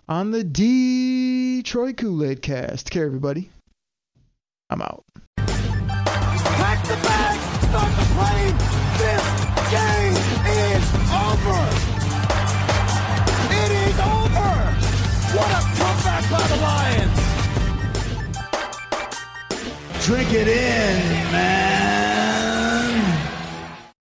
on 0.07 0.32
the 0.32 0.43
Detroit 0.43 1.97
Kool 1.97 2.24
Aid 2.24 2.41
Cast. 2.41 2.88
Take 2.88 2.93
care, 2.93 3.05
everybody. 3.05 3.49
I'm 4.70 4.82
out. 4.82 5.03
The 6.92 6.98
bags, 6.98 7.39
start 7.70 7.92
the 7.96 8.04
plane. 8.16 8.56
This 9.00 9.26
game 9.72 10.18
is 10.44 10.84
over. 11.24 11.60
It 13.62 13.72
is 13.88 13.98
over. 14.20 14.52
What 15.38 15.50
a 15.56 15.62
comeback 15.78 16.24
by 16.30 16.44
the 16.52 16.58
Lions. 16.68 17.20
Drink 20.06 20.34
it 20.34 20.48
in, 20.50 21.32
man. 21.32 21.70